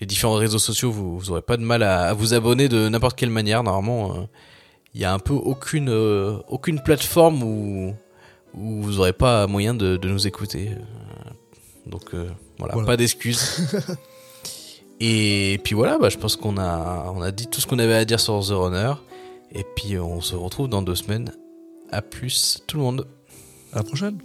[0.00, 2.88] les différents réseaux sociaux, vous, vous aurez pas de mal à, à vous abonner de
[2.88, 3.62] n'importe quelle manière.
[3.62, 4.20] Normalement, euh,
[4.94, 7.94] il y a un peu aucune, euh, aucune plateforme où,
[8.54, 10.70] où vous aurez pas moyen de, de nous écouter.
[11.86, 12.14] Donc
[12.58, 12.86] voilà, Voilà.
[12.86, 13.60] pas d'excuses.
[15.00, 17.94] Et puis voilà, bah, je pense qu'on a, on a dit tout ce qu'on avait
[17.94, 18.94] à dire sur The Runner.
[19.52, 21.32] Et puis, on se retrouve dans deux semaines.
[21.92, 23.06] À plus, tout le monde.
[23.72, 24.18] À la prochaine.